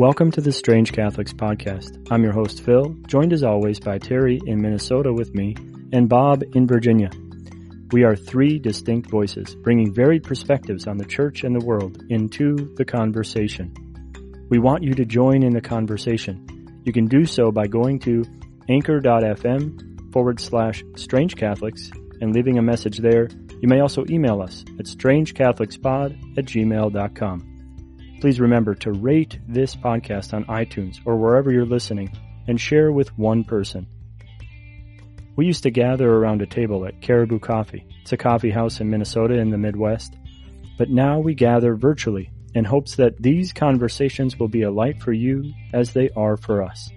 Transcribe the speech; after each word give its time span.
Welcome 0.00 0.30
to 0.30 0.40
the 0.40 0.50
Strange 0.50 0.94
Catholics 0.94 1.34
podcast. 1.34 2.10
I'm 2.10 2.22
your 2.22 2.32
host, 2.32 2.64
Phil, 2.64 2.96
joined 3.06 3.34
as 3.34 3.44
always 3.44 3.78
by 3.78 3.98
Terry 3.98 4.40
in 4.46 4.62
Minnesota 4.62 5.12
with 5.12 5.34
me 5.34 5.54
and 5.92 6.08
Bob 6.08 6.42
in 6.54 6.66
Virginia. 6.66 7.10
We 7.92 8.04
are 8.04 8.16
three 8.16 8.58
distinct 8.58 9.10
voices, 9.10 9.54
bringing 9.56 9.92
varied 9.92 10.24
perspectives 10.24 10.86
on 10.86 10.96
the 10.96 11.04
church 11.04 11.44
and 11.44 11.54
the 11.54 11.62
world 11.66 12.02
into 12.08 12.74
the 12.76 12.84
conversation. 12.86 13.74
We 14.48 14.58
want 14.58 14.84
you 14.84 14.94
to 14.94 15.04
join 15.04 15.42
in 15.42 15.52
the 15.52 15.60
conversation. 15.60 16.80
You 16.86 16.94
can 16.94 17.04
do 17.04 17.26
so 17.26 17.52
by 17.52 17.66
going 17.66 17.98
to 17.98 18.24
anchor.fm 18.70 20.12
forward 20.14 20.40
slash 20.40 20.82
strange 20.96 21.36
Catholics 21.36 21.90
and 22.22 22.34
leaving 22.34 22.56
a 22.56 22.62
message 22.62 23.00
there. 23.00 23.28
You 23.60 23.68
may 23.68 23.80
also 23.80 24.06
email 24.08 24.40
us 24.40 24.64
at 24.78 24.86
strangecatholicspod 24.86 26.38
at 26.38 26.46
gmail.com. 26.46 27.49
Please 28.20 28.38
remember 28.38 28.74
to 28.74 28.92
rate 28.92 29.38
this 29.48 29.74
podcast 29.74 30.34
on 30.34 30.44
iTunes 30.44 30.98
or 31.06 31.16
wherever 31.16 31.50
you're 31.50 31.64
listening 31.64 32.10
and 32.46 32.60
share 32.60 32.92
with 32.92 33.16
one 33.16 33.44
person. 33.44 33.86
We 35.36 35.46
used 35.46 35.62
to 35.62 35.70
gather 35.70 36.12
around 36.12 36.42
a 36.42 36.46
table 36.46 36.84
at 36.84 37.00
Caribou 37.00 37.38
Coffee. 37.38 37.86
It's 38.02 38.12
a 38.12 38.18
coffee 38.18 38.50
house 38.50 38.78
in 38.78 38.90
Minnesota 38.90 39.38
in 39.38 39.48
the 39.48 39.56
Midwest. 39.56 40.18
But 40.76 40.90
now 40.90 41.18
we 41.18 41.34
gather 41.34 41.74
virtually 41.74 42.30
in 42.54 42.66
hopes 42.66 42.96
that 42.96 43.22
these 43.22 43.54
conversations 43.54 44.38
will 44.38 44.48
be 44.48 44.62
a 44.62 44.70
light 44.70 45.00
for 45.00 45.14
you 45.14 45.54
as 45.72 45.94
they 45.94 46.10
are 46.10 46.36
for 46.36 46.62
us. 46.62 46.90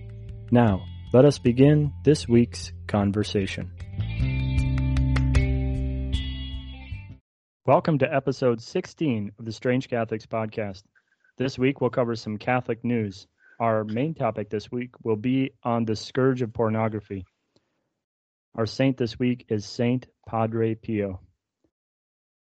Now, 0.52 0.84
let 1.14 1.23
us 1.23 1.40
begin 1.40 1.94
this 2.03 2.28
week's 2.28 2.73
conversation. 2.88 3.72
Welcome 7.66 8.00
to 8.00 8.14
episode 8.14 8.62
16 8.62 9.31
of 9.40 9.45
the 9.45 9.53
Strange 9.53 9.88
Catholics 9.88 10.26
podcast. 10.26 10.84
This 11.36 11.58
week 11.58 11.81
we'll 11.81 11.89
cover 11.89 12.16
some 12.16 12.38
Catholic 12.38 12.84
news. 12.84 13.26
Our 13.59 13.84
main 13.84 14.14
topic 14.14 14.52
this 14.52 14.72
week 14.72 14.92
will 15.03 15.16
be 15.16 15.52
on 15.64 15.84
the 15.84 15.95
scourge 15.95 16.44
of 16.44 16.53
pornography. 16.53 17.25
Our 18.56 18.67
saint 18.67 18.98
this 18.98 19.17
week 19.17 19.45
is 19.50 19.66
Saint 19.66 20.06
Padre 20.28 20.75
Pio. 20.75 21.20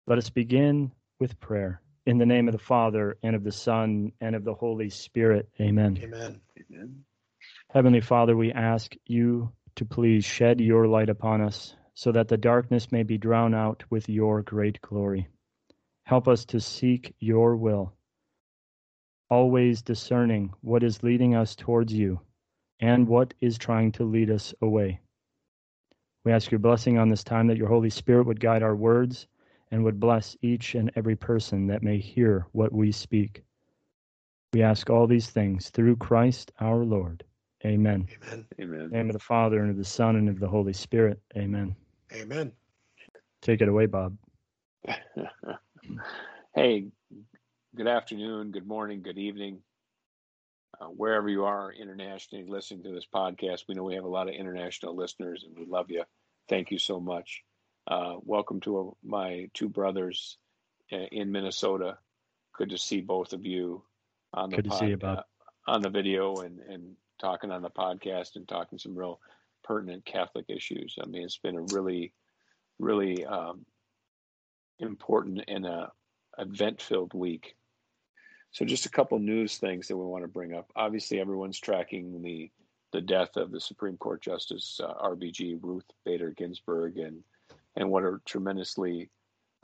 Let 0.06 0.18
us 0.18 0.30
begin 0.30 0.92
with 1.18 1.40
prayer. 1.40 1.82
In 2.06 2.18
the 2.18 2.26
name 2.26 2.50
of 2.50 2.52
the 2.52 2.58
Father, 2.58 3.18
and 3.24 3.38
of 3.38 3.46
the 3.46 3.54
Son, 3.54 4.12
and 4.20 4.36
of 4.36 4.44
the 4.44 4.54
Holy 4.54 4.90
Spirit. 4.90 5.48
Amen. 5.62 5.98
Amen. 6.04 6.42
Amen. 6.60 7.06
Heavenly 7.70 8.02
Father, 8.02 8.36
we 8.36 8.52
ask 8.52 8.94
you 9.06 9.54
to 9.78 9.86
please 9.86 10.26
shed 10.26 10.60
your 10.60 10.88
light 10.88 11.08
upon 11.08 11.40
us 11.40 11.74
so 11.94 12.12
that 12.12 12.28
the 12.28 12.36
darkness 12.36 12.92
may 12.92 13.04
be 13.04 13.18
drowned 13.18 13.56
out 13.56 13.86
with 13.90 14.10
your 14.10 14.42
great 14.42 14.82
glory. 14.82 15.30
Help 16.04 16.28
us 16.28 16.44
to 16.46 16.60
seek 16.60 17.16
your 17.20 17.56
will 17.56 17.94
always 19.30 19.82
discerning 19.82 20.54
what 20.62 20.84
is 20.84 21.04
leading 21.04 21.36
us 21.36 21.56
towards 21.56 21.94
you 21.94 22.20
and 22.80 23.08
what 23.08 23.34
is 23.42 23.58
trying 23.58 23.92
to 23.94 24.04
lead 24.04 24.30
us 24.30 24.54
away. 24.62 25.00
We 26.26 26.32
ask 26.32 26.52
your 26.52 26.60
blessing 26.60 26.98
on 26.98 27.10
this 27.10 27.24
time 27.24 27.48
that 27.48 27.58
your 27.58 27.68
Holy 27.68 27.90
Spirit 27.90 28.26
would 28.28 28.40
guide 28.40 28.64
our 28.64 28.76
words 28.76 29.28
and 29.72 29.84
would 29.84 30.00
bless 30.00 30.38
each 30.42 30.76
and 30.76 30.92
every 30.96 31.16
person 31.16 31.68
that 31.68 31.84
may 31.84 31.98
hear 31.98 32.46
what 32.52 32.72
we 32.72 32.92
speak. 32.92 33.44
We 34.54 34.62
ask 34.62 34.90
all 34.90 35.08
these 35.08 35.30
things 35.30 35.70
through 35.72 35.96
Christ 35.98 36.52
our 36.60 36.84
Lord. 36.86 37.24
Amen. 37.66 38.08
Amen. 38.28 38.46
Amen. 38.60 38.82
In 38.82 38.90
the 38.90 38.98
name 38.98 39.10
of 39.10 39.14
the 39.14 39.20
Father 39.20 39.62
and 39.62 39.72
of 39.72 39.78
the 39.78 39.84
Son 39.84 40.16
and 40.16 40.30
of 40.30 40.40
the 40.40 40.48
Holy 40.48 40.74
Spirit. 40.74 41.20
Amen. 41.36 41.76
Amen. 42.14 42.52
Take 43.42 43.62
it 43.62 43.68
away, 43.68 43.88
Bob. 43.88 44.16
hey, 46.56 46.86
good 47.76 47.88
afternoon, 47.88 48.52
good 48.52 48.68
morning, 48.68 49.02
good 49.02 49.18
evening, 49.18 49.60
uh, 50.80 50.86
wherever 50.86 51.28
you 51.28 51.46
are 51.46 51.72
internationally 51.72 52.46
listening 52.48 52.84
to 52.84 52.92
this 52.92 53.08
podcast. 53.14 53.64
We 53.68 53.74
know 53.74 53.84
we 53.84 53.96
have 53.96 54.04
a 54.04 54.10
lot 54.10 54.28
of 54.28 54.36
international 54.36 54.96
listeners, 54.96 55.44
and 55.44 55.58
we 55.58 55.66
love 55.66 55.90
you. 55.90 56.04
Thank 56.50 56.70
you 56.70 56.78
so 56.78 57.00
much. 57.00 57.42
Uh, 57.88 58.16
welcome 58.22 58.60
to 58.62 58.80
uh, 58.80 58.92
my 59.04 59.50
two 59.56 59.70
brothers 59.70 60.38
uh, 60.92 60.98
in 60.98 61.32
Minnesota. 61.32 61.98
Good 62.56 62.70
to 62.70 62.78
see 62.78 63.02
both 63.02 63.34
of 63.34 63.44
you 63.46 63.84
on 64.34 64.52
the 64.52 64.58
good 64.58 64.66
pod, 64.66 64.80
to 64.80 64.86
see 64.86 64.90
you, 64.92 64.98
Bob. 64.98 65.20
Uh, 65.20 65.24
on 65.66 65.82
the 65.82 65.90
video 65.90 66.36
and 66.38 66.60
and 66.60 66.96
talking 67.20 67.52
on 67.52 67.64
the 67.64 67.70
podcast 67.70 68.36
and 68.36 68.48
talking 68.48 68.78
some 68.78 68.96
real 68.96 69.20
pertinent 69.64 70.06
Catholic 70.06 70.46
issues. 70.50 70.98
I 71.02 71.08
mean, 71.08 71.24
it's 71.24 71.38
been 71.38 71.56
a 71.56 71.66
really, 71.74 72.14
really 72.78 73.26
um, 73.26 73.66
important 74.80 75.44
and 75.48 75.66
a 75.66 75.92
event 76.38 76.82
filled 76.82 77.14
week 77.14 77.56
so 78.54 78.64
just 78.64 78.86
a 78.86 78.90
couple 78.90 79.18
news 79.20 79.58
things 79.58 79.88
that 79.88 79.98
we 79.98 80.06
want 80.06 80.24
to 80.24 80.28
bring 80.28 80.54
up. 80.54 80.72
Obviously, 80.76 81.20
everyone's 81.20 81.60
tracking 81.60 82.22
the 82.22 82.50
the 82.94 83.02
death 83.02 83.36
of 83.38 83.52
the 83.52 83.60
Supreme 83.60 83.98
Court 83.98 84.22
Justice 84.22 84.80
uh, 84.82 84.94
RBG 84.94 85.58
Ruth 85.62 85.86
Bader 86.06 86.30
Ginsburg 86.30 86.98
and 87.00 87.24
and 87.76 87.90
what 87.90 88.04
a 88.04 88.20
tremendously 88.26 89.10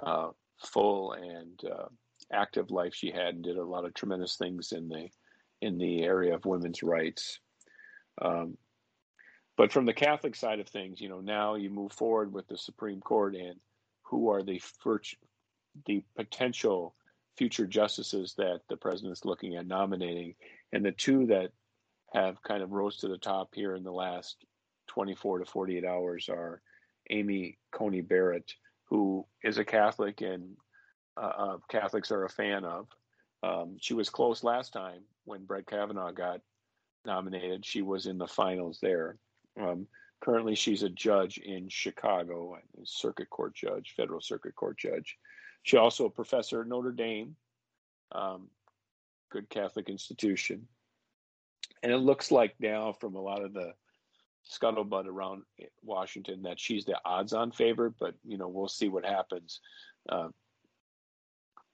uh, 0.02 0.30
full 0.58 1.14
and 1.14 1.62
uh, 1.72 1.86
active 2.34 2.72
life 2.72 2.96
she 2.96 3.12
had 3.12 3.36
and 3.36 3.44
did 3.44 3.58
a 3.58 3.64
lot 3.64 3.86
of 3.86 3.94
tremendous 3.94 4.36
things 4.36 4.72
in 4.72 4.90
the 4.90 5.08
in 5.62 5.78
the 5.78 6.02
area 6.02 6.34
of 6.34 6.46
women's 6.46 6.82
rights. 6.82 7.40
Um, 8.20 8.58
but 9.56 9.72
from 9.72 9.86
the 9.86 9.94
Catholic 9.94 10.36
side 10.36 10.60
of 10.60 10.68
things, 10.68 11.00
you 11.00 11.10
know, 11.10 11.20
now 11.20 11.56
you 11.56 11.70
move 11.70 11.92
forward 11.92 12.34
with 12.34 12.48
the 12.48 12.58
Supreme 12.58 13.02
Court 13.02 13.36
and 13.36 13.60
who 14.04 14.30
are 14.30 14.42
the 14.42 14.60
the 15.86 16.04
potential 16.16 16.96
future 17.40 17.66
justices 17.66 18.34
that 18.38 18.60
the 18.68 18.76
president's 18.76 19.24
looking 19.24 19.56
at 19.56 19.66
nominating. 19.66 20.36
And 20.74 20.86
the 20.86 20.92
two 20.92 21.26
that 21.28 21.52
have 22.14 22.44
kind 22.44 22.62
of 22.62 22.74
rose 22.74 22.98
to 22.98 23.08
the 23.08 23.18
top 23.18 23.56
here 23.56 23.76
in 23.76 23.84
the 23.84 23.94
last 23.94 24.44
24 24.88 25.40
to 25.40 25.46
48 25.46 25.86
hours 25.86 26.28
are 26.28 26.62
Amy 27.10 27.58
Coney 27.72 28.02
Barrett, 28.02 28.54
who 28.90 29.26
is 29.42 29.58
a 29.58 29.64
Catholic 29.64 30.20
and 30.20 30.58
uh, 31.16 31.32
uh, 31.38 31.58
Catholics 31.70 32.12
are 32.12 32.26
a 32.26 32.30
fan 32.30 32.66
of. 32.66 32.88
Um, 33.42 33.78
she 33.80 33.94
was 33.94 34.10
close 34.10 34.44
last 34.44 34.74
time 34.74 35.04
when 35.24 35.46
Brett 35.46 35.66
Kavanaugh 35.66 36.12
got 36.12 36.42
nominated. 37.06 37.66
She 37.66 37.82
was 37.82 38.06
in 38.06 38.18
the 38.18 38.28
finals 38.28 38.80
there. 38.82 39.18
Um, 39.58 39.88
currently, 40.20 40.56
she's 40.56 40.84
a 40.84 40.90
judge 40.90 41.38
in 41.38 41.70
Chicago, 41.70 42.56
a 42.56 42.86
circuit 42.86 43.30
court 43.30 43.56
judge, 43.56 43.94
federal 43.96 44.20
circuit 44.20 44.56
court 44.56 44.78
judge. 44.78 45.18
She 45.64 45.78
also 45.78 46.06
a 46.06 46.10
professor 46.10 46.62
at 46.62 46.68
Notre 46.68 46.92
Dame, 46.92 47.36
um, 48.12 48.48
good 49.30 49.50
Catholic 49.50 49.90
institution. 49.90 50.68
And 51.84 51.92
it 51.92 51.98
looks 51.98 52.32
like 52.32 52.56
now, 52.60 52.94
from 52.94 53.16
a 53.16 53.22
lot 53.22 53.44
of 53.44 53.54
the 53.54 53.74
scuttlebutt 54.50 55.06
around 55.06 55.44
Washington, 55.84 56.44
that 56.44 56.60
she's 56.60 56.86
the 56.86 56.98
odds-on 57.06 57.52
favorite. 57.52 57.94
But 58.00 58.16
you 58.26 58.38
know, 58.38 58.48
we'll 58.48 58.68
see 58.68 58.90
what 58.90 59.06
happens. 59.06 59.60
Uh, 60.08 60.30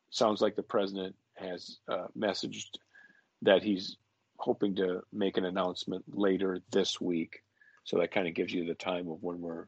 sounds 0.09 0.41
like 0.41 0.55
the 0.55 0.63
president 0.63 1.15
has 1.35 1.77
uh, 1.87 2.07
messaged 2.17 2.77
that 3.41 3.63
he's 3.63 3.97
hoping 4.37 4.75
to 4.75 5.01
make 5.13 5.37
an 5.37 5.45
announcement 5.45 6.03
later 6.07 6.61
this 6.71 6.99
week. 6.99 7.41
So 7.83 7.99
that 7.99 8.11
kind 8.11 8.27
of 8.27 8.33
gives 8.33 8.53
you 8.53 8.65
the 8.65 8.73
time 8.73 9.09
of 9.09 9.21
when 9.21 9.41
we're 9.41 9.67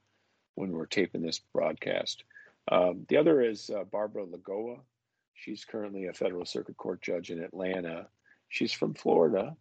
when 0.55 0.71
we're 0.71 0.87
taping 0.87 1.21
this 1.21 1.39
broadcast. 1.53 2.23
Um, 2.71 3.05
the 3.07 3.17
other 3.17 3.41
is 3.41 3.69
uh, 3.69 3.83
Barbara 3.85 4.25
Lagoa. 4.25 4.77
She's 5.33 5.65
currently 5.65 6.07
a 6.07 6.13
federal 6.13 6.45
circuit 6.45 6.77
court 6.77 7.01
judge 7.01 7.29
in 7.29 7.41
Atlanta. 7.41 8.07
She's 8.49 8.73
from 8.73 8.93
Florida, 8.93 9.55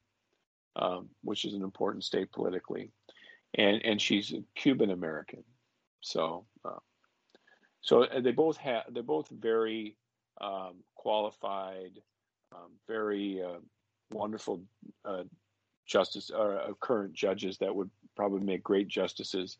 um, 0.75 1.09
which 1.23 1.45
is 1.45 1.55
an 1.55 1.63
important 1.63 2.05
state 2.05 2.33
politically, 2.33 2.91
and 3.55 3.85
and 3.85 4.01
she's 4.01 4.35
Cuban 4.55 4.91
American. 4.91 5.45
So, 6.01 6.47
uh, 6.65 6.79
so 7.81 8.05
uh, 8.05 8.21
they 8.21 8.33
both 8.33 8.57
have 8.59 8.85
they're 8.91 9.03
both 9.03 9.29
very 9.29 9.97
um, 10.41 10.83
qualified, 10.95 12.01
um, 12.55 12.73
very 12.89 13.43
uh, 13.43 13.59
wonderful 14.11 14.63
uh, 15.05 15.25
justice 15.87 16.31
or 16.31 16.59
uh, 16.59 16.73
current 16.81 17.13
judges 17.13 17.59
that 17.59 17.75
would 17.75 17.91
probably 18.17 18.41
make 18.41 18.63
great 18.63 18.89
justices. 18.89 19.57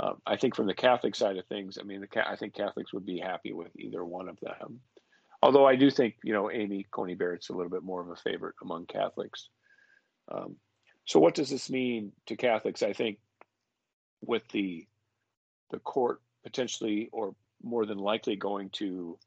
Uh, 0.00 0.12
I 0.26 0.36
think 0.36 0.54
from 0.54 0.66
the 0.66 0.74
Catholic 0.74 1.14
side 1.14 1.36
of 1.36 1.46
things, 1.46 1.78
I 1.80 1.84
mean, 1.84 2.00
the, 2.00 2.28
I 2.28 2.36
think 2.36 2.54
Catholics 2.54 2.92
would 2.92 3.04
be 3.04 3.18
happy 3.18 3.52
with 3.52 3.72
either 3.76 4.04
one 4.04 4.28
of 4.28 4.38
them. 4.40 4.80
Although 5.42 5.66
I 5.66 5.76
do 5.76 5.90
think, 5.90 6.16
you 6.22 6.32
know, 6.32 6.50
Amy 6.50 6.86
Coney 6.90 7.14
Barrett's 7.14 7.48
a 7.48 7.52
little 7.52 7.70
bit 7.70 7.82
more 7.82 8.00
of 8.00 8.08
a 8.08 8.16
favorite 8.16 8.56
among 8.62 8.86
Catholics. 8.86 9.48
Um, 10.30 10.56
so, 11.04 11.20
what 11.20 11.34
does 11.34 11.50
this 11.50 11.70
mean 11.70 12.12
to 12.26 12.36
Catholics? 12.36 12.82
I 12.82 12.92
think 12.92 13.18
with 14.20 14.46
the 14.48 14.86
the 15.70 15.78
court 15.78 16.20
potentially 16.44 17.08
or 17.12 17.34
more 17.62 17.86
than 17.86 17.98
likely 17.98 18.36
going 18.36 18.70
to 18.70 19.18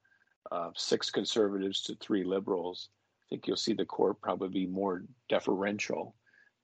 uh, 0.52 0.70
six 0.76 1.10
conservatives 1.10 1.82
to 1.84 1.96
three 1.96 2.24
liberals, 2.24 2.90
I 3.22 3.24
think 3.30 3.48
you'll 3.48 3.58
see 3.58 3.74
the 3.74 3.86
court 3.86 4.22
probably 4.22 4.50
be 4.50 4.68
more 4.68 5.04
deferential 5.30 6.16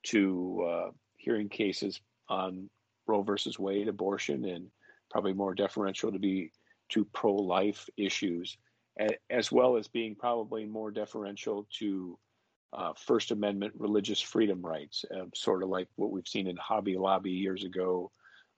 to 0.04 0.68
uh, 0.68 0.90
hearing 1.16 1.48
cases 1.48 2.00
on 2.28 2.68
Roe 3.08 3.22
versus 3.22 3.58
Wade, 3.58 3.88
abortion, 3.88 4.44
and 4.44 4.70
probably 5.10 5.32
more 5.32 5.54
deferential 5.54 6.12
to 6.12 6.18
be 6.18 6.52
to 6.90 7.04
pro-life 7.06 7.88
issues, 7.96 8.56
as 9.30 9.50
well 9.50 9.76
as 9.76 9.88
being 9.88 10.14
probably 10.14 10.64
more 10.66 10.90
deferential 10.90 11.66
to 11.78 12.18
uh, 12.72 12.92
First 12.94 13.30
Amendment 13.30 13.72
religious 13.78 14.20
freedom 14.20 14.60
rights, 14.60 15.04
uh, 15.14 15.24
sort 15.34 15.62
of 15.62 15.70
like 15.70 15.88
what 15.96 16.10
we've 16.10 16.28
seen 16.28 16.46
in 16.46 16.56
Hobby 16.56 16.96
Lobby 16.96 17.30
years 17.30 17.64
ago 17.64 18.10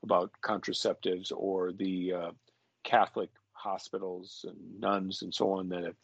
about 0.02 0.32
contraceptives, 0.42 1.32
or 1.34 1.72
the 1.72 2.12
uh, 2.12 2.30
Catholic 2.84 3.30
hospitals 3.52 4.44
and 4.48 4.80
nuns 4.80 5.22
and 5.22 5.34
so 5.34 5.52
on 5.52 5.68
that 5.68 5.84
have 5.84 5.96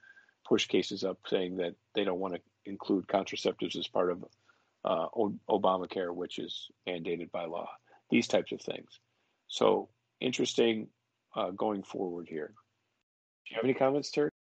pushed 0.47 0.69
cases 0.69 1.03
up 1.03 1.19
saying 1.27 1.57
that 1.57 1.75
they 1.95 2.05
don't 2.05 2.21
want 2.21 2.35
to 2.35 2.41
include 2.67 3.07
contraceptives 3.07 3.77
as 3.77 3.89
part 3.89 4.11
of 4.11 4.25
uh, 4.85 5.07
Obamacare, 5.51 6.15
which 6.15 6.39
is 6.39 6.69
mandated 6.87 7.31
by 7.33 7.45
law. 7.47 7.69
These 8.11 8.29
types 8.29 8.53
of 8.53 8.61
things. 8.61 9.00
So 9.49 9.88
interesting 10.20 10.88
uh, 11.35 11.50
going 11.50 11.82
forward 11.82 12.29
here. 12.29 12.53
Do 13.47 13.50
you 13.50 13.56
have 13.56 13.64
any 13.64 13.75
comments, 13.75 14.11
Terry? 14.11 14.31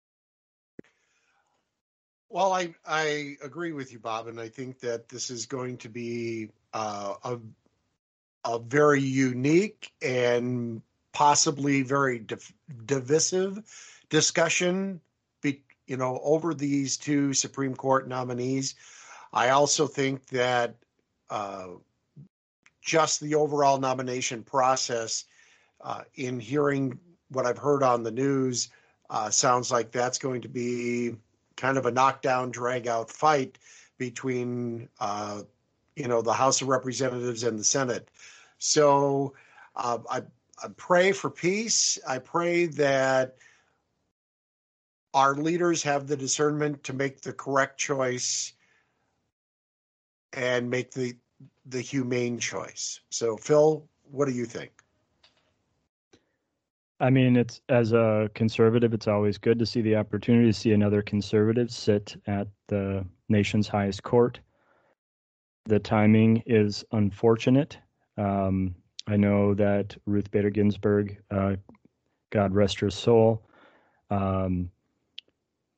Well, 2.28 2.52
I 2.52 2.74
I 2.84 3.36
agree 3.42 3.72
with 3.72 3.92
you, 3.92 3.98
Bob, 3.98 4.26
and 4.26 4.40
I 4.40 4.48
think 4.48 4.80
that 4.80 5.08
this 5.08 5.30
is 5.30 5.46
going 5.46 5.78
to 5.78 5.88
be 5.88 6.50
uh, 6.72 7.14
a 7.22 7.38
a 8.44 8.58
very 8.58 9.02
unique 9.02 9.92
and 10.02 10.82
possibly 11.12 11.82
very 11.82 12.18
div- 12.18 12.52
divisive 12.84 13.62
discussion, 14.08 15.00
be, 15.42 15.62
you 15.86 15.96
know, 15.96 16.20
over 16.22 16.54
these 16.54 16.96
two 16.96 17.32
Supreme 17.32 17.74
Court 17.74 18.08
nominees. 18.08 18.74
I 19.32 19.50
also 19.50 19.86
think 19.86 20.26
that 20.26 20.76
uh, 21.30 21.68
just 22.86 23.20
the 23.20 23.34
overall 23.34 23.78
nomination 23.78 24.42
process, 24.42 25.24
uh, 25.82 26.02
in 26.14 26.40
hearing 26.40 26.98
what 27.28 27.44
I've 27.44 27.58
heard 27.58 27.82
on 27.82 28.02
the 28.02 28.10
news, 28.10 28.70
uh, 29.10 29.28
sounds 29.28 29.70
like 29.70 29.90
that's 29.90 30.18
going 30.18 30.40
to 30.40 30.48
be 30.48 31.16
kind 31.56 31.76
of 31.76 31.86
a 31.86 31.90
knockdown, 31.90 32.50
drag 32.50 32.86
out 32.86 33.10
fight 33.10 33.58
between, 33.98 34.88
uh, 35.00 35.42
you 35.96 36.06
know, 36.06 36.22
the 36.22 36.32
House 36.32 36.62
of 36.62 36.68
Representatives 36.68 37.42
and 37.42 37.58
the 37.58 37.64
Senate. 37.64 38.08
So 38.58 39.34
uh, 39.74 39.98
I, 40.08 40.22
I 40.62 40.68
pray 40.76 41.12
for 41.12 41.28
peace. 41.28 41.98
I 42.06 42.18
pray 42.18 42.66
that 42.66 43.36
our 45.12 45.34
leaders 45.34 45.82
have 45.82 46.06
the 46.06 46.16
discernment 46.16 46.84
to 46.84 46.92
make 46.92 47.20
the 47.20 47.32
correct 47.32 47.78
choice 47.78 48.52
and 50.32 50.70
make 50.70 50.92
the 50.92 51.16
the 51.66 51.80
humane 51.80 52.38
choice. 52.38 53.00
So 53.10 53.36
Phil, 53.36 53.86
what 54.10 54.26
do 54.26 54.34
you 54.34 54.44
think? 54.44 54.70
I 56.98 57.10
mean, 57.10 57.36
it's 57.36 57.60
as 57.68 57.92
a 57.92 58.30
conservative, 58.34 58.94
it's 58.94 59.08
always 59.08 59.36
good 59.36 59.58
to 59.58 59.66
see 59.66 59.82
the 59.82 59.96
opportunity 59.96 60.46
to 60.46 60.58
see 60.58 60.72
another 60.72 61.02
conservative 61.02 61.70
sit 61.70 62.16
at 62.26 62.48
the 62.68 63.04
nation's 63.28 63.68
highest 63.68 64.02
court. 64.02 64.40
The 65.64 65.78
timing 65.78 66.42
is 66.46 66.84
unfortunate. 66.92 67.76
Um, 68.16 68.74
I 69.06 69.16
know 69.16 69.52
that 69.54 69.94
Ruth 70.06 70.30
Bader 70.30 70.50
Ginsburg, 70.50 71.18
uh, 71.30 71.56
God 72.30 72.54
rest 72.54 72.80
her 72.80 72.90
soul, 72.90 73.42
um, 74.10 74.70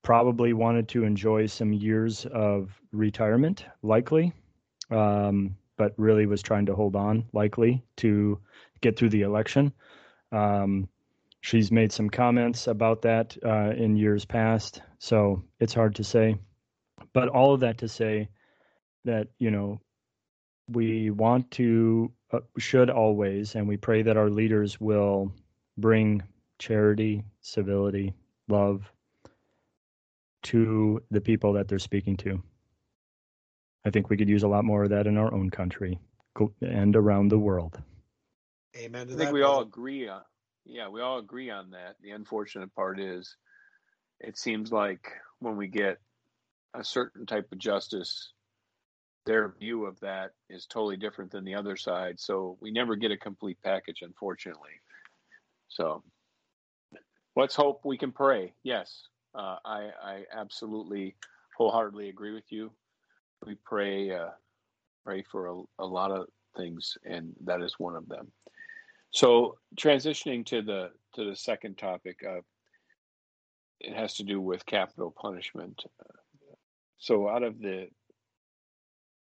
probably 0.02 0.52
wanted 0.52 0.88
to 0.88 1.05
enjoy 1.05 1.46
some 1.46 1.72
years 1.72 2.26
of 2.26 2.81
retirement, 2.93 3.66
likely, 3.82 4.32
um, 4.90 5.56
but 5.76 5.94
really 5.96 6.26
was 6.26 6.43
trying 6.43 6.67
to 6.67 6.75
hold 6.75 6.96
on, 6.96 7.25
likely, 7.32 7.82
to 7.96 8.38
get 8.81 8.96
through 8.99 9.11
the 9.11 9.23
election. 9.23 9.73
Um, 10.32 10.88
she's 11.40 11.70
made 11.70 11.93
some 11.93 12.11
comments 12.11 12.67
about 12.67 13.02
that 13.02 13.37
uh, 13.44 13.73
in 13.76 13.96
years 13.96 14.25
past, 14.25 14.82
so 14.99 15.43
it's 15.61 15.75
hard 15.75 15.94
to 15.96 16.05
say. 16.05 16.37
But 17.12 17.29
all 17.29 17.55
of 17.55 17.61
that 17.61 17.79
to 17.79 17.88
say 17.88 18.29
that 19.05 19.29
you 19.38 19.50
know 19.50 19.81
we 20.69 21.11
want 21.11 21.50
to 21.52 22.12
uh, 22.32 22.41
should 22.58 22.91
always, 22.91 23.55
and 23.55 23.67
we 23.67 23.76
pray 23.76 24.02
that 24.02 24.17
our 24.17 24.31
leaders 24.31 24.81
will 24.81 25.32
bring 25.79 26.23
charity, 26.58 27.25
civility, 27.41 28.12
love 28.49 28.93
to 30.43 31.02
the 31.11 31.20
people 31.20 31.52
that 31.55 31.69
they're 31.69 31.79
speaking 31.79 32.17
to. 32.17 32.43
I 33.88 33.90
think 33.90 34.11
we 34.11 34.19
could 34.19 34.29
use 34.29 34.43
a 34.43 34.49
lot 34.49 34.67
more 34.67 34.85
of 34.85 34.90
that 34.90 35.06
in 35.06 35.17
our 35.17 35.32
own 35.32 35.49
country 35.49 35.99
and 36.61 36.94
around 36.94 37.31
the 37.31 37.38
world. 37.38 37.81
Amen. 38.76 39.08
I 39.11 39.17
think 39.17 39.32
we 39.32 39.43
all 39.43 39.62
agree 39.62 40.08
on 40.08 40.20
yeah, 40.67 40.88
we 40.88 41.00
all 41.00 41.19
agree 41.19 41.49
on 41.49 41.70
that. 41.70 41.96
The 42.02 42.11
unfortunate 42.11 42.75
part 42.75 43.00
is 43.00 43.35
it 44.20 44.37
seems 44.37 44.70
like 44.70 45.00
when 45.38 45.56
we 45.56 45.69
get 45.69 45.96
a 46.75 46.85
certain 46.85 47.25
type 47.25 47.50
of 47.50 47.58
justice, 47.58 48.35
their 49.25 49.55
view 49.58 49.87
of 49.87 49.99
that 50.00 50.32
is 50.50 50.67
totally 50.67 50.99
different 50.99 51.31
than 51.31 51.44
the 51.44 51.55
other 51.55 51.76
side. 51.76 52.20
So 52.20 52.58
we 52.61 52.70
never 52.70 52.94
get 52.94 53.11
a 53.11 53.17
complete 53.17 53.56
package, 53.64 54.02
unfortunately. 54.02 54.82
So 55.69 56.02
let's 57.34 57.56
hope 57.56 57.81
we 57.87 57.96
can 57.96 58.12
pray. 58.12 58.52
Yes, 58.62 59.05
uh, 59.34 59.56
I, 59.64 59.88
I 60.05 60.25
absolutely 60.37 61.17
wholeheartedly 61.56 62.11
agree 62.11 62.34
with 62.34 62.52
you. 62.52 62.70
We 63.44 63.56
pray 63.64 64.11
uh, 64.11 64.31
pray 65.05 65.23
for 65.23 65.46
a, 65.46 65.62
a 65.79 65.87
lot 65.87 66.11
of 66.11 66.26
things, 66.56 66.96
and 67.05 67.32
that 67.44 67.62
is 67.62 67.79
one 67.79 67.96
of 67.96 68.08
them. 68.08 68.31
So 69.11 69.56
transitioning 69.76 70.44
to 70.46 70.62
the 70.62 70.90
to 71.14 71.25
the 71.29 71.37
second 71.37 71.79
topic, 71.79 72.20
uh, 72.29 72.40
it 73.81 73.94
has 73.94 74.14
to 74.14 74.25
do 74.25 74.40
with 74.40 74.67
capital 74.67 75.14
punishment. 75.17 75.82
So 76.99 77.29
out 77.29 77.43
of 77.43 77.61
the 77.61 77.88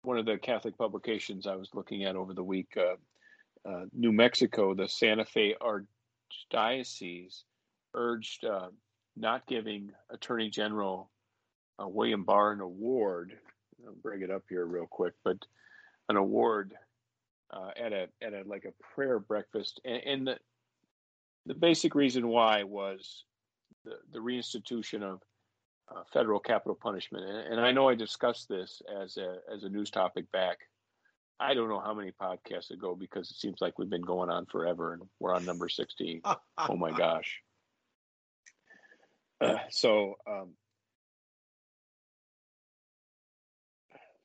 one 0.02 0.19
of 0.19 0.26
the 0.26 0.37
Catholic 0.37 0.76
publications 0.76 1.46
I 1.46 1.55
was 1.55 1.70
looking 1.75 2.05
at 2.05 2.16
over 2.16 2.34
the 2.34 2.43
week, 2.43 2.76
uh, 2.76 3.69
uh, 3.69 3.84
New 3.93 4.12
Mexico, 4.12 4.75
the 4.75 4.88
Santa 4.88 5.25
Fe 5.25 5.55
Archdiocese 6.52 7.44
urged 7.94 8.44
uh, 8.44 8.69
not 9.16 9.46
giving 9.46 9.93
Attorney 10.10 10.50
General 10.50 11.10
uh, 11.81 11.87
William 11.87 12.25
Barr 12.25 12.52
an 12.52 12.60
award. 12.60 13.38
I'll 13.87 13.94
bring 14.02 14.23
it 14.23 14.31
up 14.31 14.44
here 14.49 14.64
real 14.64 14.87
quick, 14.87 15.14
but 15.25 15.38
an 16.08 16.17
award 16.17 16.75
uh, 17.52 17.70
at 17.76 17.93
a 17.93 18.08
at 18.20 18.32
a 18.32 18.43
like 18.46 18.64
a 18.64 18.94
prayer 18.94 19.19
breakfast, 19.19 19.81
and, 19.84 20.02
and 20.05 20.26
the 20.26 20.38
the 21.46 21.55
basic 21.55 21.94
reason 21.94 22.29
why 22.29 22.62
was 22.62 23.25
the, 23.84 23.96
the 24.12 24.19
reinstitution 24.19 25.02
of 25.02 25.20
uh, 25.90 26.02
federal 26.12 26.39
capital 26.39 26.79
punishment. 26.81 27.24
And, 27.24 27.55
and, 27.55 27.60
I 27.60 27.72
know 27.72 27.89
I 27.89 27.94
discussed 27.94 28.48
this 28.48 28.81
as 29.03 29.17
a 29.17 29.39
as 29.53 29.65
a 29.65 29.69
news 29.69 29.91
topic 29.91 30.31
back. 30.32 30.58
I 31.41 31.55
don't 31.55 31.69
know 31.69 31.81
how 31.81 31.93
many 31.93 32.12
podcasts 32.12 32.70
ago 32.70 32.94
because 32.94 33.31
it 33.31 33.36
seems 33.36 33.60
like 33.60 33.79
we've 33.79 33.91
been 33.91 34.03
going 34.03 34.31
on 34.31 34.46
forever, 34.46 34.93
and 34.93 35.03
we're 35.19 35.34
on 35.34 35.44
number 35.44 35.69
sixteen. 35.69 36.20
oh 36.58 36.77
my 36.77 36.93
gosh! 36.93 37.43
Uh, 39.41 39.56
so, 39.70 40.15
um, 40.27 40.51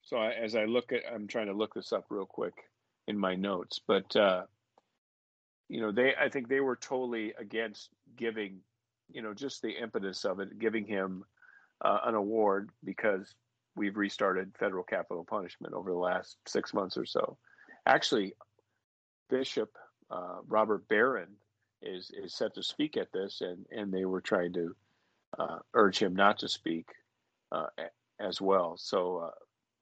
so 0.07 0.15
I, 0.15 0.31
as 0.31 0.55
I 0.55 0.63
look 0.63 0.93
at, 0.93 1.01
I'm 1.13 1.27
trying 1.27 1.47
to 1.47 1.53
look 1.53 1.73
this 1.73 1.91
up 1.91 2.05
real 2.09 2.25
quick 2.25 2.53
in 3.09 3.17
my 3.17 3.35
notes, 3.35 3.81
but 3.85 4.15
uh, 4.15 4.43
you 5.67 5.81
know, 5.81 5.91
they 5.91 6.13
I 6.15 6.29
think 6.29 6.47
they 6.47 6.61
were 6.61 6.77
totally 6.77 7.33
against 7.37 7.89
giving, 8.15 8.59
you 9.11 9.21
know, 9.21 9.33
just 9.33 9.61
the 9.61 9.71
impetus 9.71 10.23
of 10.23 10.39
it, 10.39 10.59
giving 10.59 10.85
him 10.85 11.25
uh, 11.83 11.99
an 12.05 12.15
award 12.15 12.69
because 12.85 13.35
we've 13.75 13.97
restarted 13.97 14.55
federal 14.57 14.85
capital 14.85 15.25
punishment 15.25 15.73
over 15.73 15.91
the 15.91 15.97
last 15.97 16.37
six 16.47 16.73
months 16.73 16.95
or 16.95 17.05
so. 17.05 17.37
Actually, 17.85 18.33
Bishop 19.29 19.75
uh, 20.09 20.37
Robert 20.47 20.87
Barron 20.87 21.35
is 21.81 22.11
is 22.23 22.33
set 22.33 22.55
to 22.55 22.63
speak 22.63 22.95
at 22.95 23.11
this, 23.11 23.41
and 23.41 23.65
and 23.71 23.91
they 23.91 24.05
were 24.05 24.21
trying 24.21 24.53
to 24.53 24.73
uh, 25.37 25.59
urge 25.73 25.99
him 25.99 26.15
not 26.15 26.39
to 26.39 26.47
speak 26.47 26.87
uh, 27.51 27.67
as 28.21 28.39
well. 28.39 28.77
So 28.77 29.17
uh, 29.17 29.31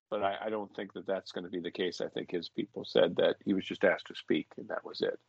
but 0.09 0.23
I, 0.23 0.35
I 0.45 0.49
don't 0.49 0.73
think 0.75 0.93
that 0.93 1.07
that's 1.07 1.31
going 1.31 1.45
to 1.45 1.49
be 1.49 1.59
the 1.59 1.71
case. 1.71 2.01
I 2.01 2.07
think 2.07 2.31
his 2.31 2.49
people 2.49 2.85
said 2.85 3.15
that 3.17 3.35
he 3.43 3.53
was 3.53 3.65
just 3.65 3.83
asked 3.83 4.07
to 4.07 4.15
speak, 4.15 4.47
and 4.57 4.67
that 4.67 4.85
was 4.85 5.01
it. 5.01 5.19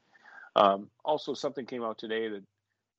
Um, 0.54 0.88
also, 1.04 1.34
something 1.34 1.66
came 1.66 1.82
out 1.82 1.98
today 1.98 2.28
that 2.28 2.42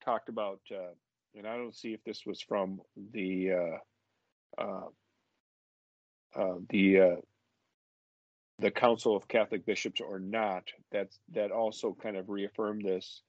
talked 0.03 0.29
about, 0.29 0.59
uh, 0.71 0.93
and 1.35 1.47
I 1.47 1.55
don't 1.55 1.75
see 1.75 1.93
if 1.93 2.03
this 2.03 2.25
was 2.25 2.41
from 2.41 2.81
the 3.13 3.51
uh, 3.51 4.61
uh, 4.61 4.87
uh 6.35 6.55
the 6.69 6.99
uh, 6.99 7.15
the 8.59 8.71
Council 8.71 9.15
of 9.15 9.27
Catholic 9.27 9.65
Bishops 9.65 10.01
or 10.01 10.19
not. 10.19 10.63
That 10.91 11.09
that 11.33 11.51
also 11.51 11.95
kind 12.01 12.17
of 12.17 12.29
reaffirmed 12.29 12.83
this. 12.85 13.21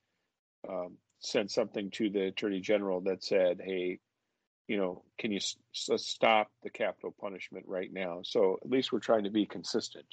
Um, 0.69 0.97
sent 1.21 1.51
something 1.51 1.91
to 1.91 2.11
the 2.11 2.27
Attorney 2.27 2.61
General 2.61 3.01
that 3.03 3.25
said, 3.25 3.61
"Hey, 3.65 3.99
you 4.69 4.79
know, 4.79 5.05
can 5.19 5.33
you 5.33 5.39
s- 5.39 5.57
stop 5.75 6.51
the 6.63 6.71
capital 6.71 7.15
punishment 7.21 7.67
right 7.69 7.93
now? 7.93 8.21
So 8.25 8.59
at 8.65 8.71
least 8.71 8.93
we're 8.93 9.01
trying 9.01 9.25
to 9.25 9.31
be 9.31 9.47
consistent, 9.47 10.07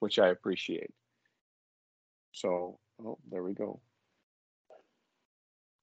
which 0.00 0.18
I 0.20 0.28
appreciate. 0.28 0.92
So, 2.32 2.78
oh, 3.04 3.18
there 3.30 3.42
we 3.42 3.54
go. 3.54 3.80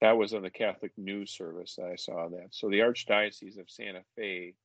That 0.01 0.17
was 0.17 0.33
on 0.33 0.43
the 0.43 0.51
Catholic 0.51 0.91
News 0.97 1.31
Service 1.31 1.75
that 1.77 1.87
I 1.87 1.95
saw 1.95 2.29
that. 2.29 2.49
So 2.51 2.69
the 2.69 2.79
Archdiocese 2.81 3.59
of 3.59 3.69
Santa 3.69 4.03
Fe 4.15 4.55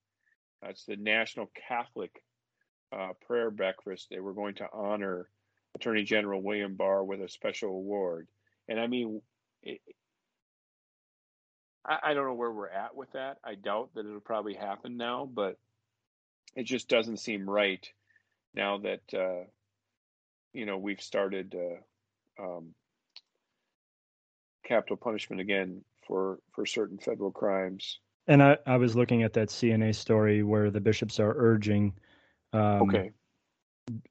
That's 0.62 0.84
the 0.84 0.96
National 0.96 1.50
Catholic 1.68 2.12
uh, 2.92 3.10
Prayer 3.26 3.50
Breakfast. 3.50 4.08
They 4.10 4.20
were 4.20 4.34
going 4.34 4.56
to 4.56 4.68
honor 4.72 5.28
Attorney 5.76 6.04
General 6.04 6.42
William 6.42 6.76
Barr 6.76 7.04
with 7.04 7.20
a 7.20 7.28
special 7.28 7.70
award. 7.70 8.28
And 8.68 8.80
I 8.80 8.86
mean, 8.86 9.22
I, 11.88 12.10
I 12.10 12.14
don't 12.14 12.26
know 12.26 12.34
where 12.34 12.52
we're 12.52 12.68
at 12.68 12.94
with 12.94 13.10
that. 13.12 13.38
I 13.42 13.54
doubt 13.54 13.90
that 13.94 14.06
it'll 14.06 14.20
probably 14.20 14.54
happen 14.54 14.96
now, 14.96 15.28
but 15.32 15.58
it 16.54 16.64
just 16.64 16.88
doesn't 16.88 17.18
seem 17.18 17.48
right 17.48 17.86
now 18.54 18.78
that 18.78 19.00
uh, 19.14 19.44
you 20.52 20.66
know 20.66 20.78
we've 20.78 21.00
started 21.00 21.54
uh, 21.56 22.42
um, 22.42 22.74
capital 24.64 24.96
punishment 24.96 25.40
again 25.40 25.82
for 26.06 26.38
for 26.52 26.66
certain 26.66 26.98
federal 26.98 27.30
crimes. 27.30 28.00
And 28.26 28.42
I, 28.42 28.58
I 28.66 28.76
was 28.76 28.94
looking 28.94 29.22
at 29.22 29.32
that 29.34 29.48
CNA 29.48 29.94
story 29.94 30.42
where 30.42 30.70
the 30.70 30.80
bishops 30.80 31.18
are 31.18 31.34
urging 31.34 31.94
um, 32.52 32.82
okay. 32.82 33.10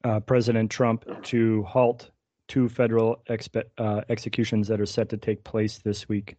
uh, 0.02 0.18
President 0.20 0.70
Trump 0.72 1.04
to 1.24 1.62
halt 1.62 2.10
two 2.48 2.68
federal 2.68 3.22
expe- 3.28 3.70
uh, 3.78 4.00
executions 4.08 4.66
that 4.68 4.80
are 4.80 4.86
set 4.86 5.08
to 5.10 5.16
take 5.16 5.44
place 5.44 5.78
this 5.78 6.08
week. 6.08 6.36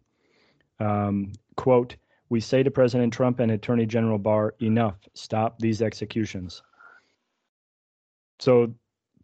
Um, 0.80 1.32
quote, 1.56 1.96
we 2.30 2.40
say 2.40 2.62
to 2.62 2.70
President 2.70 3.12
Trump 3.12 3.40
and 3.40 3.52
Attorney 3.52 3.86
General 3.86 4.18
Barr, 4.18 4.54
enough, 4.60 4.96
stop 5.14 5.58
these 5.58 5.82
executions. 5.82 6.62
So, 8.38 8.74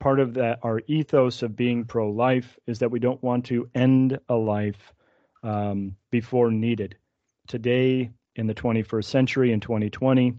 part 0.00 0.20
of 0.20 0.34
that, 0.34 0.58
our 0.62 0.82
ethos 0.86 1.42
of 1.42 1.56
being 1.56 1.84
pro 1.84 2.10
life 2.10 2.58
is 2.66 2.78
that 2.80 2.90
we 2.90 2.98
don't 2.98 3.22
want 3.22 3.46
to 3.46 3.68
end 3.74 4.18
a 4.28 4.34
life 4.34 4.92
um, 5.42 5.96
before 6.10 6.50
needed. 6.50 6.96
Today, 7.46 8.10
in 8.34 8.46
the 8.46 8.54
21st 8.54 9.04
century, 9.04 9.52
in 9.52 9.60
2020, 9.60 10.34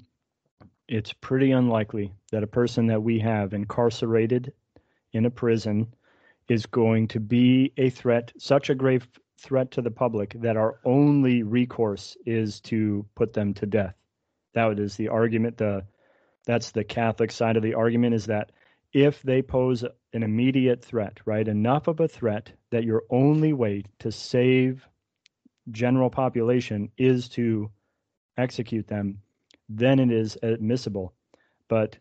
it's 0.88 1.14
pretty 1.14 1.52
unlikely 1.52 2.14
that 2.32 2.44
a 2.44 2.48
person 2.48 2.88
that 2.88 3.02
we 3.02 3.20
have 3.20 3.54
incarcerated 3.54 4.54
in 5.14 5.26
a 5.26 5.30
prison 5.30 5.88
is 6.48 6.66
going 6.66 7.08
to 7.10 7.20
be 7.20 7.74
a 7.78 7.90
threat, 7.90 8.32
such 8.38 8.70
a 8.70 8.76
grave 8.76 9.08
threat 9.38 9.72
to 9.72 9.82
the 9.82 9.92
public 9.92 10.34
that 10.42 10.58
our 10.58 10.80
only 10.84 11.44
recourse 11.44 12.18
is 12.26 12.60
to 12.62 13.06
put 13.16 13.34
them 13.34 13.54
to 13.56 13.66
death. 13.66 13.96
That 14.54 14.80
is 14.80 14.96
the 14.96 15.10
argument. 15.10 15.58
The 15.58 15.86
that's 16.46 16.72
the 16.72 16.84
Catholic 16.84 17.32
side 17.32 17.58
of 17.58 17.64
the 17.64 17.74
argument 17.74 18.16
is 18.16 18.26
that 18.28 18.52
if 18.94 19.22
they 19.22 19.42
pose 19.42 19.84
an 20.14 20.24
immediate 20.24 20.84
threat, 20.84 21.20
right, 21.26 21.48
enough 21.48 21.88
of 21.88 22.00
a 22.00 22.08
threat 22.08 22.52
that 22.72 22.86
your 22.86 23.04
only 23.10 23.54
way 23.54 23.84
to 24.00 24.12
save 24.12 24.88
general 25.72 26.10
population 26.10 26.90
is 26.98 27.28
to 27.30 27.70
execute 28.38 28.88
them, 28.88 29.20
then 29.68 30.00
it 30.00 30.12
is 30.12 30.38
admissible. 30.42 31.14
But 31.68 31.98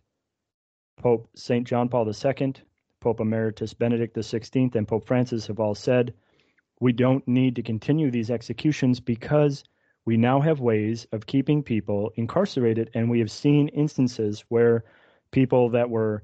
Pope 0.96 1.28
St. 1.34 1.66
John 1.66 1.88
Paul 1.88 2.08
II, 2.08 2.54
Pope 3.00 3.20
Emeritus 3.20 3.74
Benedict 3.74 4.16
XVI, 4.16 4.74
and 4.76 4.86
Pope 4.86 5.06
Francis 5.06 5.48
have 5.48 5.58
all 5.58 5.74
said 5.74 6.14
we 6.80 6.92
don't 6.92 7.26
need 7.26 7.56
to 7.56 7.62
continue 7.62 8.10
these 8.10 8.30
executions 8.30 9.00
because 9.00 9.64
we 10.04 10.16
now 10.16 10.40
have 10.40 10.60
ways 10.60 11.06
of 11.12 11.26
keeping 11.26 11.62
people 11.62 12.12
incarcerated, 12.16 12.90
and 12.94 13.10
we 13.10 13.18
have 13.18 13.30
seen 13.30 13.68
instances 13.68 14.44
where 14.48 14.84
people 15.32 15.68
that 15.70 15.90
were 15.90 16.22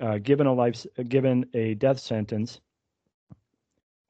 uh, 0.00 0.18
given 0.18 0.46
a 0.46 0.52
life 0.52 0.86
given 1.08 1.44
a 1.54 1.74
death 1.74 1.98
sentence 1.98 2.60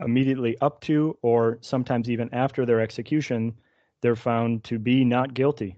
immediately 0.00 0.56
up 0.60 0.80
to 0.82 1.16
or 1.22 1.58
sometimes 1.60 2.10
even 2.10 2.32
after 2.32 2.64
their 2.64 2.80
execution 2.80 3.54
they're 4.00 4.14
found 4.14 4.62
to 4.62 4.78
be 4.78 5.04
not 5.04 5.34
guilty. 5.34 5.76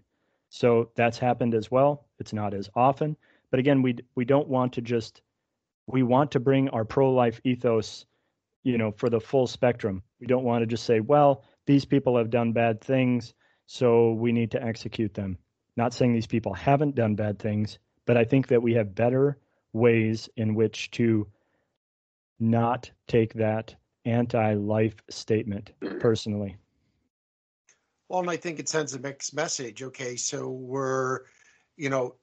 So 0.50 0.90
that's 0.94 1.18
happened 1.18 1.54
as 1.54 1.70
well. 1.70 2.06
It's 2.18 2.34
not 2.34 2.52
as 2.52 2.68
often. 2.74 3.16
But 3.50 3.60
again 3.60 3.82
we 3.82 3.96
we 4.14 4.24
don't 4.24 4.48
want 4.48 4.72
to 4.74 4.82
just 4.82 5.22
we 5.86 6.02
want 6.02 6.30
to 6.32 6.40
bring 6.40 6.68
our 6.70 6.84
pro-life 6.84 7.40
ethos 7.44 8.04
you 8.62 8.78
know, 8.78 8.92
for 8.92 9.08
the 9.08 9.20
full 9.20 9.46
spectrum. 9.46 10.02
We 10.20 10.26
don't 10.26 10.44
want 10.44 10.62
to 10.62 10.66
just 10.66 10.84
say, 10.84 11.00
well, 11.00 11.44
these 11.66 11.84
people 11.84 12.16
have 12.16 12.30
done 12.30 12.52
bad 12.52 12.80
things, 12.80 13.34
so 13.66 14.12
we 14.12 14.32
need 14.32 14.50
to 14.52 14.62
execute 14.62 15.14
them. 15.14 15.38
Not 15.76 15.94
saying 15.94 16.12
these 16.12 16.26
people 16.26 16.52
haven't 16.52 16.94
done 16.94 17.14
bad 17.14 17.38
things, 17.38 17.78
but 18.06 18.16
I 18.16 18.24
think 18.24 18.48
that 18.48 18.62
we 18.62 18.74
have 18.74 18.94
better 18.94 19.38
ways 19.72 20.28
in 20.36 20.54
which 20.54 20.90
to 20.92 21.26
not 22.38 22.90
take 23.06 23.34
that 23.34 23.74
anti 24.04 24.54
life 24.54 24.96
statement 25.08 25.72
personally. 26.00 26.56
Well, 28.08 28.20
and 28.20 28.30
I 28.30 28.36
think 28.36 28.58
it 28.58 28.68
sends 28.68 28.94
a 28.94 28.98
mixed 28.98 29.34
message. 29.34 29.82
Okay, 29.82 30.16
so 30.16 30.50
we're, 30.50 31.20
you 31.76 31.88
know, 31.88 32.16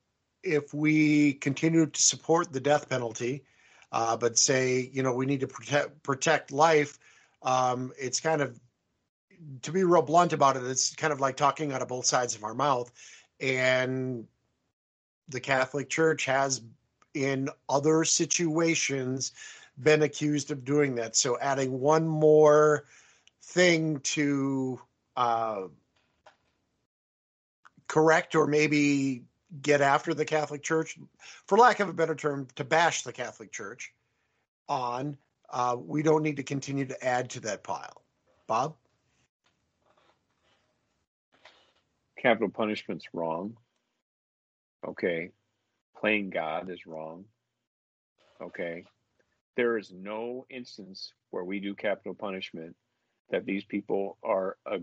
if 0.43 0.73
we 0.73 1.33
continue 1.35 1.85
to 1.85 2.01
support 2.01 2.51
the 2.51 2.59
death 2.59 2.89
penalty, 2.89 3.45
uh, 3.91 4.17
but 4.17 4.37
say 4.37 4.89
you 4.91 5.03
know 5.03 5.13
we 5.13 5.25
need 5.25 5.41
to 5.41 5.47
protect 5.47 6.03
protect 6.03 6.51
life. 6.51 6.97
Um, 7.41 7.91
it's 7.99 8.19
kind 8.19 8.41
of 8.41 8.59
to 9.61 9.71
be 9.71 9.83
real 9.83 10.01
blunt 10.01 10.33
about 10.33 10.57
it. 10.57 10.63
It's 10.63 10.95
kind 10.95 11.13
of 11.13 11.19
like 11.19 11.37
talking 11.37 11.71
out 11.71 11.81
of 11.81 11.87
both 11.87 12.05
sides 12.05 12.35
of 12.35 12.43
our 12.43 12.53
mouth, 12.55 12.91
and 13.39 14.27
the 15.29 15.39
Catholic 15.39 15.89
Church 15.89 16.25
has 16.25 16.61
in 17.13 17.49
other 17.69 18.03
situations 18.03 19.33
been 19.77 20.01
accused 20.01 20.51
of 20.51 20.65
doing 20.65 20.95
that. 20.95 21.15
So 21.15 21.37
adding 21.39 21.79
one 21.79 22.07
more 22.07 22.85
thing 23.41 23.99
to 24.01 24.81
uh, 25.15 25.63
correct 27.87 28.35
or 28.35 28.47
maybe 28.47 29.23
get 29.61 29.81
after 29.81 30.13
the 30.13 30.25
Catholic 30.25 30.63
Church, 30.63 30.97
for 31.45 31.57
lack 31.57 31.79
of 31.79 31.89
a 31.89 31.93
better 31.93 32.15
term, 32.15 32.47
to 32.55 32.63
bash 32.63 33.03
the 33.03 33.13
Catholic 33.13 33.51
Church 33.51 33.93
on. 34.67 35.17
Uh, 35.49 35.77
we 35.79 36.03
don't 36.03 36.23
need 36.23 36.35
to 36.35 36.43
continue 36.43 36.85
to 36.85 37.03
add 37.05 37.29
to 37.29 37.39
that 37.39 37.63
pile. 37.63 38.03
Bob? 38.47 38.75
Capital 42.21 42.49
punishment's 42.49 43.05
wrong. 43.13 43.55
Okay. 44.85 45.31
Playing 45.99 46.29
God 46.29 46.69
is 46.69 46.85
wrong. 46.85 47.25
Okay. 48.41 48.83
There 49.55 49.77
is 49.77 49.91
no 49.91 50.45
instance 50.49 51.13
where 51.31 51.43
we 51.43 51.59
do 51.59 51.73
capital 51.73 52.13
punishment 52.13 52.75
that 53.29 53.45
these 53.45 53.63
people 53.63 54.17
are 54.23 54.57
a, 54.65 54.79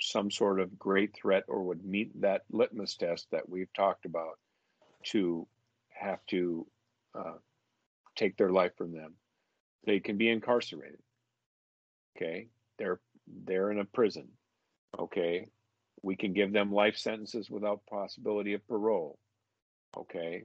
some 0.00 0.30
sort 0.30 0.60
of 0.60 0.78
great 0.78 1.14
threat 1.14 1.44
or 1.48 1.62
would 1.62 1.84
meet 1.84 2.20
that 2.20 2.42
litmus 2.50 2.96
test 2.96 3.26
that 3.30 3.48
we've 3.48 3.72
talked 3.72 4.04
about 4.04 4.38
to 5.04 5.46
have 5.90 6.24
to 6.26 6.66
uh, 7.14 7.38
take 8.16 8.36
their 8.36 8.50
life 8.50 8.72
from 8.76 8.92
them. 8.92 9.14
They 9.86 10.00
can 10.00 10.16
be 10.16 10.28
incarcerated. 10.28 11.00
Okay, 12.16 12.48
they're 12.78 13.00
they're 13.44 13.70
in 13.70 13.80
a 13.80 13.84
prison. 13.84 14.28
Okay, 14.98 15.48
we 16.02 16.16
can 16.16 16.32
give 16.32 16.52
them 16.52 16.72
life 16.72 16.96
sentences 16.96 17.50
without 17.50 17.86
possibility 17.86 18.54
of 18.54 18.66
parole. 18.66 19.18
Okay, 19.96 20.44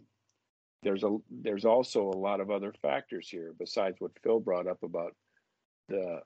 there's 0.84 1.03
a 1.03 1.18
there's 1.29 1.65
also 1.65 2.10
a 2.10 2.18
lot 2.18 2.39
of 2.39 2.51
other 2.51 2.74
factors 2.82 3.27
here 3.29 3.53
besides 3.58 3.98
what 4.00 4.12
Phil 4.24 4.39
brought 4.39 4.68
up 4.68 4.84
about 4.84 5.15
the 5.88 6.22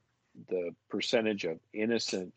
the 0.49 0.71
percentage 0.89 1.45
of 1.45 1.59
innocent 1.73 2.33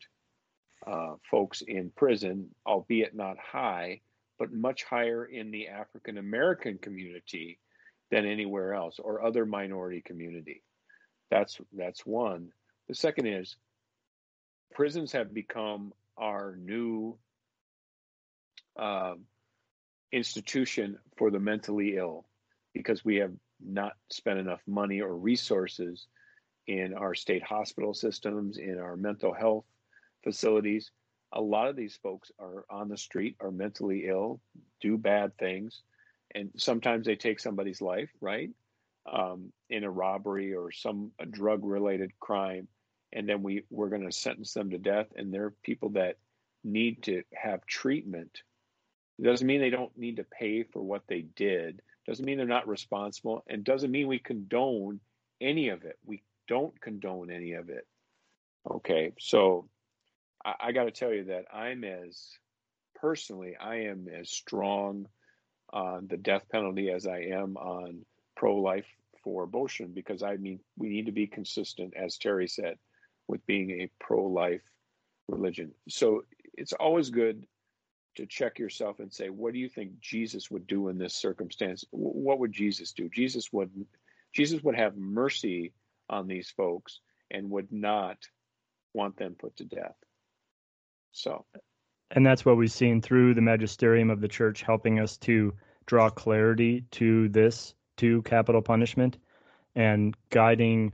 uh, 0.85 1.15
folks 1.29 1.61
in 1.61 1.91
prison, 1.95 2.49
albeit 2.65 3.15
not 3.15 3.37
high, 3.37 4.01
but 4.37 4.53
much 4.53 4.83
higher 4.83 5.25
in 5.25 5.51
the 5.51 5.67
African 5.67 6.17
American 6.17 6.77
community 6.77 7.59
than 8.11 8.25
anywhere 8.25 8.73
else 8.73 8.99
or 8.99 9.25
other 9.25 9.45
minority 9.45 10.01
community. 10.01 10.63
That's 11.31 11.59
that's 11.73 12.05
one. 12.05 12.49
The 12.87 12.95
second 12.95 13.27
is 13.27 13.55
prisons 14.73 15.11
have 15.11 15.33
become 15.33 15.93
our 16.17 16.55
new 16.57 17.17
uh, 18.77 19.15
institution 20.11 20.97
for 21.17 21.31
the 21.31 21.39
mentally 21.39 21.97
ill 21.97 22.25
because 22.73 23.03
we 23.03 23.17
have 23.17 23.33
not 23.59 23.93
spent 24.11 24.39
enough 24.39 24.61
money 24.67 25.01
or 25.01 25.15
resources 25.15 26.07
in 26.67 26.93
our 26.93 27.15
state 27.15 27.43
hospital 27.43 27.93
systems, 27.93 28.57
in 28.57 28.77
our 28.77 28.95
mental 28.95 29.33
health 29.33 29.65
facilities. 30.27 30.91
A 31.31 31.41
lot 31.41 31.69
of 31.69 31.77
these 31.77 31.97
folks 32.03 32.31
are 32.37 32.65
on 32.69 32.89
the 32.89 32.97
street, 32.97 33.37
are 33.39 33.51
mentally 33.51 34.05
ill, 34.07 34.41
do 34.81 34.97
bad 34.97 35.37
things, 35.37 35.83
and 36.35 36.51
sometimes 36.57 37.05
they 37.05 37.15
take 37.15 37.39
somebody's 37.39 37.81
life, 37.81 38.09
right? 38.19 38.49
Um, 39.11 39.53
in 39.69 39.85
a 39.85 39.89
robbery 39.89 40.53
or 40.53 40.71
some 40.71 41.11
drug 41.31 41.63
related 41.63 42.11
crime. 42.19 42.67
And 43.13 43.27
then 43.27 43.41
we, 43.41 43.63
we're 43.69 43.87
going 43.87 44.05
to 44.05 44.11
sentence 44.11 44.53
them 44.53 44.69
to 44.71 44.77
death. 44.77 45.07
And 45.15 45.33
they're 45.33 45.53
people 45.63 45.89
that 45.91 46.17
need 46.65 47.03
to 47.03 47.23
have 47.33 47.65
treatment. 47.65 48.41
It 49.17 49.23
doesn't 49.23 49.47
mean 49.47 49.61
they 49.61 49.69
don't 49.69 49.97
need 49.97 50.17
to 50.17 50.25
pay 50.25 50.63
for 50.63 50.81
what 50.81 51.03
they 51.07 51.21
did. 51.21 51.81
Doesn't 52.05 52.25
mean 52.25 52.37
they're 52.37 52.45
not 52.45 52.67
responsible. 52.67 53.45
And 53.47 53.63
doesn't 53.63 53.91
mean 53.91 54.07
we 54.07 54.19
condone 54.19 54.99
any 55.39 55.69
of 55.69 55.85
it. 55.85 55.97
We 56.05 56.23
don't 56.49 56.79
condone 56.81 57.31
any 57.31 57.53
of 57.53 57.69
it. 57.69 57.87
Okay. 58.69 59.13
So 59.19 59.69
I, 60.47 60.53
I 60.67 60.71
got 60.71 60.85
to 60.85 60.91
tell 60.91 61.13
you 61.13 61.25
that 61.25 61.45
I'm 61.53 61.83
as 61.83 62.31
personally, 62.95 63.55
I 63.59 63.81
am 63.81 64.07
as 64.07 64.29
strong 64.29 65.07
on 65.71 66.07
the 66.07 66.17
death 66.17 66.43
penalty 66.49 66.89
as 66.89 67.05
I 67.05 67.19
am 67.19 67.57
on 67.57 68.05
pro 68.35 68.55
life 68.55 68.87
for 69.23 69.43
abortion 69.43 69.91
because 69.93 70.23
I 70.23 70.37
mean, 70.37 70.59
we 70.77 70.89
need 70.89 71.07
to 71.07 71.11
be 71.11 71.27
consistent, 71.27 71.93
as 71.95 72.17
Terry 72.17 72.47
said, 72.47 72.77
with 73.27 73.45
being 73.45 73.81
a 73.81 73.91
pro 73.99 74.23
life 74.23 74.61
religion. 75.27 75.73
So 75.89 76.23
it's 76.53 76.73
always 76.73 77.09
good 77.09 77.45
to 78.15 78.25
check 78.25 78.57
yourself 78.57 78.99
and 78.99 79.13
say, 79.13 79.29
what 79.29 79.53
do 79.53 79.59
you 79.59 79.69
think 79.69 79.99
Jesus 79.99 80.49
would 80.49 80.65
do 80.65 80.87
in 80.87 80.97
this 80.97 81.13
circumstance? 81.13 81.83
What 81.91 82.39
would 82.39 82.53
Jesus 82.53 82.93
do? 82.93 83.09
Jesus 83.09 83.51
would 83.51 83.69
Jesus 84.33 84.63
would 84.63 84.75
have 84.75 84.97
mercy 84.97 85.73
on 86.09 86.27
these 86.27 86.49
folks 86.49 86.99
and 87.29 87.49
would 87.49 87.71
not 87.71 88.17
want 88.93 89.17
them 89.17 89.35
put 89.37 89.55
to 89.57 89.65
death. 89.65 89.95
So. 91.17 91.45
And 92.11 92.25
that's 92.25 92.45
what 92.45 92.57
we've 92.57 92.71
seen 92.71 93.01
through 93.01 93.33
the 93.33 93.41
magisterium 93.41 94.09
of 94.09 94.21
the 94.21 94.27
church 94.27 94.61
helping 94.61 94.99
us 94.99 95.17
to 95.17 95.53
draw 95.85 96.09
clarity 96.09 96.81
to 96.91 97.27
this 97.29 97.73
to 97.97 98.21
capital 98.21 98.61
punishment 98.61 99.17
and 99.75 100.15
guiding 100.29 100.93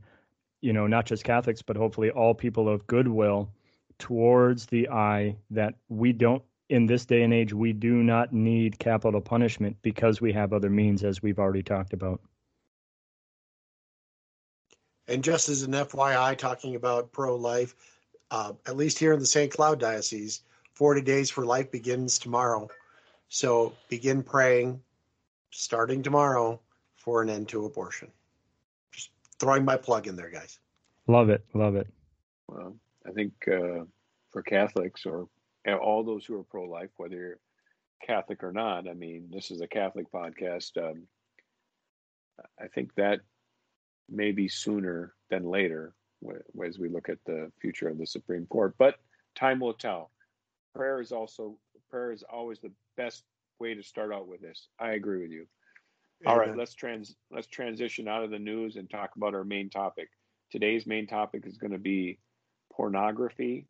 you 0.61 0.71
know 0.71 0.87
not 0.87 1.05
just 1.05 1.23
catholics 1.23 1.61
but 1.61 1.75
hopefully 1.75 2.11
all 2.11 2.33
people 2.33 2.69
of 2.69 2.85
goodwill 2.87 3.49
towards 3.97 4.67
the 4.67 4.87
eye 4.89 5.35
that 5.49 5.73
we 5.89 6.13
don't 6.13 6.43
in 6.69 6.85
this 6.85 7.05
day 7.05 7.23
and 7.23 7.33
age 7.33 7.53
we 7.53 7.73
do 7.73 7.95
not 7.95 8.31
need 8.31 8.79
capital 8.79 9.19
punishment 9.19 9.75
because 9.81 10.21
we 10.21 10.31
have 10.31 10.53
other 10.53 10.69
means 10.69 11.03
as 11.03 11.21
we've 11.21 11.39
already 11.39 11.63
talked 11.63 11.93
about. 11.93 12.21
And 15.07 15.23
just 15.23 15.49
as 15.49 15.63
an 15.63 15.73
fyi 15.73 16.37
talking 16.37 16.75
about 16.75 17.11
pro-life 17.11 17.75
uh, 18.31 18.53
at 18.65 18.77
least 18.77 18.99
here 18.99 19.13
in 19.13 19.19
the 19.19 19.25
st 19.25 19.51
cloud 19.51 19.79
diocese 19.79 20.41
40 20.73 21.01
days 21.01 21.29
for 21.29 21.45
life 21.45 21.71
begins 21.71 22.17
tomorrow 22.17 22.67
so 23.29 23.73
begin 23.89 24.23
praying 24.23 24.81
starting 25.51 26.01
tomorrow 26.01 26.59
for 26.95 27.21
an 27.21 27.29
end 27.29 27.47
to 27.49 27.65
abortion 27.65 28.11
just 28.91 29.09
throwing 29.39 29.65
my 29.65 29.77
plug 29.77 30.07
in 30.07 30.15
there 30.15 30.29
guys 30.29 30.59
love 31.07 31.29
it 31.29 31.45
love 31.53 31.75
it 31.75 31.87
well 32.47 32.75
i 33.07 33.11
think 33.11 33.33
uh, 33.47 33.83
for 34.31 34.41
catholics 34.41 35.05
or 35.05 35.27
all 35.71 36.03
those 36.03 36.25
who 36.25 36.37
are 36.37 36.43
pro-life, 36.43 36.89
whether 36.97 37.15
you're 37.15 37.39
Catholic 38.05 38.43
or 38.43 38.51
not. 38.51 38.87
I 38.87 38.93
mean, 38.93 39.29
this 39.31 39.49
is 39.49 39.61
a 39.61 39.67
Catholic 39.67 40.11
podcast. 40.11 40.77
Um, 40.77 41.03
I 42.59 42.67
think 42.67 42.93
that 42.95 43.21
maybe 44.09 44.47
sooner 44.47 45.13
than 45.29 45.45
later 45.45 45.93
as 46.65 46.79
we 46.79 46.89
look 46.89 47.09
at 47.09 47.19
the 47.25 47.51
future 47.59 47.87
of 47.87 47.97
the 47.97 48.05
Supreme 48.05 48.45
Court. 48.47 48.75
But 48.77 48.95
time 49.35 49.59
will 49.59 49.73
tell. 49.73 50.11
Prayer 50.75 51.01
is 51.01 51.11
also 51.11 51.57
prayer 51.89 52.11
is 52.11 52.23
always 52.23 52.59
the 52.59 52.71
best 52.97 53.23
way 53.59 53.73
to 53.73 53.83
start 53.83 54.11
out 54.13 54.27
with 54.27 54.41
this. 54.41 54.67
I 54.79 54.91
agree 54.91 55.21
with 55.21 55.31
you. 55.31 55.45
All 56.25 56.37
right, 56.37 56.55
let's 56.55 56.73
trans 56.73 57.15
let's 57.31 57.47
transition 57.47 58.07
out 58.07 58.23
of 58.23 58.31
the 58.31 58.39
news 58.39 58.77
and 58.77 58.89
talk 58.89 59.15
about 59.17 59.35
our 59.35 59.43
main 59.43 59.69
topic. 59.69 60.09
Today's 60.51 60.87
main 60.87 61.05
topic 61.05 61.45
is 61.45 61.57
going 61.57 61.73
to 61.73 61.79
be 61.79 62.19
pornography 62.71 63.67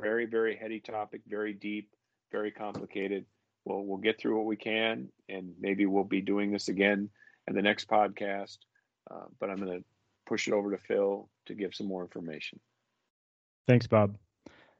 very, 0.00 0.26
very 0.26 0.56
heady 0.56 0.80
topic, 0.80 1.22
very 1.26 1.52
deep, 1.52 1.90
very 2.30 2.50
complicated. 2.50 3.24
We'll 3.64 3.84
we'll 3.84 3.98
get 3.98 4.20
through 4.20 4.36
what 4.36 4.46
we 4.46 4.56
can, 4.56 5.08
and 5.28 5.52
maybe 5.60 5.86
we'll 5.86 6.04
be 6.04 6.20
doing 6.20 6.52
this 6.52 6.68
again 6.68 7.10
in 7.48 7.54
the 7.54 7.62
next 7.62 7.88
podcast. 7.88 8.58
Uh, 9.10 9.24
but 9.40 9.50
I'm 9.50 9.56
going 9.56 9.78
to 9.78 9.84
push 10.26 10.48
it 10.48 10.54
over 10.54 10.70
to 10.70 10.78
Phil 10.78 11.28
to 11.46 11.54
give 11.54 11.74
some 11.74 11.86
more 11.86 12.02
information. 12.02 12.60
Thanks, 13.66 13.86
Bob. 13.86 14.16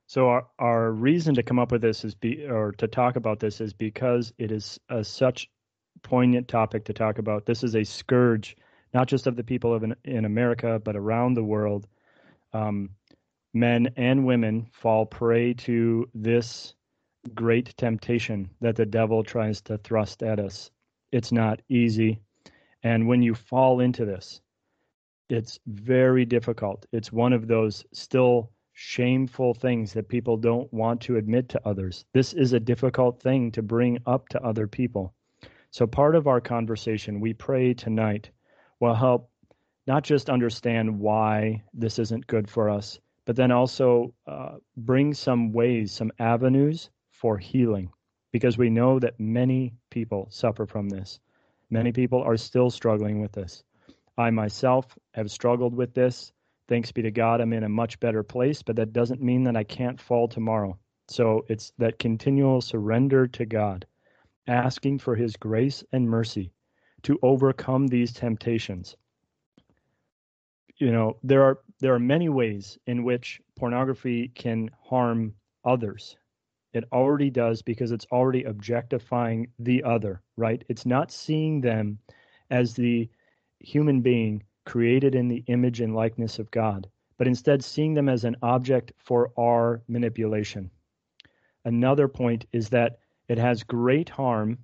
So 0.06 0.28
our, 0.28 0.46
our 0.58 0.92
reason 0.92 1.34
to 1.34 1.42
come 1.42 1.58
up 1.58 1.72
with 1.72 1.82
this 1.82 2.04
is 2.04 2.14
be 2.14 2.46
or 2.46 2.72
to 2.72 2.86
talk 2.86 3.16
about 3.16 3.40
this 3.40 3.60
is 3.60 3.72
because 3.72 4.32
it 4.38 4.52
is 4.52 4.78
a, 4.88 5.02
such 5.02 5.50
poignant 6.02 6.46
topic 6.46 6.84
to 6.84 6.92
talk 6.92 7.18
about. 7.18 7.46
This 7.46 7.64
is 7.64 7.74
a 7.74 7.84
scourge, 7.84 8.56
not 8.94 9.08
just 9.08 9.26
of 9.26 9.34
the 9.34 9.42
people 9.42 9.74
of 9.74 9.82
in, 9.82 9.96
in 10.04 10.24
America, 10.24 10.80
but 10.82 10.96
around 10.96 11.34
the 11.34 11.42
world. 11.44 11.88
Um, 12.52 12.90
men 13.52 13.88
and 13.96 14.24
women 14.24 14.68
fall 14.72 15.06
prey 15.06 15.54
to 15.54 16.08
this 16.14 16.74
great 17.34 17.76
temptation 17.76 18.50
that 18.60 18.76
the 18.76 18.86
devil 18.86 19.24
tries 19.24 19.60
to 19.62 19.78
thrust 19.78 20.22
at 20.22 20.38
us. 20.38 20.70
It's 21.10 21.32
not 21.32 21.60
easy. 21.68 22.20
And 22.82 23.08
when 23.08 23.22
you 23.22 23.34
fall 23.34 23.80
into 23.80 24.04
this, 24.04 24.40
it's 25.28 25.58
very 25.66 26.24
difficult. 26.24 26.86
It's 26.92 27.12
one 27.12 27.32
of 27.32 27.48
those 27.48 27.84
still 27.92 28.50
shameful 28.72 29.54
things 29.54 29.92
that 29.94 30.08
people 30.08 30.36
don't 30.36 30.72
want 30.72 31.00
to 31.00 31.16
admit 31.16 31.48
to 31.48 31.66
others. 31.66 32.04
This 32.12 32.34
is 32.34 32.52
a 32.52 32.60
difficult 32.60 33.20
thing 33.20 33.50
to 33.52 33.62
bring 33.62 33.98
up 34.06 34.28
to 34.28 34.42
other 34.42 34.66
people. 34.66 35.14
So, 35.70 35.86
part 35.86 36.14
of 36.14 36.26
our 36.26 36.40
conversation, 36.40 37.20
we 37.20 37.32
pray 37.32 37.74
tonight, 37.74 38.30
will 38.80 38.94
help 38.94 39.30
not 39.86 40.04
just 40.04 40.30
understand 40.30 40.98
why 40.98 41.62
this 41.72 41.98
isn't 41.98 42.26
good 42.26 42.48
for 42.48 42.68
us, 42.68 42.98
but 43.24 43.36
then 43.36 43.50
also 43.50 44.12
uh, 44.26 44.56
bring 44.76 45.14
some 45.14 45.52
ways, 45.52 45.92
some 45.92 46.12
avenues 46.18 46.90
for 47.10 47.38
healing, 47.38 47.90
because 48.32 48.58
we 48.58 48.70
know 48.70 48.98
that 48.98 49.18
many 49.18 49.74
people 49.90 50.28
suffer 50.30 50.66
from 50.66 50.88
this. 50.88 51.18
Many 51.70 51.92
people 51.92 52.22
are 52.22 52.36
still 52.36 52.70
struggling 52.70 53.20
with 53.20 53.32
this. 53.32 53.64
I 54.18 54.30
myself 54.30 54.98
have 55.14 55.30
struggled 55.30 55.74
with 55.74 55.94
this. 55.94 56.32
Thanks 56.68 56.92
be 56.92 57.02
to 57.02 57.10
God, 57.10 57.40
I'm 57.40 57.52
in 57.52 57.64
a 57.64 57.68
much 57.68 58.00
better 58.00 58.22
place, 58.22 58.62
but 58.62 58.76
that 58.76 58.92
doesn't 58.92 59.22
mean 59.22 59.44
that 59.44 59.56
I 59.56 59.64
can't 59.64 60.00
fall 60.00 60.28
tomorrow. 60.28 60.78
So 61.08 61.44
it's 61.48 61.72
that 61.78 61.98
continual 61.98 62.60
surrender 62.60 63.26
to 63.28 63.46
God, 63.46 63.86
asking 64.48 64.98
for 64.98 65.14
His 65.14 65.36
grace 65.36 65.84
and 65.92 66.08
mercy 66.08 66.52
to 67.02 67.18
overcome 67.22 67.86
these 67.86 68.12
temptations 68.12 68.96
you 70.78 70.92
know 70.92 71.16
there 71.22 71.42
are 71.42 71.58
there 71.80 71.94
are 71.94 71.98
many 71.98 72.28
ways 72.28 72.78
in 72.86 73.04
which 73.04 73.40
pornography 73.56 74.28
can 74.28 74.70
harm 74.82 75.34
others 75.64 76.16
it 76.72 76.84
already 76.92 77.30
does 77.30 77.62
because 77.62 77.92
it's 77.92 78.06
already 78.12 78.44
objectifying 78.44 79.48
the 79.58 79.82
other 79.82 80.22
right 80.36 80.64
it's 80.68 80.86
not 80.86 81.10
seeing 81.10 81.60
them 81.60 81.98
as 82.50 82.74
the 82.74 83.08
human 83.60 84.00
being 84.00 84.42
created 84.64 85.14
in 85.14 85.28
the 85.28 85.44
image 85.46 85.80
and 85.80 85.94
likeness 85.94 86.38
of 86.38 86.50
god 86.50 86.88
but 87.18 87.26
instead 87.26 87.64
seeing 87.64 87.94
them 87.94 88.08
as 88.08 88.24
an 88.24 88.36
object 88.42 88.92
for 88.98 89.30
our 89.38 89.82
manipulation 89.88 90.70
another 91.64 92.08
point 92.08 92.46
is 92.52 92.70
that 92.70 92.98
it 93.28 93.38
has 93.38 93.62
great 93.62 94.08
harm 94.08 94.58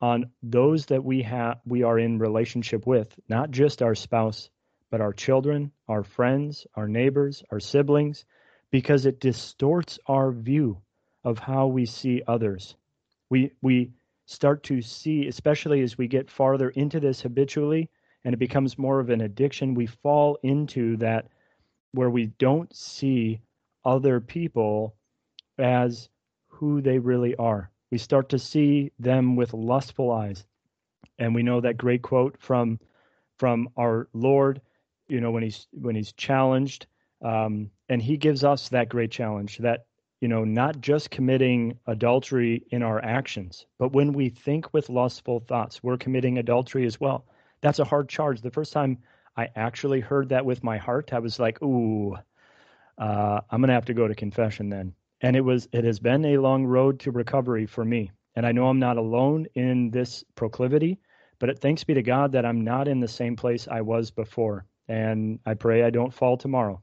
on 0.00 0.30
those 0.42 0.86
that 0.86 1.04
we 1.04 1.22
have 1.22 1.58
we 1.64 1.82
are 1.82 1.98
in 1.98 2.18
relationship 2.18 2.86
with 2.86 3.18
not 3.28 3.50
just 3.50 3.82
our 3.82 3.94
spouse 3.94 4.50
but 4.90 5.00
our 5.00 5.12
children, 5.12 5.72
our 5.88 6.02
friends, 6.02 6.66
our 6.74 6.88
neighbors, 6.88 7.42
our 7.50 7.60
siblings, 7.60 8.24
because 8.70 9.06
it 9.06 9.20
distorts 9.20 9.98
our 10.06 10.30
view 10.32 10.80
of 11.24 11.38
how 11.38 11.66
we 11.66 11.86
see 11.86 12.22
others. 12.26 12.76
We, 13.28 13.52
we 13.62 13.90
start 14.26 14.62
to 14.64 14.80
see, 14.82 15.26
especially 15.26 15.82
as 15.82 15.98
we 15.98 16.08
get 16.08 16.30
farther 16.30 16.70
into 16.70 17.00
this 17.00 17.20
habitually 17.20 17.90
and 18.26 18.34
it 18.34 18.38
becomes 18.38 18.76
more 18.76 19.00
of 19.00 19.08
an 19.08 19.22
addiction, 19.22 19.72
we 19.72 19.86
fall 19.86 20.36
into 20.42 20.96
that 20.96 21.28
where 21.92 22.10
we 22.10 22.26
don't 22.38 22.74
see 22.74 23.40
other 23.84 24.20
people 24.20 24.96
as 25.58 26.10
who 26.48 26.82
they 26.82 26.98
really 26.98 27.34
are. 27.36 27.70
We 27.90 27.98
start 27.98 28.28
to 28.30 28.38
see 28.38 28.90
them 28.98 29.36
with 29.36 29.54
lustful 29.54 30.10
eyes. 30.10 30.44
And 31.18 31.34
we 31.34 31.42
know 31.42 31.62
that 31.62 31.78
great 31.78 32.02
quote 32.02 32.36
from 32.38 32.78
from 33.38 33.68
our 33.78 34.08
Lord 34.12 34.60
you 35.08 35.20
know 35.20 35.30
when 35.30 35.42
he's 35.42 35.66
when 35.72 35.94
he's 35.94 36.12
challenged 36.12 36.86
um, 37.22 37.70
and 37.88 38.02
he 38.02 38.16
gives 38.16 38.44
us 38.44 38.68
that 38.68 38.88
great 38.88 39.10
challenge 39.10 39.58
that 39.58 39.86
you 40.20 40.28
know 40.28 40.44
not 40.44 40.80
just 40.80 41.10
committing 41.10 41.78
adultery 41.86 42.64
in 42.70 42.82
our 42.82 43.02
actions 43.04 43.66
but 43.78 43.92
when 43.92 44.12
we 44.12 44.28
think 44.28 44.72
with 44.74 44.88
lustful 44.88 45.40
thoughts 45.40 45.82
we're 45.82 45.96
committing 45.96 46.38
adultery 46.38 46.86
as 46.86 47.00
well 47.00 47.24
that's 47.66 47.78
a 47.78 47.84
hard 47.84 48.08
charge 48.08 48.40
the 48.40 48.50
first 48.50 48.72
time 48.72 48.98
i 49.36 49.48
actually 49.56 50.00
heard 50.00 50.28
that 50.28 50.46
with 50.46 50.62
my 50.64 50.76
heart 50.76 51.12
i 51.12 51.18
was 51.18 51.38
like 51.38 51.60
ooh 51.62 52.16
uh, 52.98 53.40
i'm 53.50 53.60
gonna 53.60 53.72
have 53.72 53.84
to 53.84 53.94
go 53.94 54.08
to 54.08 54.14
confession 54.14 54.68
then 54.68 54.94
and 55.20 55.36
it 55.36 55.40
was 55.40 55.68
it 55.72 55.84
has 55.84 55.98
been 55.98 56.24
a 56.24 56.38
long 56.38 56.64
road 56.64 57.00
to 57.00 57.10
recovery 57.10 57.66
for 57.66 57.84
me 57.84 58.10
and 58.34 58.46
i 58.46 58.52
know 58.52 58.68
i'm 58.68 58.78
not 58.78 58.96
alone 58.96 59.46
in 59.54 59.90
this 59.90 60.24
proclivity 60.34 60.98
but 61.38 61.50
it, 61.50 61.58
thanks 61.58 61.84
be 61.84 61.94
to 61.94 62.02
god 62.02 62.32
that 62.32 62.46
i'm 62.46 62.62
not 62.62 62.88
in 62.88 63.00
the 63.00 63.08
same 63.08 63.36
place 63.36 63.68
i 63.68 63.80
was 63.80 64.10
before 64.10 64.66
and 64.88 65.38
I 65.44 65.54
pray 65.54 65.82
I 65.82 65.90
don't 65.90 66.14
fall 66.14 66.36
tomorrow 66.36 66.82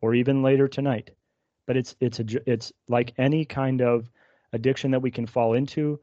or 0.00 0.14
even 0.14 0.42
later 0.42 0.68
tonight. 0.68 1.10
But 1.66 1.76
it's 1.76 1.96
it's 2.00 2.20
a 2.20 2.24
it's 2.50 2.72
like 2.88 3.12
any 3.18 3.44
kind 3.44 3.82
of 3.82 4.10
addiction 4.52 4.92
that 4.92 5.02
we 5.02 5.10
can 5.10 5.26
fall 5.26 5.54
into. 5.54 6.00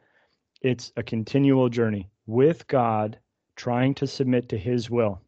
It's 0.61 0.91
a 0.95 1.03
continual 1.03 1.69
journey 1.69 2.09
with 2.27 2.67
God, 2.67 3.17
trying 3.55 3.95
to 3.95 4.07
submit 4.07 4.49
to 4.49 4.57
His 4.57 4.89
will, 4.89 5.21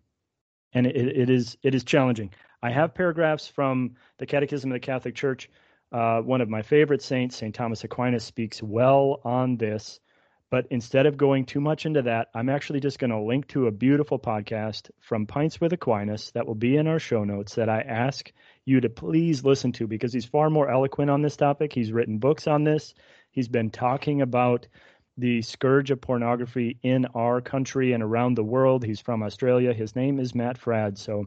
and 0.74 0.88
it, 0.88 0.96
it 0.96 1.30
is 1.30 1.58
it 1.64 1.76
is 1.76 1.84
challenging. 1.84 2.32
I 2.62 2.72
have 2.72 2.96
paragraphs 2.96 3.48
from 3.48 3.96
the 4.18 4.26
Catechism 4.26 4.72
of 4.72 4.76
the 4.76 4.80
Catholic 4.80 5.16
Church 5.16 5.50
Uh, 5.92 6.22
one 6.22 6.42
of 6.42 6.50
my 6.50 6.62
favorite 6.62 7.02
saints, 7.02 7.38
St. 7.38 7.56
Thomas 7.56 7.84
Aquinas, 7.84 8.26
speaks 8.26 8.62
well 8.62 9.22
on 9.24 9.58
this. 9.58 10.02
But 10.50 10.68
instead 10.70 11.06
of 11.06 11.18
going 11.18 11.46
too 11.46 11.62
much 11.62 11.86
into 11.86 12.02
that, 12.04 12.28
I'm 12.34 12.50
actually 12.50 12.82
just 12.82 13.00
going 13.00 13.12
to 13.12 13.20
link 13.22 13.48
to 13.48 13.68
a 13.68 13.72
beautiful 13.72 14.20
podcast 14.20 14.90
from 15.00 15.26
Pints 15.26 15.62
with 15.62 15.74
Aquinas 15.74 16.32
that 16.32 16.46
will 16.46 16.56
be 16.56 16.78
in 16.78 16.88
our 16.88 17.00
show 17.00 17.24
notes 17.24 17.56
that 17.56 17.70
I 17.70 17.82
ask 17.82 18.32
you 18.66 18.82
to 18.82 18.90
please 18.90 19.46
listen 19.46 19.72
to 19.74 19.88
because 19.88 20.14
he's 20.14 20.26
far 20.26 20.50
more 20.50 20.70
eloquent 20.70 21.10
on 21.10 21.22
this 21.22 21.38
topic. 21.38 21.72
He's 21.74 21.94
written 21.94 22.18
books 22.18 22.48
on 22.48 22.64
this. 22.66 22.94
He's 23.32 23.50
been 23.50 23.72
talking 23.72 24.22
about 24.22 24.68
the 25.18 25.42
scourge 25.42 25.92
of 25.92 26.00
pornography 26.00 26.78
in 26.84 27.06
our 27.16 27.42
country 27.42 27.94
and 27.94 28.04
around 28.04 28.36
the 28.36 28.44
world. 28.44 28.84
He's 28.84 29.00
from 29.00 29.24
Australia. 29.24 29.74
His 29.74 29.96
name 29.96 30.20
is 30.20 30.36
Matt 30.36 30.60
Fradd. 30.60 30.98
So 30.98 31.26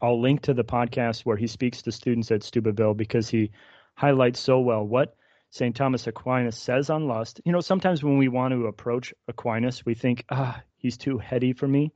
I'll 0.00 0.20
link 0.20 0.42
to 0.42 0.54
the 0.54 0.64
podcast 0.64 1.22
where 1.22 1.36
he 1.36 1.46
speaks 1.46 1.82
to 1.82 1.92
students 1.92 2.30
at 2.30 2.42
Steubenville 2.42 2.94
because 2.94 3.28
he 3.28 3.50
highlights 3.94 4.40
so 4.40 4.60
well 4.60 4.86
what 4.86 5.16
St. 5.50 5.76
Thomas 5.76 6.06
Aquinas 6.06 6.56
says 6.56 6.90
on 6.90 7.06
lust. 7.06 7.40
You 7.44 7.52
know, 7.52 7.60
sometimes 7.60 8.02
when 8.02 8.18
we 8.18 8.28
want 8.28 8.52
to 8.52 8.66
approach 8.66 9.12
Aquinas, 9.28 9.84
we 9.84 9.94
think, 9.94 10.24
ah, 10.30 10.60
he's 10.76 10.96
too 10.96 11.18
heady 11.18 11.52
for 11.52 11.68
me. 11.68 11.92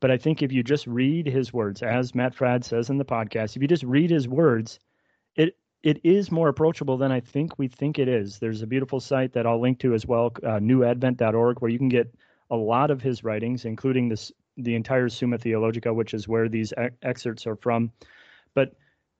But 0.00 0.10
I 0.10 0.16
think 0.16 0.42
if 0.42 0.52
you 0.52 0.62
just 0.62 0.86
read 0.86 1.26
his 1.26 1.52
words, 1.52 1.82
as 1.82 2.14
Matt 2.14 2.36
Fradd 2.36 2.64
says 2.64 2.90
in 2.90 2.98
the 2.98 3.04
podcast, 3.04 3.56
if 3.56 3.62
you 3.62 3.68
just 3.68 3.84
read 3.84 4.10
his 4.10 4.28
words, 4.28 4.78
it 5.34 5.56
it 5.82 6.00
is 6.04 6.30
more 6.30 6.48
approachable 6.48 6.96
than 6.96 7.12
I 7.12 7.20
think 7.20 7.58
we 7.58 7.68
think 7.68 7.98
it 7.98 8.08
is. 8.08 8.38
There's 8.38 8.62
a 8.62 8.66
beautiful 8.66 9.00
site 9.00 9.32
that 9.32 9.46
I'll 9.46 9.60
link 9.60 9.78
to 9.80 9.94
as 9.94 10.06
well, 10.06 10.32
uh, 10.42 10.58
newadvent.org, 10.58 11.60
where 11.60 11.70
you 11.70 11.78
can 11.78 11.88
get 11.88 12.12
a 12.50 12.56
lot 12.56 12.90
of 12.90 13.02
his 13.02 13.22
writings, 13.22 13.64
including 13.64 14.08
this 14.08 14.32
the 14.56 14.74
entire 14.74 15.08
Summa 15.08 15.38
Theologica, 15.38 15.94
which 15.94 16.14
is 16.14 16.26
where 16.26 16.48
these 16.48 16.72
ex- 16.76 16.96
excerpts 17.02 17.46
are 17.46 17.54
from. 17.56 17.92
But 18.54 18.74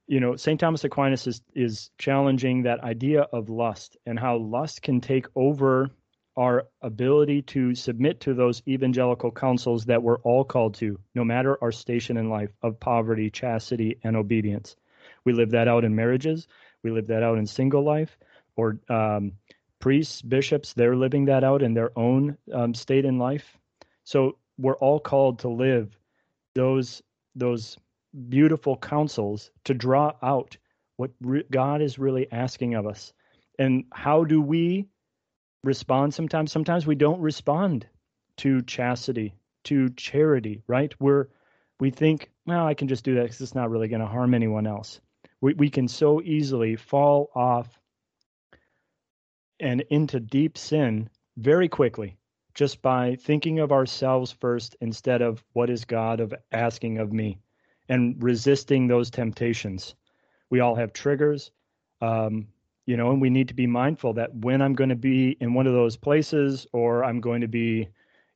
you 0.08 0.20
know, 0.20 0.36
St. 0.36 0.58
Thomas 0.58 0.84
Aquinas 0.84 1.26
is, 1.26 1.42
is 1.54 1.90
challenging 1.98 2.62
that 2.62 2.82
idea 2.82 3.22
of 3.32 3.50
lust 3.50 3.96
and 4.06 4.18
how 4.18 4.38
lust 4.38 4.82
can 4.82 5.00
take 5.00 5.26
over 5.36 5.90
our 6.36 6.66
ability 6.82 7.42
to 7.42 7.74
submit 7.74 8.20
to 8.20 8.32
those 8.32 8.62
evangelical 8.66 9.30
counsels 9.30 9.84
that 9.84 10.02
we're 10.02 10.20
all 10.20 10.44
called 10.44 10.74
to, 10.74 10.98
no 11.14 11.24
matter 11.24 11.58
our 11.62 11.72
station 11.72 12.16
in 12.16 12.30
life 12.30 12.50
of 12.62 12.80
poverty, 12.80 13.28
chastity, 13.28 13.98
and 14.02 14.16
obedience. 14.16 14.76
We 15.24 15.32
live 15.32 15.50
that 15.50 15.68
out 15.68 15.84
in 15.84 15.94
marriages, 15.94 16.46
we 16.82 16.90
live 16.90 17.08
that 17.08 17.22
out 17.22 17.38
in 17.38 17.46
single 17.46 17.82
life, 17.82 18.16
or 18.56 18.78
um, 18.88 19.32
priests, 19.78 20.22
bishops, 20.22 20.72
they're 20.72 20.96
living 20.96 21.26
that 21.26 21.44
out 21.44 21.62
in 21.62 21.74
their 21.74 21.96
own 21.96 22.36
um, 22.52 22.74
state 22.74 23.04
in 23.04 23.18
life. 23.18 23.56
So 24.04 24.38
we're 24.56 24.76
all 24.76 25.00
called 25.00 25.40
to 25.40 25.48
live 25.48 25.96
those 26.54 27.02
those 27.36 27.76
beautiful 28.28 28.76
counsels 28.76 29.50
to 29.64 29.74
draw 29.74 30.12
out 30.22 30.56
what 30.96 31.10
re- 31.20 31.44
God 31.50 31.82
is 31.82 31.98
really 31.98 32.30
asking 32.32 32.74
of 32.74 32.86
us. 32.86 33.12
And 33.58 33.84
how 33.92 34.24
do 34.24 34.40
we 34.40 34.88
respond 35.62 36.14
sometimes? 36.14 36.50
Sometimes 36.50 36.86
we 36.86 36.94
don't 36.94 37.20
respond 37.20 37.86
to 38.38 38.62
chastity, 38.62 39.34
to 39.64 39.90
charity, 39.90 40.62
right? 40.66 40.92
We're 40.98 41.28
we 41.80 41.90
think, 41.90 42.30
well, 42.46 42.66
I 42.66 42.74
can 42.74 42.88
just 42.88 43.04
do 43.04 43.14
that 43.16 43.22
because 43.22 43.40
it's 43.40 43.54
not 43.54 43.70
really 43.70 43.88
going 43.88 44.00
to 44.00 44.06
harm 44.06 44.34
anyone 44.34 44.66
else. 44.66 45.00
We 45.40 45.54
we 45.54 45.70
can 45.70 45.88
so 45.88 46.20
easily 46.22 46.76
fall 46.76 47.30
off 47.34 47.78
and 49.60 49.80
into 49.90 50.20
deep 50.20 50.56
sin 50.56 51.08
very 51.36 51.68
quickly 51.68 52.16
just 52.54 52.82
by 52.82 53.14
thinking 53.14 53.60
of 53.60 53.70
ourselves 53.70 54.32
first 54.32 54.76
instead 54.80 55.22
of 55.22 55.44
what 55.52 55.70
is 55.70 55.84
God 55.84 56.18
of 56.20 56.34
asking 56.50 56.98
of 56.98 57.12
me 57.12 57.38
and 57.88 58.20
resisting 58.20 58.86
those 58.86 59.10
temptations. 59.10 59.94
We 60.50 60.60
all 60.60 60.74
have 60.74 60.92
triggers, 60.92 61.52
um, 62.00 62.48
you 62.86 62.96
know, 62.96 63.12
and 63.12 63.20
we 63.20 63.30
need 63.30 63.48
to 63.48 63.54
be 63.54 63.66
mindful 63.66 64.14
that 64.14 64.34
when 64.34 64.60
I'm 64.60 64.74
going 64.74 64.90
to 64.90 64.96
be 64.96 65.36
in 65.40 65.54
one 65.54 65.66
of 65.66 65.72
those 65.72 65.96
places 65.96 66.66
or 66.72 67.04
I'm 67.04 67.20
going 67.20 67.42
to 67.42 67.48
be, 67.48 67.88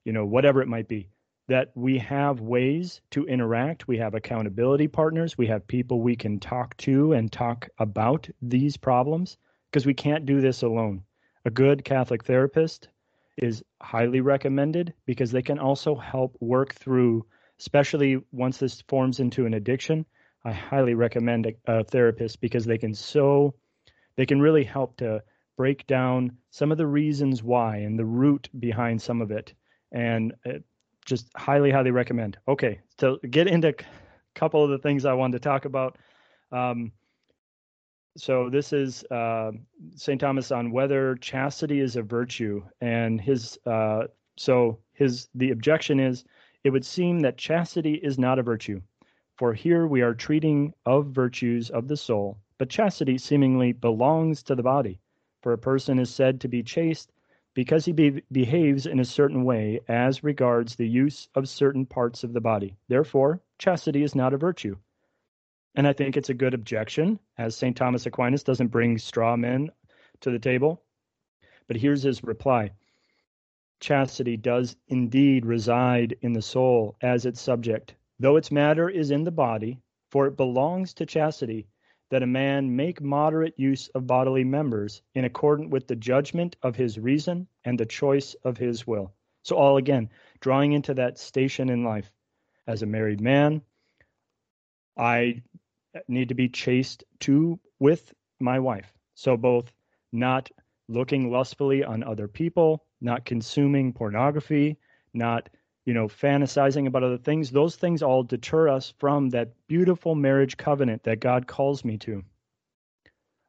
you 0.04 0.12
know, 0.12 0.24
whatever 0.24 0.62
it 0.62 0.68
might 0.68 0.88
be, 0.88 1.08
that 1.48 1.72
we 1.74 1.98
have 1.98 2.40
ways 2.40 3.00
to 3.10 3.26
interact. 3.26 3.88
We 3.88 3.98
have 3.98 4.14
accountability 4.14 4.88
partners. 4.88 5.36
We 5.36 5.48
have 5.48 5.66
people 5.66 6.00
we 6.00 6.16
can 6.16 6.40
talk 6.40 6.76
to 6.78 7.12
and 7.12 7.30
talk 7.30 7.68
about 7.78 8.28
these 8.40 8.76
problems 8.76 9.36
because 9.70 9.86
we 9.86 9.94
can't 9.94 10.26
do 10.26 10.40
this 10.40 10.62
alone. 10.62 11.02
A 11.44 11.50
good 11.50 11.84
Catholic 11.84 12.24
therapist 12.24 12.88
is 13.36 13.62
highly 13.80 14.20
recommended 14.20 14.94
because 15.06 15.32
they 15.32 15.42
can 15.42 15.58
also 15.58 15.94
help 15.94 16.36
work 16.40 16.74
through 16.74 17.26
especially 17.62 18.20
once 18.32 18.58
this 18.58 18.82
forms 18.88 19.20
into 19.20 19.46
an 19.46 19.54
addiction. 19.54 20.04
I 20.44 20.50
highly 20.50 20.94
recommend 20.94 21.46
a, 21.46 21.78
a 21.78 21.84
therapist 21.84 22.40
because 22.40 22.64
they 22.64 22.76
can 22.76 22.92
so 22.92 23.54
they 24.16 24.26
can 24.26 24.40
really 24.40 24.64
help 24.64 24.96
to 24.96 25.22
break 25.56 25.86
down 25.86 26.38
some 26.50 26.72
of 26.72 26.78
the 26.78 26.86
reasons 26.86 27.40
why 27.40 27.76
and 27.76 27.96
the 27.96 28.04
root 28.04 28.48
behind 28.58 29.00
some 29.00 29.22
of 29.22 29.30
it 29.30 29.54
and 29.92 30.32
uh, 30.44 30.54
just 31.04 31.28
highly 31.36 31.70
highly 31.70 31.90
recommend 31.90 32.38
okay 32.48 32.80
to 32.96 33.18
get 33.30 33.46
into 33.46 33.68
a 33.68 33.74
couple 34.34 34.62
of 34.62 34.70
the 34.70 34.78
things 34.78 35.04
i 35.04 35.12
wanted 35.12 35.32
to 35.32 35.48
talk 35.48 35.64
about 35.64 35.98
um, 36.52 36.92
so 38.16 38.50
this 38.50 38.72
is 38.72 39.04
uh, 39.04 39.52
st 39.96 40.20
thomas 40.20 40.50
on 40.52 40.70
whether 40.70 41.16
chastity 41.16 41.80
is 41.80 41.96
a 41.96 42.02
virtue 42.02 42.62
and 42.80 43.20
his 43.20 43.58
uh, 43.66 44.04
so 44.36 44.78
his 44.92 45.28
the 45.34 45.50
objection 45.50 46.00
is 46.00 46.24
it 46.64 46.70
would 46.70 46.84
seem 46.84 47.20
that 47.20 47.36
chastity 47.36 47.94
is 47.94 48.18
not 48.18 48.38
a 48.38 48.42
virtue. 48.42 48.80
For 49.36 49.52
here 49.52 49.86
we 49.86 50.02
are 50.02 50.14
treating 50.14 50.72
of 50.86 51.06
virtues 51.06 51.70
of 51.70 51.88
the 51.88 51.96
soul, 51.96 52.38
but 52.58 52.70
chastity 52.70 53.18
seemingly 53.18 53.72
belongs 53.72 54.42
to 54.44 54.54
the 54.54 54.62
body. 54.62 55.00
For 55.42 55.52
a 55.52 55.58
person 55.58 55.98
is 55.98 56.14
said 56.14 56.40
to 56.40 56.48
be 56.48 56.62
chaste 56.62 57.11
because 57.54 57.84
he 57.84 57.92
be- 57.92 58.22
behaves 58.32 58.86
in 58.86 58.98
a 58.98 59.04
certain 59.04 59.44
way 59.44 59.80
as 59.88 60.24
regards 60.24 60.76
the 60.76 60.88
use 60.88 61.28
of 61.34 61.48
certain 61.48 61.84
parts 61.84 62.24
of 62.24 62.32
the 62.32 62.40
body. 62.40 62.76
Therefore, 62.88 63.40
chastity 63.58 64.02
is 64.02 64.14
not 64.14 64.32
a 64.32 64.38
virtue. 64.38 64.76
And 65.74 65.86
I 65.86 65.92
think 65.92 66.16
it's 66.16 66.30
a 66.30 66.34
good 66.34 66.54
objection, 66.54 67.18
as 67.38 67.56
St. 67.56 67.76
Thomas 67.76 68.06
Aquinas 68.06 68.42
doesn't 68.42 68.68
bring 68.68 68.98
straw 68.98 69.36
men 69.36 69.70
to 70.20 70.30
the 70.30 70.38
table. 70.38 70.82
But 71.66 71.76
here's 71.76 72.02
his 72.02 72.22
reply 72.22 72.72
chastity 73.80 74.36
does 74.36 74.76
indeed 74.86 75.44
reside 75.44 76.16
in 76.20 76.32
the 76.32 76.42
soul 76.42 76.96
as 77.00 77.26
its 77.26 77.40
subject, 77.40 77.94
though 78.18 78.36
its 78.36 78.52
matter 78.52 78.88
is 78.88 79.10
in 79.10 79.24
the 79.24 79.30
body, 79.32 79.80
for 80.10 80.26
it 80.26 80.36
belongs 80.36 80.94
to 80.94 81.06
chastity 81.06 81.66
that 82.12 82.22
a 82.22 82.26
man 82.26 82.76
make 82.76 83.00
moderate 83.00 83.54
use 83.56 83.88
of 83.94 84.06
bodily 84.06 84.44
members 84.44 85.00
in 85.14 85.24
accordance 85.24 85.70
with 85.70 85.88
the 85.88 85.96
judgment 85.96 86.54
of 86.62 86.76
his 86.76 86.98
reason 86.98 87.46
and 87.64 87.80
the 87.80 87.86
choice 87.86 88.34
of 88.44 88.58
his 88.58 88.86
will. 88.86 89.14
So, 89.44 89.56
all 89.56 89.78
again, 89.78 90.10
drawing 90.40 90.72
into 90.72 90.92
that 90.92 91.18
station 91.18 91.70
in 91.70 91.84
life. 91.84 92.12
As 92.66 92.82
a 92.82 92.86
married 92.86 93.22
man, 93.22 93.62
I 94.94 95.40
need 96.06 96.28
to 96.28 96.34
be 96.34 96.50
chaste 96.50 97.02
too 97.18 97.58
with 97.78 98.12
my 98.40 98.58
wife. 98.58 98.92
So, 99.14 99.38
both 99.38 99.72
not 100.12 100.50
looking 100.88 101.32
lustfully 101.32 101.82
on 101.82 102.04
other 102.04 102.28
people, 102.28 102.84
not 103.00 103.24
consuming 103.24 103.90
pornography, 103.90 104.76
not 105.14 105.48
you 105.84 105.94
know 105.94 106.06
fantasizing 106.06 106.86
about 106.86 107.02
other 107.02 107.18
things 107.18 107.50
those 107.50 107.76
things 107.76 108.02
all 108.02 108.22
deter 108.22 108.68
us 108.68 108.94
from 108.98 109.30
that 109.30 109.52
beautiful 109.66 110.14
marriage 110.14 110.56
covenant 110.56 111.02
that 111.04 111.20
God 111.20 111.46
calls 111.46 111.84
me 111.84 111.98
to. 111.98 112.22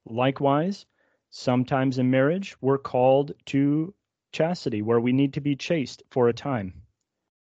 Likewise 0.06 0.86
sometimes 1.30 1.98
in 1.98 2.10
marriage 2.10 2.56
we're 2.62 2.78
called 2.78 3.34
to 3.46 3.93
chastity 4.32 4.82
where 4.82 5.00
we 5.00 5.13
need 5.13 5.34
to 5.34 5.41
be 5.41 5.56
chaste 5.56 6.04
for 6.12 6.28
a 6.28 6.34
time. 6.34 6.82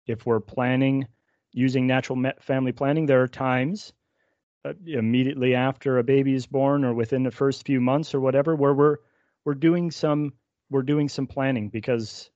If 0.07 0.25
we're 0.25 0.39
planning 0.39 1.07
using 1.53 1.87
natural 1.87 2.21
family 2.39 2.71
planning 2.71 3.05
there 3.05 3.21
are 3.21 3.27
times 3.27 3.93
uh, 4.63 4.73
immediately 4.85 5.55
after 5.55 5.97
a 5.97 6.03
baby 6.03 6.33
is 6.33 6.45
born 6.45 6.83
or 6.85 6.93
within 6.93 7.23
the 7.23 7.31
first 7.31 7.65
few 7.65 7.81
months 7.81 8.13
or 8.13 8.19
whatever 8.19 8.55
where 8.55 8.73
we're 8.73 8.97
we're 9.45 9.53
doing 9.53 9.91
some 9.91 10.33
we're 10.69 10.81
doing 10.81 11.09
some 11.09 11.27
planning 11.27 11.69
because 11.69 12.30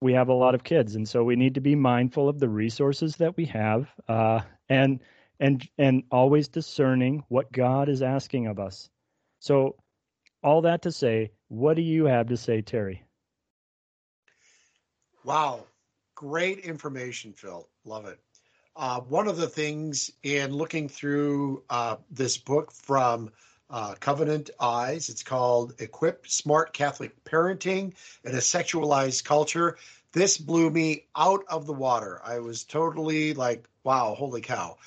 we 0.00 0.12
have 0.12 0.28
a 0.28 0.34
lot 0.34 0.54
of 0.54 0.64
kids, 0.64 0.94
and 0.94 1.08
so 1.08 1.24
we 1.24 1.36
need 1.36 1.54
to 1.54 1.60
be 1.60 1.74
mindful 1.74 2.28
of 2.28 2.38
the 2.38 2.48
resources 2.48 3.16
that 3.16 3.36
we 3.36 3.44
have, 3.46 3.88
uh, 4.08 4.40
and 4.68 5.00
and 5.40 5.68
and 5.78 6.04
always 6.10 6.48
discerning 6.48 7.24
what 7.28 7.50
God 7.52 7.88
is 7.88 8.02
asking 8.02 8.46
of 8.46 8.58
us. 8.58 8.88
So, 9.40 9.76
all 10.42 10.62
that 10.62 10.82
to 10.82 10.92
say, 10.92 11.32
what 11.48 11.74
do 11.74 11.82
you 11.82 12.04
have 12.04 12.28
to 12.28 12.36
say, 12.36 12.62
Terry? 12.62 13.02
Wow, 15.24 15.66
great 16.14 16.60
information, 16.60 17.32
Phil. 17.32 17.68
Love 17.84 18.06
it. 18.06 18.18
Uh, 18.76 19.00
one 19.00 19.26
of 19.26 19.36
the 19.36 19.48
things 19.48 20.12
in 20.22 20.52
looking 20.52 20.88
through 20.88 21.64
uh, 21.68 21.96
this 22.10 22.38
book 22.38 22.70
from 22.72 23.30
uh, 23.70 23.94
Covenant 24.00 24.50
Eyes. 24.60 25.08
It's 25.08 25.22
called 25.22 25.74
Equip 25.80 26.26
Smart 26.26 26.72
Catholic 26.72 27.24
Parenting 27.24 27.94
in 28.24 28.34
a 28.34 28.38
Sexualized 28.38 29.24
Culture. 29.24 29.76
This 30.12 30.38
blew 30.38 30.70
me 30.70 31.06
out 31.16 31.44
of 31.48 31.66
the 31.66 31.72
water. 31.72 32.20
I 32.24 32.38
was 32.38 32.64
totally 32.64 33.34
like, 33.34 33.68
wow, 33.84 34.14
holy 34.14 34.40
cow. 34.40 34.78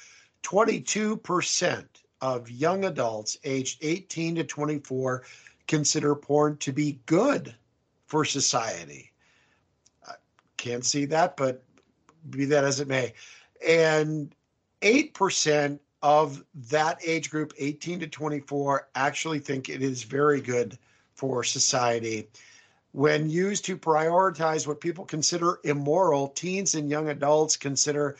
22% 0.43 1.85
of 2.21 2.49
young 2.49 2.85
adults 2.85 3.37
aged 3.43 3.79
18 3.81 4.35
to 4.35 4.43
24 4.43 5.23
consider 5.67 6.15
porn 6.15 6.57
to 6.57 6.71
be 6.71 6.99
good 7.05 7.55
for 8.07 8.25
society. 8.25 9.11
I 10.07 10.15
can't 10.57 10.85
see 10.85 11.05
that, 11.05 11.37
but 11.37 11.63
be 12.29 12.45
that 12.45 12.63
as 12.63 12.79
it 12.79 12.87
may. 12.87 13.13
And 13.65 14.33
8% 14.81 15.79
of 16.01 16.43
that 16.69 16.99
age 17.05 17.29
group, 17.29 17.53
18 17.57 17.99
to 18.01 18.07
24, 18.07 18.89
actually 18.95 19.39
think 19.39 19.69
it 19.69 19.81
is 19.81 20.03
very 20.03 20.41
good 20.41 20.77
for 21.13 21.43
society. 21.43 22.27
When 22.91 23.29
used 23.29 23.65
to 23.65 23.77
prioritize 23.77 24.67
what 24.67 24.81
people 24.81 25.05
consider 25.05 25.59
immoral, 25.63 26.29
teens 26.29 26.75
and 26.75 26.89
young 26.89 27.09
adults 27.09 27.55
consider 27.55 28.17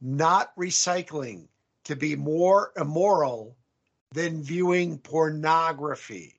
not 0.00 0.54
recycling 0.56 1.46
to 1.84 1.96
be 1.96 2.14
more 2.14 2.72
immoral 2.76 3.56
than 4.12 4.42
viewing 4.42 4.98
pornography. 4.98 6.34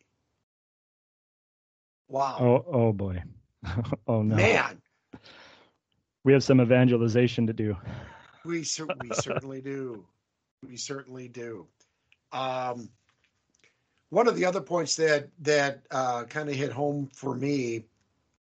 Wow. 2.07 2.37
Oh, 2.39 2.65
oh 2.71 2.93
boy. 2.93 3.23
oh 4.07 4.21
no. 4.21 4.35
Man. 4.35 4.81
We 6.23 6.31
have 6.31 6.43
some 6.43 6.61
evangelization 6.61 7.47
to 7.47 7.53
do. 7.53 7.75
We, 8.45 8.59
we 8.59 8.63
certainly 8.63 9.61
do. 9.61 10.05
We 10.67 10.77
certainly 10.77 11.27
do. 11.27 11.67
Um, 12.31 12.89
one 14.09 14.27
of 14.27 14.35
the 14.35 14.45
other 14.45 14.61
points 14.61 14.95
that 14.97 15.29
that 15.39 15.83
uh, 15.91 16.23
kind 16.25 16.49
of 16.49 16.55
hit 16.55 16.71
home 16.71 17.09
for 17.13 17.35
me 17.35 17.85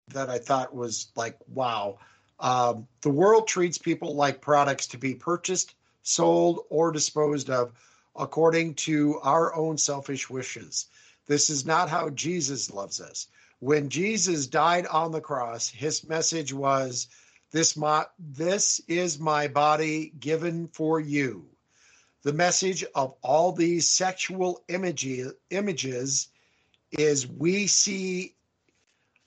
that 0.08 0.30
I 0.30 0.38
thought 0.38 0.74
was 0.74 1.12
like, 1.14 1.36
wow, 1.48 1.98
um, 2.40 2.88
the 3.02 3.10
world 3.10 3.46
treats 3.46 3.78
people 3.78 4.14
like 4.14 4.40
products 4.40 4.88
to 4.88 4.98
be 4.98 5.14
purchased, 5.14 5.74
sold, 6.02 6.60
or 6.70 6.90
disposed 6.90 7.50
of 7.50 7.72
according 8.16 8.74
to 8.74 9.18
our 9.22 9.54
own 9.54 9.78
selfish 9.78 10.28
wishes. 10.28 10.86
This 11.26 11.50
is 11.50 11.64
not 11.64 11.88
how 11.88 12.10
Jesus 12.10 12.70
loves 12.70 13.00
us. 13.00 13.28
When 13.60 13.90
Jesus 13.90 14.46
died 14.46 14.86
on 14.86 15.12
the 15.12 15.20
cross, 15.20 15.68
his 15.68 16.08
message 16.08 16.52
was, 16.52 17.08
"This 17.52 17.76
my 17.76 18.06
this 18.18 18.80
is 18.88 19.18
my 19.18 19.46
body 19.48 20.12
given 20.18 20.68
for 20.68 20.98
you." 20.98 21.46
The 22.22 22.32
message 22.32 22.84
of 22.94 23.14
all 23.22 23.52
these 23.52 23.88
sexual 23.88 24.62
images 24.68 25.32
images 25.50 26.28
is 26.92 27.26
we 27.26 27.66
see 27.66 28.34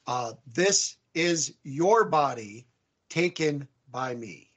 uh, 0.06 0.34
this 0.53 0.97
is 1.13 1.53
your 1.63 2.06
body 2.06 2.67
taken 3.10 3.67
by 3.91 4.13
me. 4.15 4.49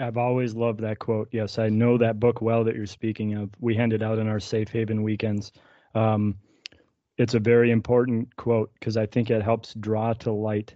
I've 0.00 0.16
always 0.16 0.54
loved 0.54 0.80
that 0.80 0.98
quote. 0.98 1.28
Yes, 1.32 1.58
I 1.58 1.68
know 1.68 1.98
that 1.98 2.18
book 2.18 2.40
well 2.40 2.64
that 2.64 2.74
you're 2.74 2.86
speaking 2.86 3.34
of. 3.34 3.50
We 3.60 3.74
hand 3.74 3.92
it 3.92 4.02
out 4.02 4.18
in 4.18 4.26
our 4.26 4.40
safe 4.40 4.70
haven 4.70 5.02
weekends. 5.02 5.52
Um, 5.94 6.36
it's 7.18 7.34
a 7.34 7.38
very 7.38 7.70
important 7.70 8.34
quote 8.36 8.72
because 8.74 8.96
I 8.96 9.06
think 9.06 9.30
it 9.30 9.42
helps 9.42 9.74
draw 9.74 10.14
to 10.14 10.32
light 10.32 10.74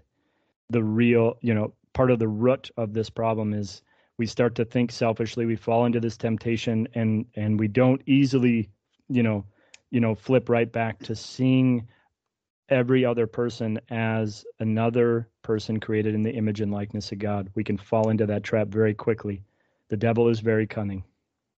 the 0.69 0.83
real, 0.83 1.39
you 1.41 1.55
know, 1.55 1.73
part 1.95 2.11
of 2.11 2.19
the 2.19 2.29
root 2.29 2.71
of 2.77 2.93
this 2.93 3.09
problem 3.09 3.55
is 3.55 3.83
we 4.19 4.27
start 4.27 4.55
to 4.57 4.65
think 4.65 4.93
selfishly, 4.93 5.47
we 5.47 5.57
fall 5.57 5.85
into 5.85 6.01
this 6.01 6.17
temptation 6.17 6.89
and 6.95 7.27
and 7.35 7.59
we 7.59 7.69
don't 7.69 8.03
easily, 8.07 8.71
you 9.09 9.23
know, 9.23 9.45
you 9.91 10.01
know, 10.01 10.15
flip 10.15 10.49
right 10.49 10.71
back 10.71 10.99
to 11.01 11.15
seeing 11.15 11.87
every 12.69 13.05
other 13.05 13.27
person 13.27 13.79
as 13.91 14.45
another 14.59 15.29
person 15.43 15.79
created 15.79 16.15
in 16.15 16.23
the 16.23 16.33
image 16.33 16.61
and 16.61 16.73
likeness 16.73 17.13
of 17.13 17.19
God. 17.19 17.51
We 17.55 17.63
can 17.63 17.77
fall 17.79 18.09
into 18.09 18.27
that 18.27 18.43
trap 18.43 18.69
very 18.69 18.95
quickly. 18.95 19.43
The 19.89 19.97
devil 19.97 20.29
is 20.29 20.41
very 20.41 20.67
cunning. 20.67 21.05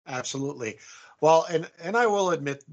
Absolutely. 0.07 0.79
Well, 1.21 1.47
and 1.51 1.71
and 1.83 1.97
I 1.97 2.07
will 2.07 2.31
admit 2.31 2.64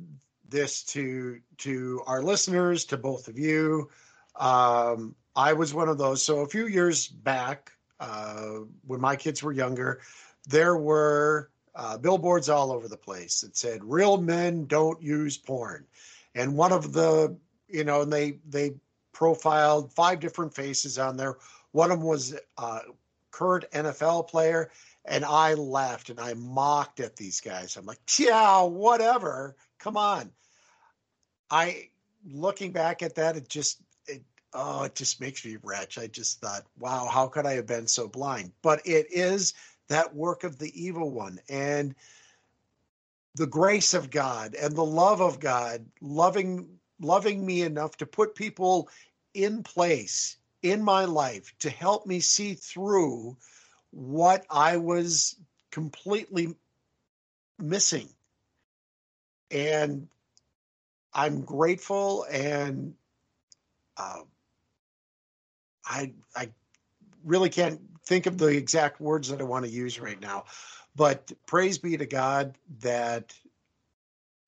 this 0.48 0.84
to 0.84 1.40
to 1.60 2.02
our 2.08 2.22
listeners, 2.22 2.86
to 2.86 2.98
both 2.98 3.28
of 3.28 3.38
you. 3.38 3.90
Um, 4.36 5.16
I 5.36 5.54
was 5.54 5.74
one 5.74 5.90
of 5.90 5.98
those. 5.98 6.24
So 6.24 6.40
a 6.40 6.48
few 6.48 6.68
years 6.68 7.08
back, 7.08 7.72
uh, 8.00 8.60
when 8.86 9.02
my 9.02 9.16
kids 9.16 9.42
were 9.42 9.52
younger, 9.52 10.02
there 10.48 10.78
were 10.78 11.50
uh, 11.76 11.98
billboards 11.98 12.50
all 12.50 12.72
over 12.72 12.88
the 12.88 12.98
place 12.98 13.42
that 13.42 13.58
said 13.58 13.84
"Real 13.84 14.18
men 14.18 14.66
don't 14.66 15.02
use 15.02 15.38
porn," 15.38 15.86
and 16.34 16.56
one 16.56 16.72
of 16.72 16.94
the 16.94 17.38
you 17.68 17.84
know, 17.84 18.02
and 18.02 18.12
they 18.12 18.40
they 18.48 18.76
profiled 19.12 19.94
five 19.94 20.20
different 20.20 20.54
faces 20.54 21.00
on 21.00 21.18
there. 21.18 21.38
One 21.72 21.92
of 21.92 22.00
them 22.00 22.08
was 22.08 22.34
a 22.34 22.40
uh, 22.62 22.80
current 23.32 23.66
NFL 23.72 24.28
player, 24.30 24.72
and 25.04 25.26
I 25.26 25.54
laughed 25.54 26.10
and 26.10 26.20
I 26.20 26.34
mocked 26.36 27.00
at 27.00 27.16
these 27.16 27.42
guys. 27.42 27.76
I'm 27.76 27.86
like, 27.86 28.00
yeah, 28.18 28.62
whatever. 28.64 29.56
Come 29.80 29.98
on. 29.98 30.32
I 31.50 31.90
looking 32.28 32.72
back 32.72 33.04
at 33.04 33.16
that, 33.16 33.36
it 33.36 33.50
just 33.50 33.82
oh, 34.56 34.84
it 34.84 34.96
just 34.96 35.22
makes 35.22 35.46
me 35.46 35.58
wretch. 35.62 35.98
I 35.98 36.08
just 36.08 36.42
thought, 36.42 36.64
wow, 36.80 37.08
how 37.12 37.28
could 37.28 37.46
I 37.46 37.54
have 37.54 37.68
been 37.68 37.88
so 37.88 38.08
blind? 38.08 38.52
But 38.62 38.82
it 38.86 39.08
is 39.12 39.54
that 39.90 40.16
work 40.16 40.44
of 40.44 40.58
the 40.58 40.72
evil 40.82 41.12
one. 41.12 41.40
And 41.50 41.96
the 43.36 43.48
grace 43.48 43.94
of 43.94 44.10
God 44.10 44.56
and 44.56 44.76
the 44.76 44.86
love 44.86 45.22
of 45.22 45.40
God, 45.40 45.86
loving 46.02 46.80
loving 47.02 47.46
me 47.46 47.62
enough 47.62 47.98
to 47.98 48.06
put 48.06 48.36
people 48.36 48.90
in 49.34 49.64
place 49.64 50.38
in 50.62 50.82
my 50.82 51.04
life 51.04 51.54
to 51.60 51.70
help 51.70 52.06
me 52.06 52.22
see 52.22 52.54
through 52.54 53.36
what 53.92 54.46
I 54.50 54.78
was 54.78 55.36
completely 55.72 56.56
missing. 57.60 58.10
And 59.52 60.08
I'm 61.14 61.42
grateful 61.42 62.26
and 62.32 62.96
uh, 63.98 64.22
I 65.86 66.14
I 66.36 66.50
really 67.24 67.50
can't 67.50 67.82
think 68.06 68.26
of 68.26 68.38
the 68.38 68.48
exact 68.48 69.00
words 69.00 69.30
that 69.30 69.42
I 69.42 69.44
want 69.44 69.66
to 69.66 69.72
use 69.72 70.00
right 70.00 70.20
now. 70.20 70.46
But 70.96 71.32
praise 71.46 71.78
be 71.78 71.98
to 71.98 72.06
God 72.06 72.58
that 72.80 73.34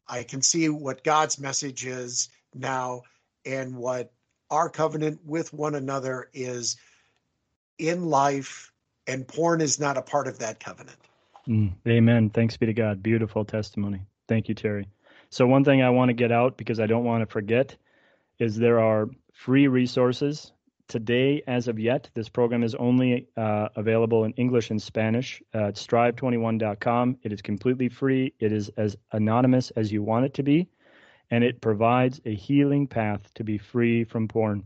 I 0.08 0.24
can 0.24 0.42
see 0.42 0.70
what 0.70 1.04
God's 1.04 1.40
message 1.40 1.86
is 1.86 2.30
now 2.54 3.02
and 3.46 3.76
what 3.76 4.14
our 4.50 4.70
covenant 4.70 5.20
with 5.26 5.54
one 5.54 5.76
another 5.76 6.30
is 6.34 6.78
in 7.78 8.06
life, 8.06 8.72
and 9.06 9.28
porn 9.28 9.62
is 9.62 9.80
not 9.80 9.98
a 9.98 10.02
part 10.02 10.28
of 10.28 10.40
that 10.40 10.60
covenant. 10.60 10.98
Mm, 11.48 11.74
amen. 11.88 12.30
Thanks 12.30 12.58
be 12.58 12.66
to 12.66 12.74
God. 12.74 13.04
Beautiful 13.04 13.46
testimony. 13.46 14.02
Thank 14.28 14.50
you, 14.50 14.56
Terry. 14.56 14.88
So, 15.30 15.46
one 15.46 15.64
thing 15.64 15.82
I 15.82 15.90
want 15.90 16.10
to 16.10 16.14
get 16.14 16.32
out 16.32 16.58
because 16.58 16.80
I 16.80 16.88
don't 16.88 17.04
want 17.04 17.22
to 17.22 17.32
forget 17.32 17.76
is 18.40 18.58
there 18.58 18.80
are 18.80 19.10
free 19.34 19.68
resources. 19.68 20.52
Today, 20.88 21.44
as 21.48 21.68
of 21.68 21.80
yet, 21.80 22.10
this 22.14 22.30
program 22.30 22.64
is 22.64 22.76
only 22.76 23.28
uh, 23.36 23.70
available 23.76 24.24
in 24.24 24.32
English 24.34 24.72
and 24.72 24.82
Spanish 24.82 25.42
at 25.54 25.76
strive21.com. 25.76 27.18
It 27.24 27.34
is 27.34 27.42
completely 27.42 27.90
free. 27.90 28.34
It 28.40 28.54
is 28.54 28.70
as 28.78 28.96
anonymous 29.12 29.72
as 29.72 29.92
you 29.92 30.02
want 30.02 30.26
it 30.26 30.34
to 30.36 30.44
be 30.44 30.70
and 31.32 31.44
it 31.44 31.62
provides 31.62 32.22
a 32.26 32.34
healing 32.34 32.88
path 32.88 33.34
to 33.34 33.44
be 33.44 33.58
free 33.58 34.04
from 34.04 34.28
porn. 34.28 34.64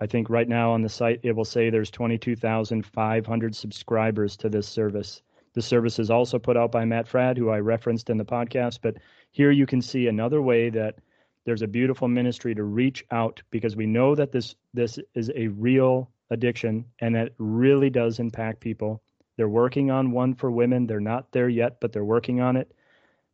I 0.00 0.06
think 0.06 0.28
right 0.28 0.48
now 0.48 0.72
on 0.72 0.82
the 0.82 0.88
site 0.88 1.20
it 1.22 1.32
will 1.32 1.44
say 1.44 1.70
there's 1.70 1.90
22,500 1.90 3.56
subscribers 3.56 4.36
to 4.38 4.48
this 4.48 4.68
service. 4.68 5.22
The 5.54 5.62
service 5.62 5.98
is 5.98 6.10
also 6.10 6.38
put 6.38 6.56
out 6.56 6.72
by 6.72 6.84
Matt 6.84 7.06
Fradd, 7.08 7.38
who 7.38 7.48
I 7.48 7.60
referenced 7.60 8.10
in 8.10 8.18
the 8.18 8.24
podcast. 8.24 8.80
But 8.82 8.96
here 9.30 9.52
you 9.52 9.66
can 9.66 9.80
see 9.80 10.08
another 10.08 10.42
way 10.42 10.68
that 10.70 10.96
there's 11.44 11.62
a 11.62 11.66
beautiful 11.66 12.08
ministry 12.08 12.54
to 12.54 12.64
reach 12.64 13.04
out 13.10 13.42
because 13.50 13.76
we 13.76 13.86
know 13.86 14.14
that 14.14 14.32
this 14.32 14.54
this 14.72 14.98
is 15.14 15.30
a 15.34 15.48
real 15.48 16.10
addiction 16.30 16.84
and 17.00 17.14
that 17.14 17.32
really 17.38 17.90
does 17.90 18.18
impact 18.18 18.60
people. 18.60 19.02
They're 19.36 19.48
working 19.48 19.90
on 19.90 20.12
one 20.12 20.34
for 20.34 20.50
women. 20.50 20.86
They're 20.86 21.00
not 21.00 21.30
there 21.32 21.48
yet, 21.48 21.80
but 21.80 21.92
they're 21.92 22.04
working 22.04 22.40
on 22.40 22.56
it 22.56 22.72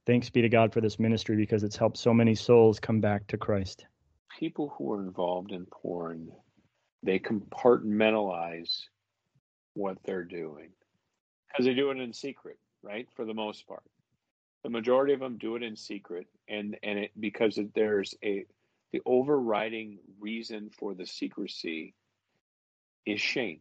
thanks 0.07 0.31
be 0.31 0.42
to 0.42 0.49
God 0.49 0.73
for 0.73 0.81
this 0.81 0.99
ministry 0.99 1.37
because 1.37 1.62
it's 1.62 1.77
helped 1.77 1.96
so 1.96 2.12
many 2.12 2.35
souls 2.35 2.81
come 2.81 3.01
back 3.01 3.27
to 3.29 3.37
Christ. 3.37 3.87
People 4.38 4.75
who 4.77 4.92
are 4.92 5.03
involved 5.03 5.53
in 5.53 5.66
porn, 5.66 6.33
they 7.03 7.18
compartmentalize 7.18 8.81
what 9.75 9.99
they're 10.05 10.25
doing 10.25 10.70
because 11.49 11.66
they 11.66 11.75
do 11.75 11.90
it 11.90 11.99
in 11.99 12.12
secret, 12.12 12.59
right? 12.83 13.07
For 13.14 13.25
the 13.25 13.35
most 13.35 13.66
part, 13.66 13.85
the 14.62 14.70
majority 14.70 15.12
of 15.14 15.20
them 15.20 15.38
do 15.38 15.57
it 15.57 15.62
in 15.62 15.77
secret, 15.77 16.27
and 16.49 16.77
and 16.83 16.99
it 16.99 17.11
because 17.18 17.59
there's 17.75 18.14
a 18.25 18.44
the 18.92 19.01
overriding 19.07 19.99
reason 20.18 20.70
for 20.79 20.94
the 20.94 21.07
secrecy 21.07 21.94
is 23.07 23.20
shame. 23.20 23.61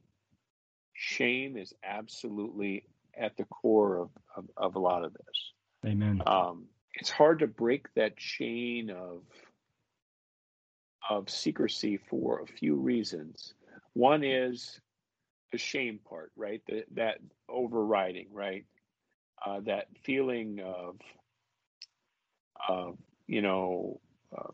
Shame 0.94 1.56
is 1.56 1.74
absolutely 1.84 2.84
at 3.18 3.38
the 3.38 3.46
core 3.46 3.98
of, 3.98 4.10
of, 4.36 4.46
of 4.58 4.76
a 4.76 4.80
lot 4.80 5.04
of 5.04 5.14
this. 5.14 5.54
Amen. 5.86 6.22
Um, 6.26 6.66
it's 6.94 7.10
hard 7.10 7.40
to 7.40 7.48
break 7.48 7.94
that 7.96 8.18
chain 8.18 8.90
of 8.90 9.22
of 11.10 11.30
secrecy 11.30 11.98
for 12.10 12.42
a 12.42 12.46
few 12.48 12.76
reasons. 12.76 13.54
One 13.94 14.24
is 14.24 14.80
the 15.52 15.58
shame 15.58 16.00
part, 16.08 16.32
right? 16.36 16.62
The, 16.68 16.84
that 16.96 17.20
overriding, 17.48 18.28
right? 18.32 18.66
Uh, 19.46 19.62
that 19.62 19.88
feeling 20.04 20.60
of 20.60 20.98
uh, 22.68 22.92
you 23.28 23.42
know, 23.42 24.00
uh, 24.36 24.52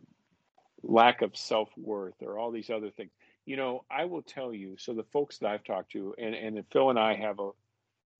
lack 0.83 1.21
of 1.21 1.35
self 1.35 1.69
worth, 1.77 2.21
or 2.21 2.37
all 2.37 2.51
these 2.51 2.69
other 2.69 2.91
things. 2.91 3.11
You 3.45 3.57
know, 3.57 3.85
I 3.89 4.05
will 4.05 4.21
tell 4.21 4.53
you. 4.53 4.75
So 4.77 4.93
the 4.93 5.03
folks 5.03 5.37
that 5.39 5.49
I've 5.49 5.63
talked 5.63 5.91
to, 5.93 6.13
and 6.17 6.35
and 6.35 6.63
Phil 6.71 6.89
and 6.89 6.99
I 6.99 7.15
have 7.15 7.39
a, 7.39 7.51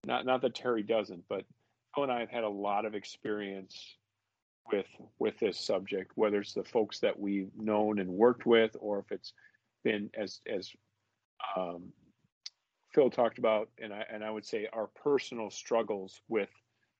not 0.06 0.26
not 0.26 0.42
that 0.42 0.56
Terry 0.56 0.84
doesn't, 0.84 1.26
but 1.28 1.46
Phil 1.94 2.04
and 2.04 2.12
I 2.12 2.20
have 2.22 2.30
had 2.30 2.44
a 2.44 2.50
lot 2.50 2.86
of 2.86 2.96
experience 2.96 3.96
with 4.72 4.88
with 5.20 5.38
this 5.40 5.60
subject, 5.60 6.12
whether 6.16 6.40
it's 6.40 6.54
the 6.54 6.64
folks 6.64 7.00
that 7.00 7.20
we've 7.20 7.52
known 7.58 8.00
and 8.00 8.10
worked 8.10 8.46
with, 8.46 8.76
or 8.80 9.00
if 9.00 9.12
it's 9.12 9.34
been 9.84 10.10
as 10.18 10.42
as 10.52 10.72
um, 11.56 11.92
Phil 12.96 13.10
talked 13.10 13.38
about, 13.38 13.70
and 13.78 13.94
I 13.94 14.06
and 14.10 14.24
I 14.24 14.32
would 14.32 14.46
say 14.46 14.68
our 14.72 14.88
personal 14.88 15.50
struggles 15.50 16.22
with 16.30 16.50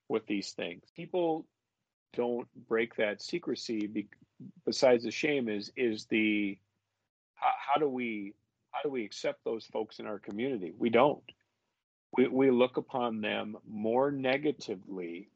with 0.10 0.28
these 0.28 0.52
things. 0.52 0.84
People 0.94 1.48
don't 2.14 2.48
break 2.68 2.98
that 2.98 3.22
secrecy. 3.22 3.88
Be, 3.88 4.10
besides 4.66 5.06
the 5.06 5.12
shame, 5.12 5.48
is 5.48 5.72
is 5.78 6.06
the 6.08 6.60
how, 7.36 7.52
how 7.58 7.80
do 7.80 7.88
we 7.88 8.34
how 8.72 8.82
do 8.84 8.90
we 8.90 9.06
accept 9.06 9.46
those 9.46 9.66
folks 9.68 10.00
in 10.00 10.06
our 10.06 10.20
community? 10.20 10.74
We 10.78 10.90
don't. 10.90 11.24
We 12.18 12.28
we 12.28 12.52
look 12.52 12.76
upon 12.76 13.22
them 13.22 13.56
more 13.66 14.12
negatively 14.12 15.30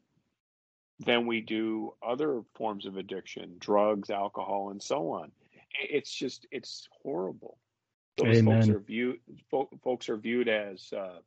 than 1.05 1.25
we 1.25 1.39
do 1.39 1.93
other 2.05 2.41
forms 2.55 2.85
of 2.85 2.97
addiction, 2.97 3.55
drugs, 3.59 4.09
alcohol, 4.09 4.71
and 4.71 4.83
so 4.83 5.11
on. 5.11 5.31
It's 5.89 6.13
just 6.13 6.47
it's 6.51 6.89
horrible. 7.01 7.57
Those 8.19 8.37
Amen. 8.37 8.61
folks 8.61 8.69
are 8.69 8.79
viewed 8.79 9.19
folks 9.83 10.09
are 10.09 10.17
viewed 10.17 10.47
as 10.47 10.93
uh, 10.95 11.19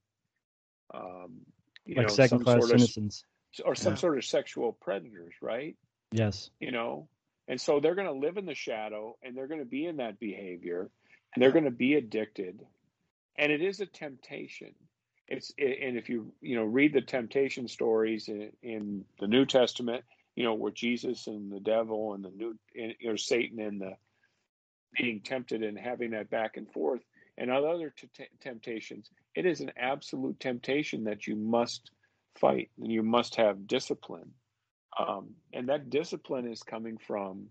um, 0.95 1.41
you 1.85 1.97
like 1.97 2.09
know 2.09 2.15
second 2.15 2.45
class 2.45 2.61
sort 2.61 2.75
of, 2.75 2.81
citizens 2.81 3.25
or 3.65 3.75
some 3.75 3.95
yeah. 3.95 3.99
sort 3.99 4.19
of 4.19 4.25
sexual 4.25 4.73
predators, 4.73 5.35
right? 5.41 5.77
Yes. 6.11 6.51
You 6.61 6.73
know, 6.73 7.09
and 7.49 7.61
so 7.61 7.81
they're 7.81 7.95
going 7.95 8.07
to 8.07 8.27
live 8.27 8.37
in 8.37 8.47
the 8.47 8.55
shadow 8.55 9.17
and 9.23 9.37
they're 9.37 9.47
going 9.47 9.61
to 9.61 9.67
be 9.67 9.87
in 9.87 9.97
that 9.99 10.21
behavior 10.21 10.91
and 11.35 11.43
they're 11.43 11.53
going 11.53 11.65
to 11.65 11.71
be 11.71 11.95
addicted, 11.95 12.61
and 13.37 13.51
it 13.51 13.63
is 13.63 13.81
a 13.81 13.87
temptation 13.87 14.75
it's 15.33 15.53
and 15.59 15.97
if 15.97 16.09
you 16.09 16.33
you 16.41 16.57
know 16.57 16.65
read 16.65 16.93
the 16.93 17.01
temptation 17.01 17.67
stories 17.67 18.29
in, 18.29 18.51
in 18.63 19.05
the 19.19 19.27
New 19.27 19.47
Testament, 19.47 20.05
you 20.37 20.45
know 20.45 20.55
where 20.55 20.73
Jesus 20.73 21.27
and 21.27 21.51
the 21.51 21.61
devil 21.61 22.13
and 22.13 22.25
the 22.25 22.31
new 22.31 22.57
and, 22.77 22.95
you 23.01 23.09
know 23.09 23.17
Satan 23.17 23.59
and 23.59 23.81
the 23.81 23.97
being 24.97 25.21
tempted 25.21 25.63
and 25.63 25.79
having 25.79 26.11
that 26.11 26.31
back 26.31 26.57
and 26.57 26.71
forth 26.73 27.01
and 27.39 27.51
other 27.51 27.93
t- 27.97 28.25
temptations, 28.41 29.11
it 29.35 29.47
is 29.47 29.61
an 29.61 29.73
absolute 29.77 30.39
temptation 30.39 31.05
that 31.05 31.27
you 31.27 31.35
must 31.37 31.91
fight 32.39 32.71
and 32.79 32.91
you 32.91 33.03
must 33.03 33.37
have 33.37 33.67
discipline, 33.67 34.31
um, 34.99 35.31
and 35.53 35.69
that 35.69 35.91
discipline 35.91 36.51
is 36.51 36.63
coming 36.63 36.99
from 36.99 37.49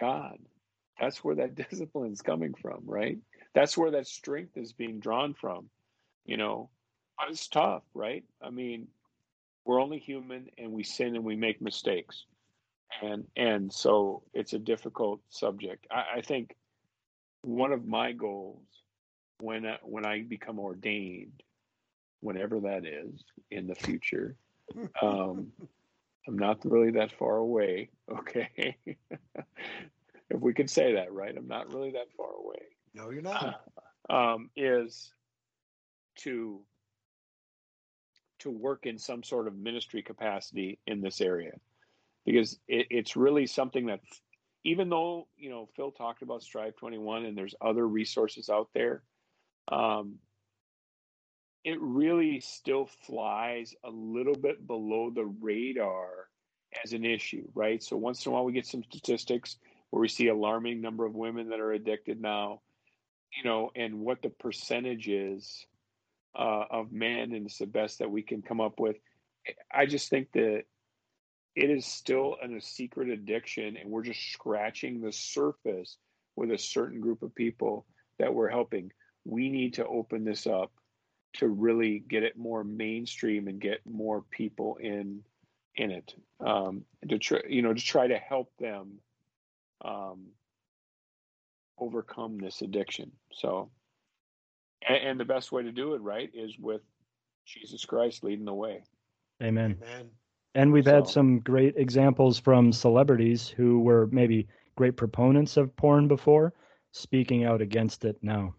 God. 0.00 0.38
That's 1.00 1.24
where 1.24 1.34
that 1.36 1.54
discipline 1.70 2.12
is 2.12 2.22
coming 2.22 2.54
from, 2.54 2.82
right? 2.84 3.18
That's 3.54 3.76
where 3.76 3.92
that 3.92 4.06
strength 4.06 4.56
is 4.56 4.72
being 4.72 5.00
drawn 5.00 5.34
from 5.34 5.70
you 6.24 6.36
know, 6.36 6.70
it's 7.28 7.48
tough, 7.48 7.82
right? 7.94 8.24
I 8.42 8.50
mean, 8.50 8.88
we're 9.64 9.80
only 9.80 9.98
human 9.98 10.48
and 10.58 10.72
we 10.72 10.82
sin 10.82 11.14
and 11.14 11.24
we 11.24 11.36
make 11.36 11.60
mistakes. 11.60 12.24
And 13.02 13.24
and 13.36 13.72
so 13.72 14.22
it's 14.32 14.52
a 14.52 14.58
difficult 14.58 15.20
subject. 15.28 15.86
I, 15.90 16.18
I 16.18 16.20
think 16.20 16.54
one 17.42 17.72
of 17.72 17.86
my 17.86 18.12
goals 18.12 18.62
when 19.40 19.66
I, 19.66 19.78
when 19.82 20.06
I 20.06 20.22
become 20.22 20.58
ordained, 20.58 21.42
whenever 22.20 22.60
that 22.60 22.86
is 22.86 23.24
in 23.50 23.66
the 23.66 23.74
future, 23.74 24.36
um, 25.02 25.52
I'm 26.26 26.38
not 26.38 26.64
really 26.64 26.92
that 26.92 27.12
far 27.12 27.36
away. 27.36 27.90
Okay, 28.18 28.76
if 28.86 30.40
we 30.40 30.52
could 30.52 30.68
say 30.68 30.92
that, 30.94 31.10
right? 31.10 31.34
I'm 31.34 31.48
not 31.48 31.72
really 31.72 31.92
that 31.92 32.12
far 32.16 32.32
away. 32.32 32.60
No, 32.94 33.10
you're 33.10 33.22
not. 33.22 33.62
Um, 34.10 34.50
is 34.54 35.14
to 36.16 36.60
to 38.40 38.50
work 38.50 38.84
in 38.84 38.98
some 38.98 39.22
sort 39.22 39.48
of 39.48 39.56
ministry 39.56 40.02
capacity 40.02 40.78
in 40.86 41.00
this 41.00 41.22
area 41.22 41.52
because 42.24 42.58
it, 42.68 42.86
it's 42.90 43.16
really 43.16 43.46
something 43.46 43.86
that 43.86 44.00
even 44.64 44.88
though 44.88 45.26
you 45.36 45.50
know 45.50 45.68
phil 45.76 45.90
talked 45.90 46.22
about 46.22 46.42
strive 46.42 46.76
21 46.76 47.24
and 47.24 47.36
there's 47.36 47.54
other 47.60 47.86
resources 47.86 48.48
out 48.48 48.68
there 48.74 49.02
um, 49.68 50.16
it 51.64 51.80
really 51.80 52.40
still 52.40 52.86
flies 53.06 53.74
a 53.84 53.90
little 53.90 54.34
bit 54.34 54.66
below 54.66 55.10
the 55.10 55.24
radar 55.24 56.28
as 56.84 56.92
an 56.92 57.04
issue 57.04 57.46
right 57.54 57.82
so 57.82 57.96
once 57.96 58.24
in 58.24 58.30
a 58.30 58.34
while 58.34 58.44
we 58.44 58.52
get 58.52 58.66
some 58.66 58.82
statistics 58.84 59.56
where 59.90 60.00
we 60.00 60.08
see 60.08 60.28
alarming 60.28 60.80
number 60.80 61.06
of 61.06 61.14
women 61.14 61.48
that 61.48 61.60
are 61.60 61.72
addicted 61.72 62.20
now 62.20 62.60
you 63.36 63.44
know 63.44 63.70
and 63.76 63.98
what 63.98 64.22
the 64.22 64.30
percentage 64.30 65.08
is 65.08 65.66
uh, 66.36 66.64
of 66.70 66.92
men, 66.92 67.32
and 67.32 67.46
it's 67.46 67.58
the 67.58 67.66
best 67.66 67.98
that 67.98 68.10
we 68.10 68.22
can 68.22 68.42
come 68.42 68.60
up 68.60 68.80
with. 68.80 68.96
I 69.72 69.86
just 69.86 70.08
think 70.08 70.32
that 70.32 70.64
it 71.56 71.70
is 71.70 71.86
still 71.86 72.36
an, 72.42 72.56
a 72.56 72.60
secret 72.60 73.08
addiction, 73.08 73.76
and 73.76 73.90
we're 73.90 74.02
just 74.02 74.32
scratching 74.32 75.00
the 75.00 75.12
surface 75.12 75.98
with 76.36 76.50
a 76.50 76.58
certain 76.58 77.00
group 77.00 77.22
of 77.22 77.34
people 77.34 77.86
that 78.18 78.34
we're 78.34 78.48
helping. 78.48 78.90
We 79.24 79.48
need 79.48 79.74
to 79.74 79.86
open 79.86 80.24
this 80.24 80.46
up 80.46 80.72
to 81.34 81.48
really 81.48 81.98
get 81.98 82.22
it 82.22 82.36
more 82.36 82.64
mainstream 82.64 83.48
and 83.48 83.60
get 83.60 83.80
more 83.86 84.22
people 84.30 84.76
in 84.80 85.22
in 85.76 85.90
it 85.90 86.14
um, 86.38 86.84
to 87.08 87.18
try, 87.18 87.40
you 87.48 87.60
know, 87.60 87.74
to 87.74 87.82
try 87.82 88.06
to 88.06 88.16
help 88.16 88.52
them 88.60 88.98
um, 89.84 90.26
overcome 91.78 92.38
this 92.38 92.62
addiction. 92.62 93.10
So 93.32 93.70
and, 94.86 94.96
and 94.96 95.20
the 95.20 95.24
best 95.24 95.52
way 95.52 95.62
to 95.62 95.72
do 95.72 95.94
it, 95.94 96.00
right, 96.00 96.30
is 96.32 96.58
with 96.58 96.82
Jesus 97.46 97.84
Christ 97.84 98.22
leading 98.22 98.44
the 98.44 98.54
way. 98.54 98.82
Amen. 99.42 99.76
Amen. 99.82 100.10
And 100.54 100.72
we've 100.72 100.84
so, 100.84 100.94
had 100.94 101.08
some 101.08 101.40
great 101.40 101.74
examples 101.76 102.38
from 102.38 102.72
celebrities 102.72 103.48
who 103.48 103.80
were 103.80 104.06
maybe 104.08 104.46
great 104.76 104.96
proponents 104.96 105.56
of 105.56 105.74
porn 105.76 106.08
before, 106.08 106.52
speaking 106.92 107.44
out 107.44 107.60
against 107.60 108.04
it 108.04 108.16
now. 108.22 108.54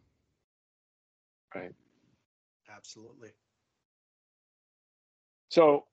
Right. 1.54 1.74
Absolutely. 2.74 3.30
So 5.50 5.86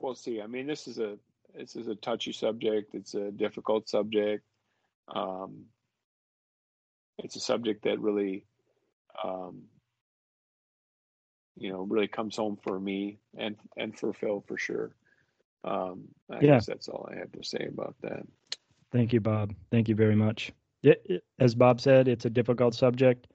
we'll 0.00 0.14
see. 0.14 0.40
I 0.40 0.46
mean, 0.46 0.66
this 0.66 0.86
is 0.86 0.98
a 0.98 1.18
this 1.54 1.74
is 1.74 1.88
a 1.88 1.96
touchy 1.96 2.32
subject. 2.32 2.94
It's 2.94 3.14
a 3.14 3.32
difficult 3.32 3.88
subject. 3.88 4.44
Um, 5.08 5.64
it's 7.18 7.36
a 7.36 7.40
subject 7.40 7.84
that 7.84 8.00
really, 8.00 8.46
um, 9.22 9.64
you 11.56 11.70
know, 11.70 11.82
really 11.82 12.08
comes 12.08 12.36
home 12.36 12.58
for 12.62 12.78
me 12.78 13.18
and 13.36 13.56
and 13.76 13.96
for 13.98 14.12
Phil 14.12 14.44
for 14.46 14.56
sure. 14.56 14.94
Um, 15.64 16.08
I 16.30 16.36
yeah. 16.36 16.54
guess 16.54 16.66
that's 16.66 16.88
all 16.88 17.08
I 17.12 17.18
have 17.18 17.32
to 17.32 17.44
say 17.44 17.66
about 17.68 17.94
that. 18.02 18.26
Thank 18.92 19.12
you, 19.12 19.20
Bob. 19.20 19.54
Thank 19.70 19.88
you 19.88 19.94
very 19.94 20.16
much. 20.16 20.52
It, 20.82 21.02
it, 21.04 21.24
as 21.38 21.54
Bob 21.54 21.80
said, 21.80 22.08
it's 22.08 22.24
a 22.24 22.30
difficult 22.30 22.74
subject. 22.74 23.26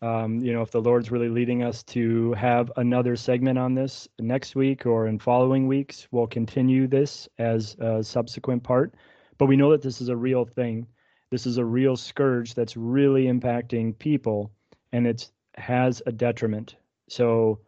Um, 0.00 0.40
you 0.40 0.52
know, 0.52 0.62
if 0.62 0.70
the 0.70 0.80
Lord's 0.80 1.10
really 1.10 1.28
leading 1.28 1.62
us 1.62 1.82
to 1.84 2.32
have 2.34 2.70
another 2.76 3.16
segment 3.16 3.58
on 3.58 3.74
this 3.74 4.06
next 4.18 4.54
week 4.54 4.86
or 4.86 5.08
in 5.08 5.18
following 5.18 5.66
weeks, 5.66 6.06
we'll 6.10 6.26
continue 6.26 6.86
this 6.86 7.28
as 7.38 7.74
a 7.80 8.02
subsequent 8.02 8.62
part. 8.62 8.94
But 9.38 9.46
we 9.46 9.56
know 9.56 9.70
that 9.72 9.82
this 9.82 10.00
is 10.00 10.10
a 10.10 10.16
real 10.16 10.44
thing 10.44 10.86
this 11.34 11.46
is 11.46 11.58
a 11.58 11.64
real 11.64 11.96
scourge 11.96 12.54
that's 12.54 12.76
really 12.76 13.24
impacting 13.24 13.98
people 13.98 14.52
and 14.92 15.04
it 15.04 15.32
has 15.56 16.00
a 16.06 16.12
detriment. 16.12 16.76
So 17.14 17.60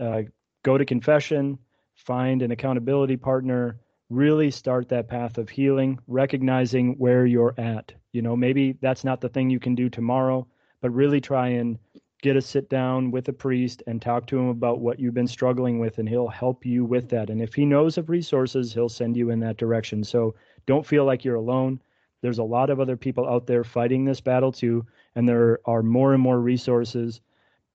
uh, 0.00 0.22
go 0.62 0.78
to 0.78 0.84
confession, 0.84 1.58
find 1.94 2.42
an 2.42 2.52
accountability 2.52 3.16
partner, 3.16 3.80
really 4.10 4.50
start 4.50 4.88
that 4.88 5.08
path 5.08 5.38
of 5.38 5.48
healing, 5.48 5.98
recognizing 6.06 6.94
where 6.98 7.26
you're 7.26 7.54
at. 7.58 7.92
You 8.12 8.22
know, 8.22 8.36
maybe 8.36 8.76
that's 8.80 9.02
not 9.02 9.20
the 9.20 9.28
thing 9.28 9.50
you 9.50 9.58
can 9.58 9.74
do 9.74 9.88
tomorrow, 9.88 10.46
but 10.80 10.90
really 10.94 11.20
try 11.20 11.48
and 11.48 11.78
get 12.22 12.36
a 12.36 12.40
sit 12.40 12.70
down 12.70 13.10
with 13.10 13.28
a 13.28 13.32
priest 13.32 13.82
and 13.88 14.00
talk 14.00 14.26
to 14.28 14.38
him 14.38 14.48
about 14.48 14.80
what 14.80 15.00
you've 15.00 15.14
been 15.14 15.26
struggling 15.26 15.80
with, 15.80 15.98
and 15.98 16.08
he'll 16.08 16.28
help 16.28 16.64
you 16.64 16.84
with 16.84 17.08
that. 17.08 17.28
And 17.28 17.42
if 17.42 17.54
he 17.54 17.64
knows 17.64 17.98
of 17.98 18.08
resources, 18.08 18.72
he'll 18.72 18.88
send 18.88 19.16
you 19.16 19.30
in 19.30 19.40
that 19.40 19.56
direction. 19.56 20.04
So 20.04 20.36
don't 20.66 20.86
feel 20.86 21.04
like 21.04 21.24
you're 21.24 21.34
alone. 21.34 21.80
There's 22.22 22.38
a 22.38 22.44
lot 22.44 22.70
of 22.70 22.78
other 22.78 22.96
people 22.96 23.28
out 23.28 23.46
there 23.46 23.64
fighting 23.64 24.04
this 24.04 24.20
battle 24.20 24.52
too, 24.52 24.86
and 25.16 25.28
there 25.28 25.58
are 25.64 25.82
more 25.82 26.14
and 26.14 26.22
more 26.22 26.40
resources. 26.40 27.20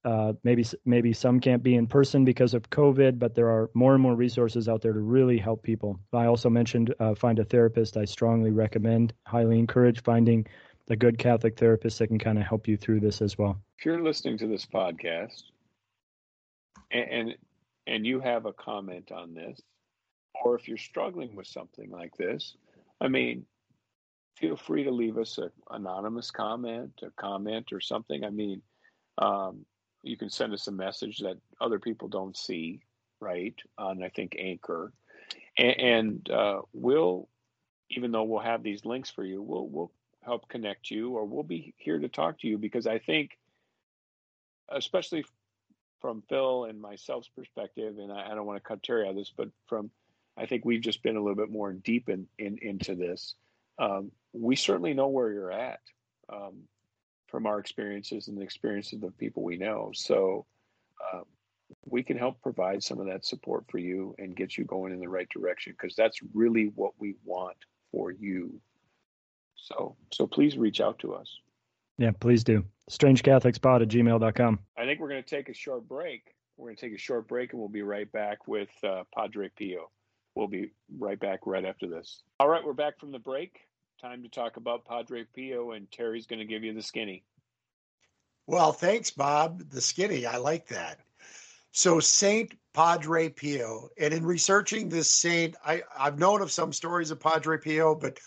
Uh, 0.03 0.33
maybe 0.43 0.65
maybe 0.83 1.13
some 1.13 1.39
can't 1.39 1.61
be 1.61 1.75
in 1.75 1.85
person 1.85 2.25
because 2.25 2.55
of 2.55 2.69
COVID, 2.71 3.19
but 3.19 3.35
there 3.35 3.49
are 3.49 3.69
more 3.75 3.93
and 3.93 4.01
more 4.01 4.15
resources 4.15 4.67
out 4.67 4.81
there 4.81 4.93
to 4.93 4.99
really 4.99 5.37
help 5.37 5.61
people. 5.61 5.99
I 6.11 6.25
also 6.25 6.49
mentioned 6.49 6.93
uh, 6.99 7.13
find 7.13 7.37
a 7.37 7.45
therapist. 7.45 7.97
I 7.97 8.05
strongly 8.05 8.49
recommend, 8.49 9.13
highly 9.27 9.59
encourage 9.59 10.01
finding 10.01 10.47
a 10.89 10.95
good 10.95 11.17
Catholic 11.17 11.57
therapist 11.57 11.99
that 11.99 12.07
can 12.07 12.19
kind 12.19 12.37
of 12.37 12.45
help 12.45 12.67
you 12.67 12.77
through 12.77 12.99
this 12.99 13.21
as 13.21 13.37
well. 13.37 13.61
If 13.77 13.85
you're 13.85 14.01
listening 14.01 14.37
to 14.39 14.47
this 14.47 14.65
podcast 14.65 15.43
and, 16.91 17.09
and 17.09 17.35
and 17.87 18.05
you 18.05 18.19
have 18.19 18.45
a 18.45 18.53
comment 18.53 19.11
on 19.11 19.33
this, 19.33 19.59
or 20.43 20.55
if 20.55 20.67
you're 20.67 20.77
struggling 20.77 21.35
with 21.35 21.47
something 21.47 21.89
like 21.89 22.15
this, 22.17 22.55
I 22.99 23.07
mean, 23.07 23.45
feel 24.37 24.55
free 24.55 24.83
to 24.83 24.91
leave 24.91 25.17
us 25.17 25.37
an 25.37 25.51
anonymous 25.69 26.31
comment, 26.31 26.91
a 27.03 27.11
comment, 27.11 27.71
or 27.71 27.81
something. 27.81 28.23
I 28.23 28.29
mean, 28.29 28.61
um, 29.17 29.65
you 30.03 30.17
can 30.17 30.29
send 30.29 30.53
us 30.53 30.67
a 30.67 30.71
message 30.71 31.19
that 31.19 31.37
other 31.59 31.79
people 31.79 32.07
don't 32.07 32.35
see, 32.35 32.81
right? 33.19 33.55
On 33.77 34.03
I 34.03 34.09
think 34.09 34.35
Anchor, 34.37 34.93
and, 35.57 35.79
and 35.79 36.29
uh, 36.29 36.61
we'll, 36.73 37.27
even 37.89 38.11
though 38.11 38.23
we'll 38.23 38.41
have 38.41 38.63
these 38.63 38.85
links 38.85 39.09
for 39.09 39.23
you, 39.23 39.41
we'll 39.41 39.67
we'll 39.67 39.91
help 40.23 40.47
connect 40.49 40.91
you, 40.91 41.11
or 41.11 41.25
we'll 41.25 41.43
be 41.43 41.73
here 41.77 41.99
to 41.99 42.09
talk 42.09 42.39
to 42.39 42.47
you 42.47 42.57
because 42.57 42.87
I 42.87 42.99
think, 42.99 43.37
especially 44.69 45.25
from 45.99 46.23
Phil 46.29 46.65
and 46.65 46.81
myself's 46.81 47.29
perspective, 47.29 47.97
and 47.99 48.11
I, 48.11 48.31
I 48.31 48.35
don't 48.35 48.45
want 48.45 48.57
to 48.57 48.67
cut 48.67 48.83
Terry 48.83 49.05
out 49.05 49.11
of 49.11 49.15
this, 49.15 49.31
but 49.35 49.49
from 49.67 49.91
I 50.37 50.45
think 50.45 50.65
we've 50.65 50.81
just 50.81 51.03
been 51.03 51.17
a 51.17 51.21
little 51.21 51.35
bit 51.35 51.51
more 51.51 51.73
deep 51.73 52.09
in, 52.09 52.27
in 52.39 52.57
into 52.61 52.95
this. 52.95 53.35
Um, 53.77 54.11
we 54.33 54.55
certainly 54.55 54.93
know 54.93 55.07
where 55.07 55.31
you're 55.31 55.51
at 55.51 55.81
um, 56.31 56.63
from 57.31 57.47
our 57.47 57.59
experiences 57.59 58.27
and 58.27 58.37
the 58.37 58.41
experiences 58.41 59.01
of 59.03 59.17
people 59.17 59.41
we 59.41 59.57
know. 59.57 59.91
So 59.95 60.45
uh, 61.13 61.21
we 61.85 62.03
can 62.03 62.17
help 62.17 62.41
provide 62.41 62.83
some 62.83 62.99
of 62.99 63.07
that 63.07 63.25
support 63.25 63.63
for 63.69 63.77
you 63.77 64.13
and 64.19 64.35
get 64.35 64.57
you 64.57 64.65
going 64.65 64.93
in 64.93 64.99
the 64.99 65.09
right 65.09 65.29
direction 65.29 65.73
because 65.73 65.95
that's 65.95 66.19
really 66.33 66.71
what 66.75 66.93
we 66.99 67.15
want 67.23 67.57
for 67.91 68.11
you. 68.11 68.59
So 69.55 69.95
so 70.11 70.27
please 70.27 70.57
reach 70.57 70.81
out 70.81 70.99
to 70.99 71.13
us. 71.13 71.39
Yeah, 71.97 72.11
please 72.19 72.43
do. 72.43 72.65
StrangeCatholicsPod 72.89 73.83
at 73.83 73.87
gmail.com. 73.87 74.59
I 74.77 74.85
think 74.85 74.99
we're 74.99 75.09
going 75.09 75.23
to 75.23 75.29
take 75.29 75.49
a 75.49 75.53
short 75.53 75.87
break. 75.87 76.33
We're 76.57 76.67
going 76.67 76.75
to 76.75 76.81
take 76.81 76.95
a 76.95 76.99
short 76.99 77.27
break 77.27 77.53
and 77.53 77.59
we'll 77.59 77.69
be 77.69 77.83
right 77.83 78.11
back 78.11 78.47
with 78.47 78.69
uh, 78.83 79.03
Padre 79.15 79.49
Pio. 79.57 79.89
We'll 80.35 80.47
be 80.47 80.71
right 80.97 81.19
back 81.19 81.41
right 81.45 81.63
after 81.63 81.87
this. 81.87 82.23
All 82.39 82.47
right, 82.47 82.63
we're 82.63 82.73
back 82.73 82.99
from 82.99 83.11
the 83.11 83.19
break. 83.19 83.59
Time 84.01 84.23
to 84.23 84.29
talk 84.29 84.57
about 84.57 84.83
Padre 84.83 85.25
Pio, 85.35 85.73
and 85.73 85.89
Terry's 85.91 86.25
going 86.25 86.39
to 86.39 86.45
give 86.45 86.63
you 86.63 86.73
the 86.73 86.81
skinny. 86.81 87.23
Well, 88.47 88.73
thanks, 88.73 89.11
Bob. 89.11 89.69
The 89.69 89.79
skinny, 89.79 90.25
I 90.25 90.37
like 90.37 90.69
that. 90.69 91.01
So, 91.71 91.99
Saint 91.99 92.55
Padre 92.73 93.29
Pio, 93.29 93.89
and 93.99 94.11
in 94.11 94.25
researching 94.25 94.89
this 94.89 95.11
saint, 95.11 95.55
I, 95.63 95.83
I've 95.95 96.17
known 96.17 96.41
of 96.41 96.51
some 96.51 96.73
stories 96.73 97.11
of 97.11 97.19
Padre 97.19 97.59
Pio, 97.59 97.93
but 97.93 98.17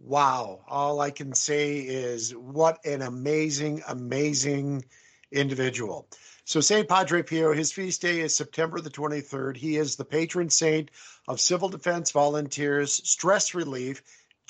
wow, 0.00 0.64
all 0.66 1.00
I 1.00 1.12
can 1.12 1.34
say 1.34 1.78
is 1.78 2.34
what 2.34 2.84
an 2.84 3.02
amazing, 3.02 3.84
amazing 3.86 4.84
individual. 5.30 6.08
So, 6.44 6.60
St. 6.60 6.88
Padre 6.88 7.22
Pio, 7.22 7.52
his 7.52 7.70
feast 7.70 8.02
day 8.02 8.20
is 8.20 8.34
September 8.34 8.80
the 8.80 8.90
23rd. 8.90 9.56
He 9.56 9.76
is 9.76 9.94
the 9.94 10.04
patron 10.04 10.50
saint 10.50 10.90
of 11.28 11.40
civil 11.40 11.68
defense 11.68 12.10
volunteers, 12.10 13.00
stress 13.08 13.54
relief, 13.54 14.02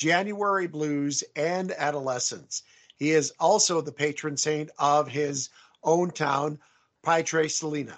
January 0.03 0.67
blues, 0.67 1.23
and 1.37 1.71
adolescence. 1.71 2.65
He 2.97 3.13
is 3.13 3.33
also 3.39 3.81
the 3.81 3.93
patron 3.93 4.37
saint 4.37 4.69
of 4.77 5.07
his 5.07 5.49
own 5.85 6.11
town, 6.11 6.59
Pietrelcina. 7.05 7.97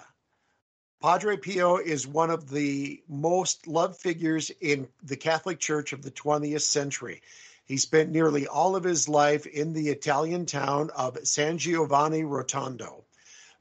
Padre 1.01 1.35
Pio 1.35 1.77
is 1.77 2.05
one 2.05 2.29
of 2.29 2.51
the 2.51 3.01
most 3.09 3.65
loved 3.65 3.99
figures 3.99 4.51
in 4.61 4.87
the 5.01 5.17
Catholic 5.17 5.59
Church 5.59 5.93
of 5.93 6.03
the 6.03 6.11
20th 6.11 6.61
century. 6.61 7.23
He 7.65 7.75
spent 7.75 8.11
nearly 8.11 8.45
all 8.45 8.75
of 8.75 8.83
his 8.83 9.09
life 9.09 9.47
in 9.47 9.73
the 9.73 9.89
Italian 9.89 10.45
town 10.45 10.91
of 10.91 11.17
San 11.27 11.57
Giovanni 11.57 12.23
Rotondo. 12.23 13.03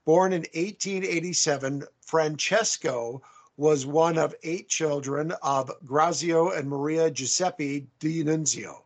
Born 0.05 0.35
in 0.35 0.43
1887, 0.53 1.85
Francesco 2.03 3.23
was 3.57 3.87
one 3.87 4.19
of 4.19 4.35
eight 4.43 4.69
children 4.69 5.33
of 5.43 5.71
Grazio 5.85 6.51
and 6.51 6.69
Maria 6.69 7.11
Giuseppe 7.11 7.87
D'Annunzio. 8.01 8.83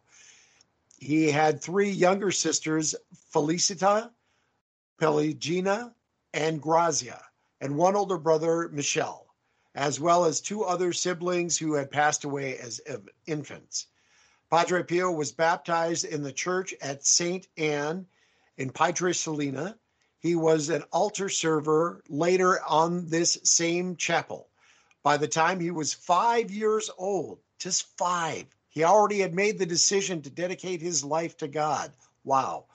He 0.98 1.30
had 1.30 1.62
three 1.62 1.90
younger 1.90 2.30
sisters, 2.30 2.94
Felicita, 3.32 4.10
Pelagina, 5.00 5.94
and 6.34 6.60
Grazia, 6.60 7.22
and 7.60 7.76
one 7.76 7.96
older 7.96 8.18
brother, 8.18 8.68
Michel, 8.68 9.26
as 9.74 9.98
well 10.00 10.24
as 10.24 10.40
two 10.40 10.64
other 10.64 10.92
siblings 10.92 11.56
who 11.56 11.74
had 11.74 11.90
passed 11.90 12.24
away 12.24 12.58
as 12.58 12.80
infants. 13.26 13.86
Padre 14.50 14.82
Pio 14.82 15.10
was 15.10 15.32
baptized 15.32 16.04
in 16.04 16.22
the 16.22 16.32
church 16.32 16.74
at 16.82 17.06
St. 17.06 17.46
Anne 17.56 18.06
in 18.56 18.70
Pietrelcina. 18.70 19.78
he 20.18 20.34
was 20.34 20.68
an 20.68 20.82
altar 20.92 21.28
server 21.28 22.02
later 22.08 22.60
on 22.64 23.06
this 23.06 23.38
same 23.44 23.94
chapel. 23.96 24.47
By 25.02 25.16
the 25.16 25.28
time 25.28 25.60
he 25.60 25.70
was 25.70 25.94
five 25.94 26.50
years 26.50 26.90
old, 26.98 27.38
just 27.58 27.96
five, 27.96 28.46
he 28.68 28.84
already 28.84 29.20
had 29.20 29.34
made 29.34 29.58
the 29.58 29.66
decision 29.66 30.22
to 30.22 30.30
dedicate 30.30 30.80
his 30.80 31.04
life 31.04 31.36
to 31.38 31.48
God. 31.48 31.92
Wow. 32.24 32.66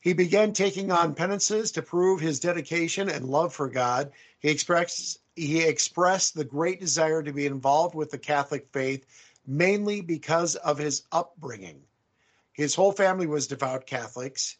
He 0.00 0.12
began 0.12 0.52
taking 0.52 0.90
on 0.90 1.14
penances 1.14 1.72
to 1.72 1.82
prove 1.82 2.20
his 2.20 2.40
dedication 2.40 3.08
and 3.08 3.28
love 3.28 3.54
for 3.54 3.68
God. 3.68 4.12
He 4.40 4.50
expressed 4.50 5.20
he 5.36 5.62
expressed 5.62 6.34
the 6.34 6.44
great 6.44 6.80
desire 6.80 7.22
to 7.22 7.32
be 7.32 7.46
involved 7.46 7.94
with 7.94 8.10
the 8.10 8.18
Catholic 8.18 8.68
faith, 8.72 9.06
mainly 9.46 10.00
because 10.02 10.56
of 10.56 10.76
his 10.76 11.04
upbringing. 11.10 11.82
His 12.52 12.74
whole 12.74 12.92
family 12.92 13.26
was 13.26 13.46
devout 13.46 13.86
Catholics. 13.86 14.56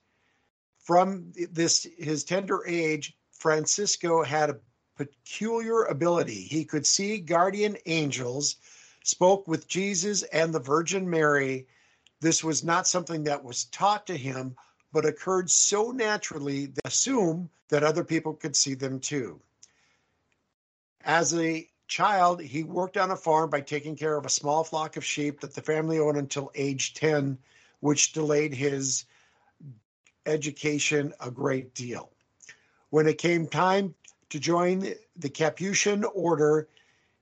From 0.78 1.32
this 1.50 1.86
his 1.98 2.24
tender 2.24 2.66
age, 2.66 3.16
Francisco 3.32 4.22
had 4.22 4.50
a 4.50 4.60
peculiar 5.06 5.84
ability. 5.84 6.42
He 6.42 6.64
could 6.64 6.86
see 6.86 7.18
guardian 7.18 7.76
angels, 7.86 8.56
spoke 9.04 9.48
with 9.48 9.68
Jesus 9.68 10.22
and 10.24 10.52
the 10.52 10.60
Virgin 10.60 11.08
Mary. 11.08 11.66
This 12.20 12.44
was 12.44 12.62
not 12.62 12.86
something 12.86 13.24
that 13.24 13.44
was 13.44 13.64
taught 13.64 14.06
to 14.06 14.16
him, 14.16 14.56
but 14.92 15.06
occurred 15.06 15.50
so 15.50 15.90
naturally 15.90 16.66
that 16.66 16.86
assume 16.86 17.50
that 17.68 17.82
other 17.82 18.04
people 18.04 18.34
could 18.34 18.54
see 18.54 18.74
them 18.74 19.00
too. 19.00 19.40
As 21.04 21.34
a 21.34 21.68
child, 21.88 22.40
he 22.40 22.62
worked 22.62 22.96
on 22.96 23.10
a 23.10 23.16
farm 23.16 23.50
by 23.50 23.60
taking 23.60 23.96
care 23.96 24.16
of 24.16 24.24
a 24.24 24.30
small 24.30 24.64
flock 24.64 24.96
of 24.96 25.04
sheep 25.04 25.40
that 25.40 25.54
the 25.54 25.62
family 25.62 25.98
owned 25.98 26.16
until 26.16 26.50
age 26.54 26.94
10, 26.94 27.38
which 27.80 28.12
delayed 28.12 28.54
his 28.54 29.04
education 30.26 31.12
a 31.20 31.30
great 31.30 31.74
deal. 31.74 32.10
When 32.90 33.06
it 33.06 33.18
came 33.18 33.46
time 33.46 33.94
to 34.32 34.40
join 34.40 34.94
the 35.14 35.28
Capuchin 35.28 36.04
order, 36.04 36.66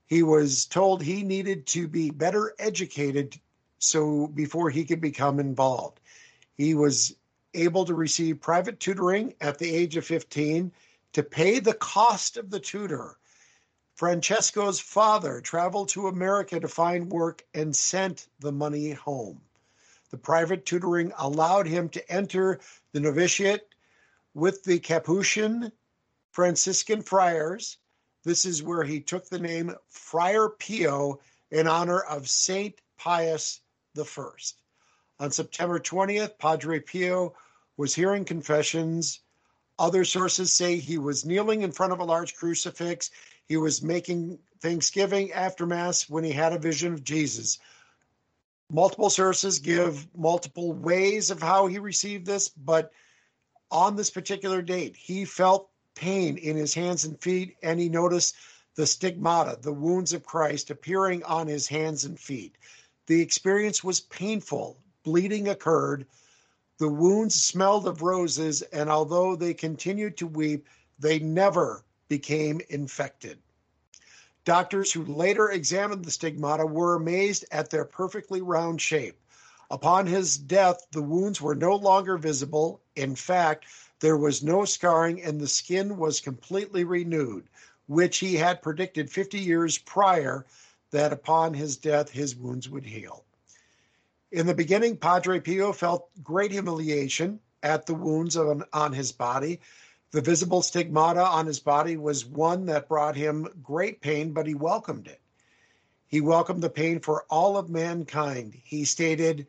he 0.05 0.23
was 0.23 0.65
told 0.65 1.03
he 1.03 1.23
needed 1.23 1.67
to 1.67 1.89
be 1.89 2.09
better 2.09 2.55
educated 2.57 3.37
so 3.79 4.27
before 4.27 4.69
he 4.69 4.85
could 4.85 5.01
become 5.01 5.37
involved. 5.37 5.99
He 6.55 6.73
was 6.73 7.13
able 7.53 7.83
to 7.83 7.93
receive 7.93 8.39
private 8.39 8.79
tutoring 8.79 9.33
at 9.41 9.57
the 9.57 9.69
age 9.75 9.97
of 9.97 10.05
15 10.05 10.71
to 11.11 11.23
pay 11.23 11.59
the 11.59 11.73
cost 11.73 12.37
of 12.37 12.49
the 12.49 12.61
tutor. 12.61 13.17
Francesco's 13.95 14.79
father 14.79 15.41
traveled 15.41 15.89
to 15.89 16.07
America 16.07 16.61
to 16.61 16.69
find 16.69 17.11
work 17.11 17.43
and 17.53 17.75
sent 17.75 18.29
the 18.39 18.53
money 18.53 18.91
home. 18.91 19.41
The 20.11 20.17
private 20.17 20.65
tutoring 20.65 21.11
allowed 21.17 21.67
him 21.67 21.89
to 21.89 22.09
enter 22.09 22.61
the 22.93 23.01
novitiate 23.01 23.67
with 24.33 24.63
the 24.63 24.79
Capuchin 24.79 25.73
Franciscan 26.31 27.01
friars. 27.01 27.77
This 28.23 28.45
is 28.45 28.63
where 28.63 28.83
he 28.83 29.01
took 29.01 29.27
the 29.29 29.39
name 29.39 29.75
Friar 29.89 30.49
Pio 30.49 31.19
in 31.49 31.67
honor 31.67 31.99
of 31.99 32.29
Saint 32.29 32.79
Pius 32.97 33.61
I. 33.97 34.03
On 35.19 35.31
September 35.31 35.79
20th, 35.79 36.37
Padre 36.37 36.79
Pio 36.79 37.33
was 37.77 37.93
hearing 37.93 38.25
confessions. 38.25 39.19
Other 39.77 40.05
sources 40.05 40.53
say 40.53 40.77
he 40.77 40.97
was 40.97 41.25
kneeling 41.25 41.63
in 41.63 41.71
front 41.71 41.93
of 41.93 41.99
a 41.99 42.05
large 42.05 42.35
crucifix. 42.35 43.11
He 43.47 43.57
was 43.57 43.81
making 43.81 44.39
Thanksgiving 44.61 45.31
after 45.33 45.65
Mass 45.65 46.09
when 46.09 46.23
he 46.23 46.31
had 46.31 46.53
a 46.53 46.59
vision 46.59 46.93
of 46.93 47.03
Jesus. 47.03 47.59
Multiple 48.69 49.09
sources 49.09 49.59
give 49.59 50.07
multiple 50.15 50.71
ways 50.71 51.31
of 51.31 51.41
how 51.41 51.67
he 51.67 51.79
received 51.79 52.25
this, 52.25 52.47
but 52.47 52.91
on 53.69 53.95
this 53.95 54.09
particular 54.09 54.61
date, 54.61 54.95
he 54.95 55.25
felt 55.25 55.70
pain 55.95 56.37
in 56.37 56.55
his 56.55 56.73
hands 56.73 57.05
and 57.05 57.19
feet, 57.21 57.57
and 57.61 57.79
he 57.79 57.89
noticed 57.89 58.35
the 58.75 58.85
stigmata, 58.85 59.57
the 59.61 59.73
wounds 59.73 60.13
of 60.13 60.25
Christ, 60.25 60.69
appearing 60.69 61.23
on 61.23 61.47
his 61.47 61.67
hands 61.67 62.05
and 62.05 62.19
feet. 62.19 62.55
The 63.07 63.21
experience 63.21 63.83
was 63.83 63.99
painful. 63.99 64.77
Bleeding 65.03 65.49
occurred. 65.49 66.05
The 66.77 66.87
wounds 66.87 67.35
smelled 67.35 67.87
of 67.87 68.01
roses, 68.01 68.61
and 68.61 68.89
although 68.89 69.35
they 69.35 69.53
continued 69.53 70.17
to 70.17 70.27
weep, 70.27 70.67
they 70.99 71.19
never 71.19 71.83
became 72.07 72.61
infected. 72.69 73.39
Doctors 74.45 74.91
who 74.91 75.05
later 75.05 75.51
examined 75.51 76.03
the 76.03 76.11
stigmata 76.11 76.65
were 76.65 76.95
amazed 76.95 77.45
at 77.51 77.69
their 77.69 77.85
perfectly 77.85 78.41
round 78.41 78.81
shape. 78.81 79.19
Upon 79.69 80.07
his 80.07 80.37
death, 80.37 80.85
the 80.91 81.01
wounds 81.01 81.39
were 81.39 81.55
no 81.55 81.75
longer 81.75 82.17
visible. 82.17 82.81
In 82.95 83.15
fact, 83.15 83.65
there 84.01 84.17
was 84.17 84.43
no 84.43 84.65
scarring 84.65 85.21
and 85.21 85.39
the 85.39 85.47
skin 85.47 85.95
was 85.97 86.19
completely 86.19 86.83
renewed, 86.83 87.47
which 87.87 88.17
he 88.17 88.35
had 88.35 88.61
predicted 88.61 89.09
50 89.09 89.39
years 89.39 89.77
prior 89.77 90.45
that 90.89 91.13
upon 91.13 91.53
his 91.53 91.77
death 91.77 92.09
his 92.09 92.35
wounds 92.35 92.67
would 92.67 92.85
heal. 92.85 93.23
In 94.31 94.47
the 94.47 94.55
beginning, 94.55 94.97
Padre 94.97 95.39
Pio 95.39 95.71
felt 95.71 96.09
great 96.23 96.51
humiliation 96.51 97.39
at 97.63 97.85
the 97.85 97.93
wounds 97.93 98.35
on, 98.35 98.63
on 98.73 98.91
his 98.91 99.11
body. 99.11 99.59
The 100.11 100.21
visible 100.21 100.61
stigmata 100.61 101.23
on 101.23 101.45
his 101.45 101.59
body 101.59 101.95
was 101.95 102.25
one 102.25 102.65
that 102.65 102.87
brought 102.87 103.15
him 103.15 103.47
great 103.61 104.01
pain, 104.01 104.33
but 104.33 104.47
he 104.47 104.55
welcomed 104.55 105.07
it. 105.07 105.21
He 106.07 106.21
welcomed 106.21 106.63
the 106.63 106.69
pain 106.69 106.99
for 106.99 107.25
all 107.29 107.55
of 107.55 107.69
mankind. 107.69 108.59
He 108.63 108.83
stated, 108.83 109.47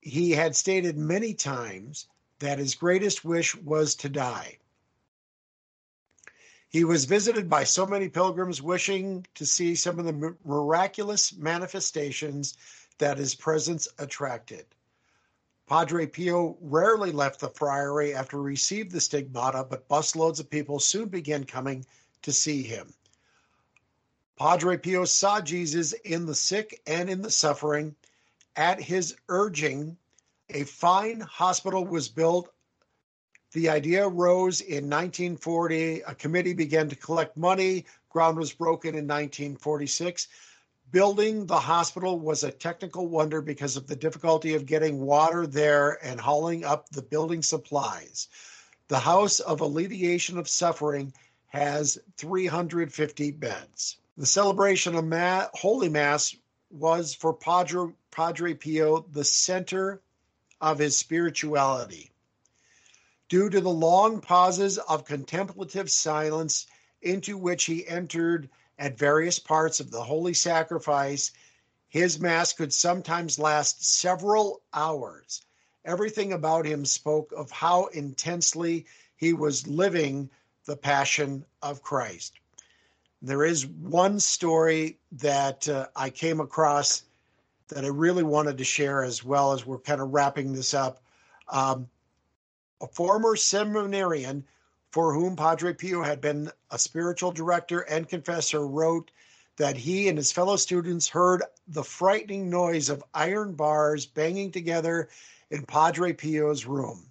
he 0.00 0.30
had 0.30 0.54
stated 0.54 0.96
many 0.96 1.34
times 1.34 2.06
that 2.40 2.58
his 2.58 2.74
greatest 2.74 3.24
wish 3.24 3.54
was 3.54 3.94
to 3.94 4.08
die. 4.08 4.58
He 6.68 6.84
was 6.84 7.04
visited 7.04 7.48
by 7.48 7.64
so 7.64 7.86
many 7.86 8.08
pilgrims 8.08 8.62
wishing 8.62 9.26
to 9.34 9.46
see 9.46 9.74
some 9.74 9.98
of 9.98 10.04
the 10.04 10.36
miraculous 10.44 11.32
manifestations 11.36 12.56
that 12.98 13.18
his 13.18 13.34
presence 13.34 13.88
attracted. 13.98 14.66
Padre 15.66 16.06
Pio 16.06 16.56
rarely 16.60 17.12
left 17.12 17.40
the 17.40 17.48
friary 17.48 18.14
after 18.14 18.38
he 18.38 18.44
received 18.44 18.90
the 18.90 19.00
stigmata, 19.00 19.64
but 19.68 19.88
busloads 19.88 20.40
of 20.40 20.50
people 20.50 20.80
soon 20.80 21.08
began 21.08 21.44
coming 21.44 21.84
to 22.22 22.32
see 22.32 22.62
him. 22.62 22.92
Padre 24.36 24.76
Pio 24.76 25.04
saw 25.04 25.40
Jesus 25.40 25.92
in 25.92 26.26
the 26.26 26.34
sick 26.34 26.80
and 26.86 27.10
in 27.10 27.22
the 27.22 27.30
suffering. 27.30 27.94
At 28.56 28.80
his 28.80 29.14
urging, 29.28 29.96
a 30.52 30.64
fine 30.64 31.20
hospital 31.20 31.84
was 31.84 32.08
built. 32.08 32.52
The 33.52 33.68
idea 33.68 34.06
arose 34.06 34.60
in 34.60 34.88
1940. 34.88 36.02
A 36.02 36.14
committee 36.14 36.54
began 36.54 36.88
to 36.88 36.96
collect 36.96 37.36
money. 37.36 37.86
Ground 38.08 38.38
was 38.38 38.52
broken 38.52 38.90
in 38.90 39.06
1946. 39.06 40.28
Building 40.90 41.46
the 41.46 41.58
hospital 41.58 42.18
was 42.18 42.42
a 42.42 42.50
technical 42.50 43.06
wonder 43.06 43.40
because 43.40 43.76
of 43.76 43.86
the 43.86 43.96
difficulty 43.96 44.54
of 44.54 44.66
getting 44.66 45.00
water 45.00 45.46
there 45.46 46.04
and 46.04 46.20
hauling 46.20 46.64
up 46.64 46.88
the 46.90 47.02
building 47.02 47.42
supplies. 47.42 48.28
The 48.88 48.98
House 48.98 49.38
of 49.38 49.60
Alleviation 49.60 50.36
of 50.36 50.48
Suffering 50.48 51.12
has 51.46 51.98
350 52.16 53.30
beds. 53.32 53.98
The 54.16 54.26
celebration 54.26 54.96
of 54.96 55.04
Ma- 55.04 55.46
Holy 55.54 55.88
Mass 55.88 56.34
was 56.70 57.14
for 57.14 57.32
Padre, 57.32 57.92
Padre 58.10 58.54
Pio 58.54 59.06
the 59.12 59.24
center 59.24 60.00
of 60.60 60.78
his 60.78 60.98
spirituality. 60.98 62.10
Due 63.28 63.48
to 63.48 63.60
the 63.60 63.70
long 63.70 64.20
pauses 64.20 64.78
of 64.78 65.04
contemplative 65.04 65.90
silence 65.90 66.66
into 67.02 67.38
which 67.38 67.64
he 67.64 67.86
entered 67.86 68.48
at 68.78 68.98
various 68.98 69.38
parts 69.38 69.80
of 69.80 69.90
the 69.90 70.02
Holy 70.02 70.34
Sacrifice, 70.34 71.30
his 71.88 72.18
Mass 72.18 72.52
could 72.52 72.72
sometimes 72.72 73.38
last 73.38 73.84
several 73.84 74.62
hours. 74.72 75.42
Everything 75.84 76.32
about 76.32 76.66
him 76.66 76.84
spoke 76.84 77.32
of 77.36 77.50
how 77.50 77.86
intensely 77.86 78.86
he 79.16 79.32
was 79.32 79.66
living 79.66 80.30
the 80.66 80.76
Passion 80.76 81.44
of 81.62 81.82
Christ. 81.82 82.38
There 83.22 83.44
is 83.44 83.66
one 83.66 84.20
story 84.20 84.98
that 85.12 85.68
uh, 85.68 85.88
I 85.94 86.10
came 86.10 86.40
across 86.40 87.02
that 87.70 87.84
I 87.84 87.88
really 87.88 88.22
wanted 88.22 88.58
to 88.58 88.64
share 88.64 89.02
as 89.02 89.24
well 89.24 89.52
as 89.52 89.66
we're 89.66 89.78
kind 89.78 90.00
of 90.00 90.10
wrapping 90.10 90.52
this 90.52 90.74
up. 90.74 91.02
Um, 91.48 91.88
a 92.80 92.86
former 92.86 93.36
seminarian 93.36 94.44
for 94.90 95.14
whom 95.14 95.36
Padre 95.36 95.72
Pio 95.72 96.02
had 96.02 96.20
been 96.20 96.50
a 96.70 96.78
spiritual 96.78 97.32
director 97.32 97.80
and 97.80 98.08
confessor 98.08 98.66
wrote 98.66 99.10
that 99.56 99.76
he 99.76 100.08
and 100.08 100.16
his 100.16 100.32
fellow 100.32 100.56
students 100.56 101.08
heard 101.08 101.42
the 101.68 101.84
frightening 101.84 102.48
noise 102.48 102.88
of 102.88 103.04
iron 103.12 103.52
bars 103.54 104.06
banging 104.06 104.50
together 104.50 105.08
in 105.50 105.64
Padre 105.64 106.12
Pio's 106.12 106.66
room. 106.66 107.06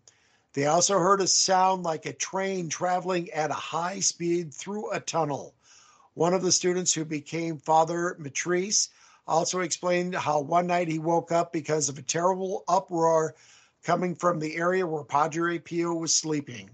They 0.53 0.66
also 0.66 0.97
heard 0.97 1.22
a 1.22 1.28
sound 1.28 1.84
like 1.84 2.05
a 2.05 2.14
train 2.14 2.70
traveling 2.70 3.30
at 3.32 3.51
a 3.51 3.53
high 3.53 3.99
speed 3.99 4.53
through 4.53 4.91
a 4.91 4.99
tunnel. 4.99 5.53
One 6.16 6.34
of 6.34 6.41
the 6.41 6.51
students 6.51 6.93
who 6.93 7.05
became 7.05 7.60
Father 7.60 8.16
Matrice 8.18 8.89
also 9.30 9.59
explained 9.61 10.15
how 10.15 10.41
one 10.41 10.67
night 10.67 10.88
he 10.88 10.99
woke 10.99 11.32
up 11.32 11.53
because 11.53 11.88
of 11.88 11.97
a 11.97 12.03
terrible 12.03 12.63
uproar 12.67 13.36
coming 13.84 14.15
from 14.15 14.39
the 14.39 14.55
area 14.55 14.86
where 14.86 15.03
Padre 15.03 15.59
Pio 15.59 15.93
was 15.93 16.13
sleeping. 16.13 16.69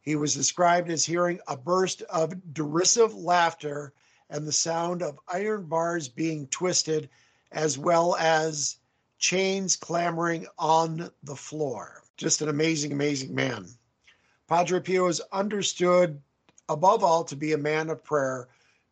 He 0.00 0.14
was 0.14 0.34
described 0.34 0.90
as 0.90 1.04
hearing 1.04 1.40
a 1.48 1.56
burst 1.56 2.02
of 2.02 2.54
derisive 2.54 3.14
laughter 3.14 3.92
and 4.30 4.46
the 4.46 4.52
sound 4.52 5.02
of 5.02 5.18
iron 5.32 5.64
bars 5.64 6.08
being 6.08 6.46
twisted, 6.48 7.08
as 7.52 7.78
well 7.78 8.14
as 8.16 8.76
chains 9.18 9.74
clamoring 9.74 10.46
on 10.58 11.10
the 11.24 11.36
floor. 11.36 12.02
Just 12.16 12.42
an 12.42 12.48
amazing, 12.48 12.92
amazing 12.92 13.34
man. 13.34 13.66
Padre 14.46 14.80
Pio 14.80 15.08
is 15.08 15.20
understood 15.32 16.20
above 16.68 17.02
all 17.02 17.24
to 17.24 17.36
be 17.36 17.52
a 17.52 17.58
man 17.58 17.90
of 17.90 18.04
prayer 18.04 18.48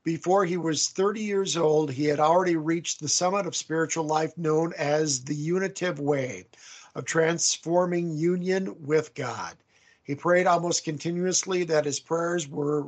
before 0.07 0.45
he 0.45 0.57
was 0.57 0.91
30 0.91 1.21
years 1.21 1.57
old, 1.57 1.91
he 1.91 2.05
had 2.05 2.21
already 2.21 2.55
reached 2.55 3.01
the 3.01 3.09
summit 3.09 3.45
of 3.45 3.57
spiritual 3.57 4.05
life 4.05 4.39
known 4.39 4.73
as 4.79 5.25
the 5.25 5.35
unitive 5.35 5.99
way 5.99 6.47
of 6.95 7.05
transforming 7.05 8.17
union 8.17 8.73
with 8.87 9.13
God. 9.17 9.57
He 10.05 10.15
prayed 10.15 10.47
almost 10.47 10.85
continuously 10.85 11.65
that 11.65 11.85
his 11.85 11.99
prayers 11.99 12.47
were 12.47 12.87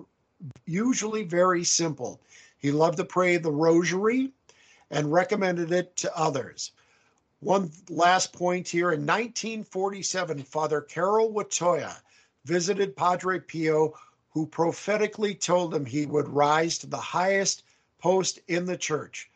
usually 0.64 1.24
very 1.24 1.64
simple. 1.64 2.20
He 2.56 2.70
loved 2.70 2.98
to 2.98 3.04
pray 3.04 3.36
the 3.36 3.50
rosary 3.50 4.30
and 4.92 5.12
recommended 5.12 5.72
it 5.72 5.96
to 5.96 6.16
others. 6.16 6.70
One 7.40 7.72
last 7.90 8.32
point 8.32 8.68
here 8.68 8.92
in 8.92 9.00
1947, 9.00 10.44
Father 10.44 10.82
Karol 10.82 11.32
Wojtyła 11.32 11.96
visited 12.44 12.94
Padre 12.94 13.40
Pio 13.40 13.94
who 14.30 14.46
prophetically 14.46 15.34
told 15.34 15.74
him 15.74 15.86
he 15.86 16.06
would 16.06 16.28
rise 16.28 16.78
to 16.78 16.86
the 16.86 16.96
highest 16.96 17.62
post 17.98 18.38
in 18.48 18.66
the 18.66 18.76
church. 18.76 19.30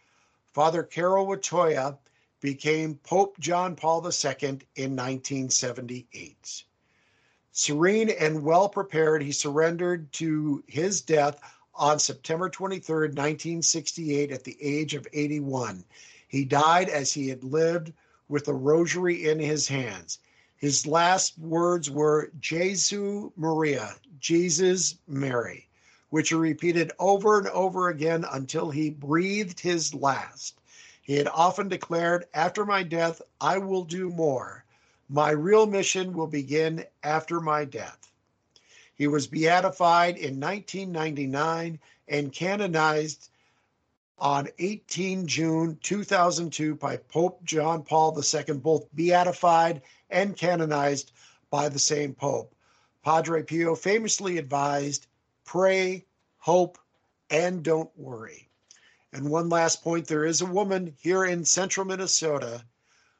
Father 0.53 0.83
Karol 0.83 1.27
Wojtyła 1.27 1.97
became 2.41 2.97
Pope 2.97 3.39
John 3.39 3.75
Paul 3.77 4.03
II 4.03 4.59
in 4.77 4.97
1978. 4.97 6.65
Serene 7.53 8.11
and 8.11 8.43
well 8.43 8.69
prepared, 8.69 9.23
he 9.23 9.33
surrendered 9.33 10.13
to 10.13 10.65
his 10.67 11.01
death 11.01 11.41
on 11.75 11.99
September 11.99 12.49
23, 12.49 13.09
1968, 13.09 14.31
at 14.31 14.45
the 14.45 14.57
age 14.61 14.95
of 14.95 15.07
81. 15.13 15.85
He 16.29 16.45
died 16.45 16.89
as 16.89 17.13
he 17.13 17.29
had 17.29 17.45
lived 17.45 17.93
with 18.29 18.49
a 18.49 18.55
rosary 18.55 19.29
in 19.29 19.39
his 19.39 19.69
hands. 19.69 20.19
His 20.57 20.87
last 20.87 21.39
words 21.39 21.91
were 21.91 22.31
Jesu 22.41 23.31
Maria, 23.37 23.95
Jesus 24.23 24.95
Mary, 25.09 25.69
which 26.11 26.31
are 26.31 26.39
repeated 26.39 26.93
over 27.01 27.39
and 27.39 27.49
over 27.49 27.89
again 27.89 28.25
until 28.31 28.71
he 28.71 28.89
breathed 28.89 29.59
his 29.59 29.93
last. 29.93 30.61
He 31.03 31.17
had 31.17 31.27
often 31.27 31.69
declared, 31.69 32.27
After 32.33 32.65
my 32.65 32.85
death, 32.85 33.21
I 33.41 33.59
will 33.59 33.83
do 33.83 34.09
more. 34.11 34.65
My 35.09 35.31
real 35.31 35.67
mission 35.67 36.13
will 36.13 36.29
begin 36.29 36.87
after 37.03 37.41
my 37.41 37.65
death. 37.65 38.13
He 38.95 39.09
was 39.09 39.27
beatified 39.27 40.17
in 40.17 40.39
1999 40.39 41.81
and 42.07 42.33
canonized 42.33 43.29
on 44.19 44.49
18 44.61 45.27
June 45.27 45.79
2002 45.83 46.77
by 46.77 46.97
Pope 46.97 47.43
John 47.43 47.83
Paul 47.83 48.17
II, 48.17 48.55
both 48.59 48.87
beatified 48.95 49.83
and 50.11 50.37
canonized 50.37 51.11
by 51.51 51.69
the 51.69 51.81
same 51.81 52.15
Pope. 52.15 52.52
Padre 53.03 53.43
Pio 53.43 53.75
famously 53.75 54.39
advised 54.39 55.07
pray, 55.45 56.05
hope, 56.39 56.79
and 57.31 57.63
don't 57.63 57.91
worry. 57.97 58.49
And 59.13 59.29
one 59.29 59.49
last 59.49 59.83
point 59.83 60.07
there 60.07 60.25
is 60.25 60.41
a 60.41 60.47
woman 60.47 60.95
here 61.01 61.25
in 61.25 61.45
central 61.45 61.85
Minnesota 61.85 62.65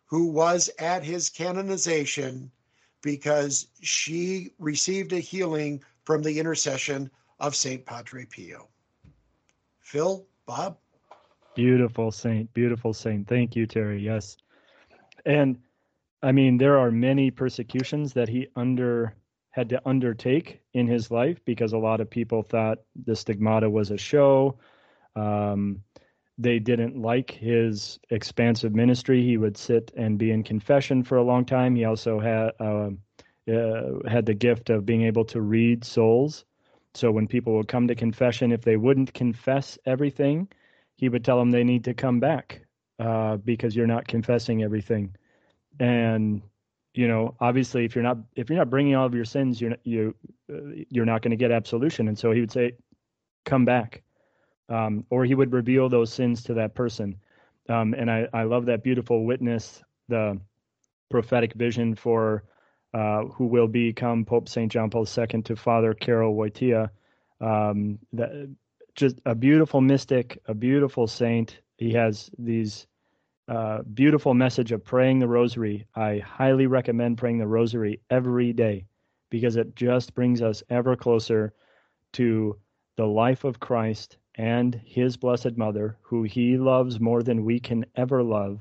who 0.07 0.27
was 0.27 0.71
at 0.79 1.05
his 1.05 1.29
canonization 1.29 2.51
because 3.03 3.67
she 3.81 4.51
received 4.59 5.13
a 5.13 5.19
healing 5.19 5.83
from 6.05 6.23
the 6.23 6.39
intercession 6.39 7.11
of 7.41 7.57
St. 7.57 7.85
Padre 7.85 8.25
Pio. 8.27 8.69
Phil, 9.81 10.25
Bob? 10.47 10.79
Beautiful 11.55 12.11
saint, 12.11 12.53
beautiful 12.55 12.95
saint. 12.95 13.29
Thank 13.29 13.57
you, 13.57 13.67
Terry. 13.67 14.01
Yes. 14.01 14.37
And 15.27 15.59
I 16.23 16.33
mean, 16.33 16.57
there 16.57 16.79
are 16.79 16.91
many 16.91 17.31
persecutions 17.31 18.13
that 18.15 18.29
he 18.29 18.49
under 18.55 19.15
had 19.53 19.69
to 19.69 19.81
undertake 19.87 20.61
in 20.75 20.87
his 20.87 21.11
life 21.11 21.43
because 21.45 21.73
a 21.73 21.79
lot 21.79 22.01
of 22.01 22.11
people 22.11 22.43
thought 22.43 22.79
the 23.07 23.15
stigmata 23.15 23.71
was 23.71 23.91
a 23.91 23.99
show. 23.99 24.59
Um, 25.15 25.83
they 26.39 26.59
didn't 26.59 27.01
like 27.01 27.31
his 27.31 28.01
expansive 28.11 28.75
ministry. 28.75 29.23
He 29.23 29.37
would 29.37 29.57
sit 29.57 29.93
and 29.97 30.19
be 30.19 30.31
in 30.31 30.43
confession 30.43 31.03
for 31.03 31.19
a 31.19 31.23
long 31.23 31.45
time. 31.45 31.77
He 31.77 31.85
also 31.85 32.19
had 32.19 32.53
uh, 32.59 32.91
uh, 33.53 34.09
had 34.09 34.25
the 34.27 34.35
gift 34.35 34.71
of 34.71 34.87
being 34.87 35.03
able 35.03 35.25
to 35.27 35.41
read 35.41 35.85
souls. 35.85 36.45
So 36.95 37.11
when 37.11 37.27
people 37.27 37.55
would 37.55 37.69
come 37.69 37.89
to 37.89 37.95
confession, 37.95 38.53
if 38.53 38.63
they 38.63 38.77
wouldn't 38.77 39.15
confess 39.15 39.79
everything, 39.85 40.49
he 40.97 41.09
would 41.09 41.25
tell 41.25 41.39
them 41.39 41.51
they 41.51 41.65
need 41.65 41.85
to 41.85 41.95
come 41.95 42.21
back 42.21 42.65
uh, 42.99 43.37
because 43.39 43.75
you're 43.75 43.87
not 43.87 44.07
confessing 44.09 44.63
everything. 44.63 45.15
And 45.81 46.43
you 46.95 47.09
know, 47.09 47.35
obviously, 47.41 47.85
if 47.85 47.95
you're 47.95 48.05
not 48.05 48.19
if 48.37 48.51
you're 48.51 48.59
not 48.59 48.71
bringing 48.71 48.95
all 48.95 49.07
of 49.07 49.15
your 49.15 49.25
sins, 49.25 49.61
you're 49.61 49.71
not, 49.71 49.81
you 49.85 50.15
uh, 50.53 50.85
you're 50.91 51.07
not 51.07 51.23
going 51.23 51.31
to 51.31 51.37
get 51.37 51.51
absolution. 51.51 52.09
And 52.09 52.19
so 52.19 52.33
he 52.33 52.41
would 52.41 52.53
say, 52.53 52.73
"Come 53.45 53.65
back," 53.65 54.03
um, 54.69 55.07
or 55.09 55.25
he 55.25 55.35
would 55.35 55.53
reveal 55.53 55.89
those 55.89 56.13
sins 56.13 56.43
to 56.45 56.55
that 56.55 56.75
person. 56.75 57.17
Um, 57.69 57.95
and 57.95 58.11
I 58.11 58.29
I 58.33 58.43
love 58.43 58.67
that 58.67 58.83
beautiful 58.83 59.25
witness, 59.25 59.83
the 60.09 60.39
prophetic 61.11 61.55
vision 61.55 61.95
for 61.95 62.45
uh, 62.93 63.25
who 63.25 63.47
will 63.47 63.69
become 63.69 64.25
Pope 64.25 64.49
Saint 64.49 64.71
John 64.71 64.91
Paul 64.91 65.07
II 65.07 65.43
to 65.43 65.57
Father 65.57 65.95
Karol 65.95 66.37
Wojtyla. 66.37 66.91
Um, 67.41 67.99
that, 68.13 68.55
just 68.95 69.19
a 69.25 69.35
beautiful 69.35 69.81
mystic, 69.81 70.39
a 70.47 70.55
beautiful 70.55 71.07
saint. 71.07 71.61
He 71.79 71.93
has 71.95 72.31
these 72.39 72.87
uh, 73.49 73.83
beautiful 73.83 74.35
message 74.35 74.73
of 74.73 74.85
praying 74.85 75.19
the 75.19 75.29
rosary. 75.29 75.87
I 75.95 76.19
highly 76.19 76.67
recommend 76.67 77.19
praying 77.19 77.39
the 77.39 77.47
rosary 77.47 78.01
every 78.11 78.53
day 78.53 78.87
because 79.31 79.57
it 79.57 79.75
just 79.77 80.15
brings 80.15 80.43
us 80.43 80.63
ever 80.71 80.97
closer 80.97 81.55
to 82.13 82.59
the 82.97 83.07
life 83.07 83.45
of 83.45 83.61
Christ 83.61 84.19
and 84.37 84.81
his 84.85 85.17
blessed 85.17 85.57
mother 85.57 85.97
who 86.03 86.23
he 86.23 86.57
loves 86.57 87.01
more 87.01 87.23
than 87.23 87.45
we 87.45 87.59
can 87.59 87.85
ever 87.97 88.23
love 88.23 88.61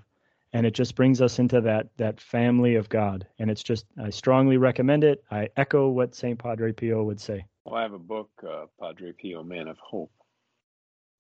and 0.53 0.65
it 0.65 0.73
just 0.73 0.95
brings 0.95 1.21
us 1.21 1.39
into 1.39 1.61
that 1.61 1.87
that 1.97 2.19
family 2.19 2.75
of 2.75 2.89
God 2.89 3.25
and 3.39 3.49
it's 3.49 3.63
just 3.63 3.85
I 4.01 4.09
strongly 4.09 4.57
recommend 4.57 5.03
it. 5.03 5.23
I 5.31 5.49
echo 5.57 5.89
what 5.89 6.15
St. 6.15 6.37
Padre 6.37 6.71
Pio 6.73 7.03
would 7.03 7.19
say. 7.19 7.45
Well, 7.65 7.75
I 7.75 7.83
have 7.83 7.93
a 7.93 7.99
book 7.99 8.29
uh, 8.47 8.65
Padre 8.79 9.13
Pio 9.13 9.43
Man 9.43 9.67
of 9.67 9.77
Hope. 9.79 10.11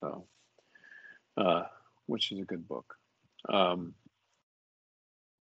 So 0.01 0.25
uh, 1.37 1.63
which 2.07 2.31
is 2.31 2.39
a 2.39 2.45
good 2.45 2.67
book. 2.67 2.95
Um, 3.49 3.93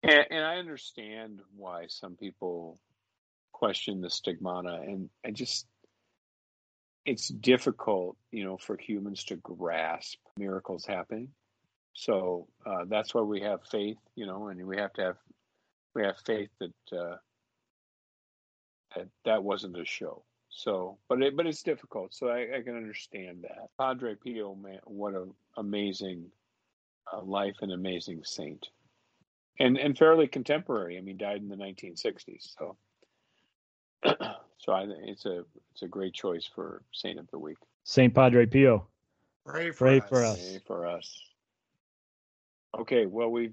and, 0.03 0.27
and 0.31 0.45
I 0.45 0.57
understand 0.57 1.41
why 1.57 1.87
some 1.89 2.17
people 2.17 2.79
question 3.53 4.01
the 4.01 4.11
stigmata, 4.11 4.81
and 4.83 5.11
I 5.25 5.31
just 5.31 5.67
it's 7.05 7.29
difficult, 7.29 8.17
you 8.31 8.45
know, 8.45 8.59
for 8.59 8.77
humans 8.77 9.25
to 9.25 9.37
grasp 9.37 10.19
miracles 10.37 10.85
happening. 10.85 11.29
So 11.95 12.49
uh, 12.67 12.85
that's 12.87 13.15
why 13.15 13.23
we 13.23 13.41
have 13.41 13.61
faith, 13.71 13.97
you 14.15 14.27
know, 14.27 14.49
and 14.49 14.65
we 14.67 14.77
have 14.77 14.93
to 14.95 15.03
have 15.03 15.17
we 15.95 16.05
have 16.05 16.19
faith 16.25 16.51
that 16.61 16.97
uh, 16.97 17.17
that 18.95 19.09
that 19.25 19.43
wasn't 19.43 19.81
a 19.81 19.85
show. 19.85 20.23
So, 20.51 20.99
but 21.09 21.23
it, 21.23 21.37
but 21.37 21.47
it's 21.47 21.63
difficult. 21.63 22.15
So 22.15 22.29
I, 22.29 22.59
I 22.59 22.63
can 22.63 22.77
understand 22.77 23.43
that. 23.43 23.69
Padre 23.79 24.15
Pio, 24.15 24.55
man, 24.55 24.81
what 24.85 25.15
an 25.15 25.33
amazing 25.57 26.27
uh, 27.13 27.23
life 27.23 27.57
an 27.61 27.71
amazing 27.73 28.23
saint, 28.25 28.67
and 29.59 29.77
and 29.77 29.97
fairly 29.97 30.27
contemporary. 30.27 30.99
I 30.99 31.01
mean, 31.01 31.17
died 31.17 31.39
in 31.39 31.49
the 31.49 31.57
1960s. 31.57 32.55
So, 32.59 32.77
so 34.59 34.73
I 34.73 34.87
think 34.87 34.99
it's 35.05 35.27
a 35.27 35.45
it's 35.73 35.83
a 35.83 35.89
great 35.89 36.15
choice 36.15 36.49
for 36.55 36.83
Saint 36.93 37.19
of 37.19 37.29
the 37.31 37.39
Week. 37.39 37.59
Saint 37.85 38.15
Padre 38.15 38.47
Pio. 38.47 38.87
Pray 39.47 39.71
for 39.71 39.87
Pray 39.87 40.01
us. 40.01 40.09
for 40.09 40.25
us. 40.25 40.37
Pray 40.39 40.61
for 40.67 40.87
us. 40.87 41.21
Okay, 42.79 43.07
well 43.07 43.31
we 43.31 43.51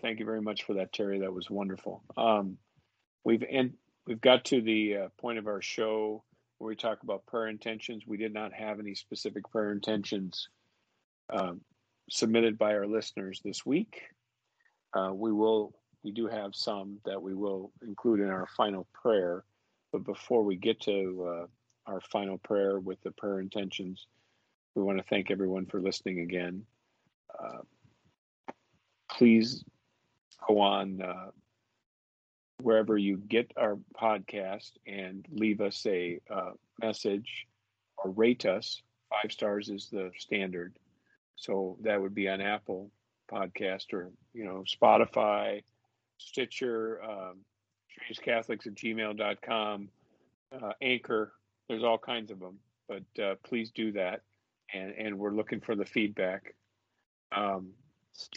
thank 0.00 0.18
you 0.18 0.24
very 0.24 0.40
much 0.40 0.64
for 0.64 0.74
that, 0.74 0.92
Terry. 0.92 1.20
That 1.20 1.32
was 1.32 1.50
wonderful. 1.50 2.02
Um, 2.16 2.58
we've 3.24 3.44
and 3.50 3.74
we've 4.06 4.20
got 4.20 4.46
to 4.46 4.62
the 4.62 4.96
uh, 4.96 5.08
point 5.20 5.38
of 5.38 5.46
our 5.46 5.60
show 5.60 6.24
where 6.58 6.68
we 6.68 6.76
talk 6.76 7.02
about 7.02 7.26
prayer 7.26 7.48
intentions. 7.48 8.04
We 8.06 8.16
did 8.16 8.32
not 8.32 8.52
have 8.52 8.80
any 8.80 8.94
specific 8.94 9.48
prayer 9.50 9.70
intentions 9.70 10.48
um, 11.30 11.60
submitted 12.08 12.58
by 12.58 12.74
our 12.74 12.86
listeners 12.86 13.40
this 13.44 13.64
week. 13.64 14.02
Uh, 14.94 15.12
we 15.12 15.32
will, 15.32 15.74
we 16.02 16.10
do 16.10 16.26
have 16.26 16.54
some 16.54 16.98
that 17.04 17.20
we 17.20 17.34
will 17.34 17.72
include 17.86 18.20
in 18.20 18.30
our 18.30 18.46
final 18.56 18.86
prayer. 18.92 19.44
But 19.92 20.04
before 20.04 20.42
we 20.42 20.56
get 20.56 20.80
to 20.82 21.26
uh, 21.28 21.90
our 21.90 22.00
final 22.00 22.38
prayer 22.38 22.78
with 22.78 23.00
the 23.02 23.10
prayer 23.12 23.40
intentions, 23.40 24.06
we 24.74 24.82
want 24.82 24.98
to 24.98 25.04
thank 25.04 25.30
everyone 25.30 25.66
for 25.66 25.80
listening 25.80 26.20
again. 26.20 26.64
Uh, 27.38 27.62
please 29.10 29.64
go 30.46 30.60
on 30.60 31.02
uh, 31.02 31.30
wherever 32.62 32.96
you 32.96 33.16
get 33.16 33.52
our 33.56 33.78
podcast 34.00 34.72
and 34.86 35.26
leave 35.30 35.60
us 35.60 35.84
a 35.86 36.20
uh, 36.30 36.50
message 36.80 37.46
or 37.96 38.10
rate 38.10 38.46
us. 38.46 38.82
Five 39.10 39.32
stars 39.32 39.68
is 39.68 39.88
the 39.90 40.10
standard. 40.18 40.76
So 41.38 41.76
that 41.82 42.00
would 42.00 42.14
be 42.14 42.28
on 42.28 42.40
Apple 42.40 42.90
Podcast 43.30 43.92
or, 43.92 44.10
you 44.34 44.44
know, 44.44 44.64
Spotify, 44.66 45.62
Stitcher, 46.18 47.00
um, 47.02 47.38
Catholics 48.22 48.66
at 48.66 48.74
gmail.com, 48.74 49.88
uh, 50.52 50.72
Anchor. 50.82 51.32
There's 51.68 51.84
all 51.84 51.98
kinds 51.98 52.30
of 52.32 52.40
them, 52.40 52.58
but 52.88 53.22
uh, 53.22 53.34
please 53.44 53.70
do 53.70 53.92
that. 53.92 54.22
And, 54.74 54.92
and 54.98 55.18
we're 55.18 55.32
looking 55.32 55.60
for 55.60 55.76
the 55.76 55.84
feedback. 55.84 56.54
Um, 57.30 57.70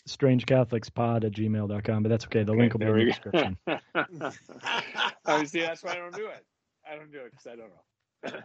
Strange 0.06 0.46
Catholics 0.46 0.90
Pod 0.90 1.26
at 1.26 1.32
gmail.com, 1.32 2.04
but 2.04 2.10
that's 2.10 2.26
okay. 2.26 2.44
The 2.44 2.52
okay, 2.52 2.62
link 2.62 2.74
will 2.74 2.80
be 2.82 2.86
in 2.86 2.98
the 3.00 3.06
description. 3.06 3.58
oh, 5.26 5.44
see, 5.44 5.62
that's 5.62 5.84
why 5.84 5.94
I 5.94 5.96
don't 5.96 6.16
do 6.16 6.28
it. 6.28 6.46
I 6.90 6.96
don't 6.96 7.12
do 7.12 7.20
it 7.20 7.32
because 7.32 7.48
I 7.48 7.56
don't 7.56 7.72
know. 8.34 8.42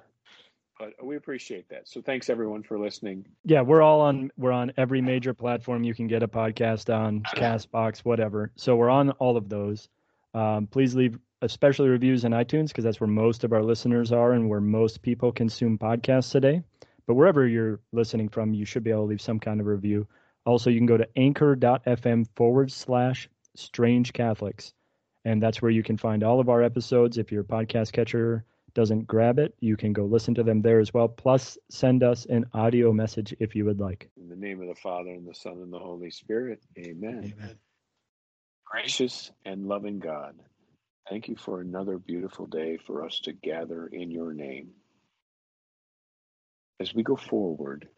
But 0.79 0.93
we 1.05 1.17
appreciate 1.17 1.69
that. 1.71 1.89
So 1.89 2.01
thanks 2.03 2.29
everyone 2.29 2.63
for 2.63 2.79
listening. 2.79 3.27
yeah, 3.45 3.63
we're 3.63 3.83
all 3.83 4.01
on 4.01 4.31
we're 4.37 4.53
on 4.53 4.73
every 4.77 5.01
major 5.01 5.35
platform 5.35 5.85
you 5.85 5.95
can 5.95 6.07
get 6.07 6.23
a 6.23 6.29
podcast 6.29 6.95
on, 6.95 7.23
Castbox, 7.37 8.01
whatever. 8.01 8.53
So 8.57 8.77
we're 8.77 8.91
on 8.91 9.11
all 9.13 9.37
of 9.37 9.49
those. 9.49 9.89
Um, 10.35 10.67
please 10.67 10.95
leave 10.95 11.19
especially 11.43 11.89
reviews 11.89 12.25
in 12.25 12.33
iTunes 12.33 12.69
because 12.69 12.85
that's 12.85 13.01
where 13.01 13.09
most 13.09 13.45
of 13.45 13.53
our 13.53 13.63
listeners 13.63 14.13
are 14.13 14.33
and 14.33 14.49
where 14.49 14.61
most 14.61 15.03
people 15.03 15.33
consume 15.33 15.79
podcasts 15.79 16.33
today. 16.33 16.63
But 17.07 17.15
wherever 17.15 17.47
you're 17.47 17.81
listening 17.93 18.29
from, 18.29 18.53
you 18.53 18.65
should 18.65 18.83
be 18.83 18.91
able 18.91 19.03
to 19.03 19.09
leave 19.11 19.21
some 19.21 19.39
kind 19.39 19.61
of 19.61 19.67
review. 19.67 20.07
Also, 20.45 20.71
you 20.71 20.79
can 20.79 20.87
go 20.87 20.97
to 20.97 21.09
anchor.fm 21.17 22.27
forward 22.35 22.73
slash 22.73 23.29
strange 23.55 24.13
Catholics. 24.13 24.75
And 25.25 25.43
that's 25.43 25.61
where 25.61 25.71
you 25.71 25.83
can 25.83 25.97
find 25.97 26.23
all 26.23 26.41
of 26.41 26.49
our 26.49 26.63
episodes. 26.63 27.19
If 27.19 27.33
your 27.33 27.45
podcast 27.45 27.93
catcher 27.93 28.45
doesn't 28.77 29.07
grab 29.07 29.39
it, 29.39 29.55
you 29.61 29.75
can 29.75 29.95
go 29.95 30.05
listen 30.05 30.35
to 30.35 30.43
them 30.43 30.61
there 30.61 30.81
as 30.81 30.93
well. 30.93 31.09
Plus, 31.09 31.57
send 31.71 32.03
us 32.03 32.27
an 32.27 32.45
audio 32.53 32.93
message 32.93 33.35
if 33.41 33.57
you 33.57 33.65
would 33.65 33.81
like. 33.81 34.11
In 34.21 34.29
the 34.29 34.37
name 34.37 34.61
of 34.61 34.69
the 34.69 34.75
Father 34.75 35.09
and 35.09 35.27
the 35.27 35.35
Son 35.35 35.55
and 35.55 35.73
the 35.73 35.79
Holy 35.79 36.11
Spirit. 36.11 36.63
Amen. 36.79 37.33
Amen. 37.35 37.59
Gracious 38.67 39.33
and 39.47 39.67
loving 39.67 39.99
God, 39.99 40.35
thank 41.09 41.27
you 41.27 41.37
for 41.37 41.63
another 41.63 41.97
beautiful 41.97 42.47
day 42.47 42.77
for 42.87 43.03
us 43.03 43.19
to 43.21 43.33
gather 43.33 43.87
in 43.87 44.11
your 44.11 44.35
name. 44.35 44.73
As 46.79 46.95
we 46.95 47.03
go 47.03 47.17
forward 47.17 47.89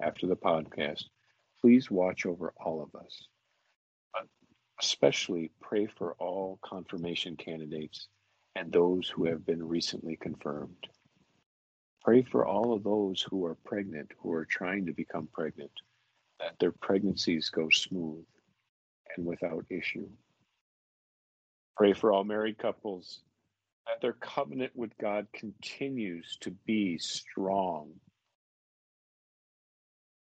after 0.00 0.28
the 0.28 0.36
podcast, 0.36 1.06
please 1.60 1.90
watch 1.90 2.24
over 2.24 2.52
all 2.56 2.84
of 2.84 2.94
us. 3.00 3.26
But 4.12 4.28
especially 4.80 5.50
pray 5.60 5.86
for 5.86 6.12
all 6.20 6.60
confirmation 6.62 7.36
candidates 7.36 8.06
and 8.56 8.70
those 8.70 9.08
who 9.08 9.24
have 9.26 9.44
been 9.44 9.66
recently 9.66 10.16
confirmed. 10.16 10.88
Pray 12.02 12.22
for 12.22 12.46
all 12.46 12.72
of 12.72 12.84
those 12.84 13.22
who 13.22 13.44
are 13.44 13.56
pregnant, 13.64 14.12
who 14.18 14.32
are 14.32 14.44
trying 14.44 14.86
to 14.86 14.92
become 14.92 15.28
pregnant, 15.32 15.72
that 16.38 16.58
their 16.58 16.72
pregnancies 16.72 17.48
go 17.48 17.68
smooth 17.70 18.24
and 19.16 19.26
without 19.26 19.64
issue. 19.70 20.08
Pray 21.76 21.92
for 21.92 22.12
all 22.12 22.24
married 22.24 22.58
couples 22.58 23.22
that 23.86 24.00
their 24.00 24.12
covenant 24.12 24.72
with 24.74 24.96
God 24.98 25.26
continues 25.32 26.38
to 26.40 26.50
be 26.66 26.98
strong. 26.98 27.90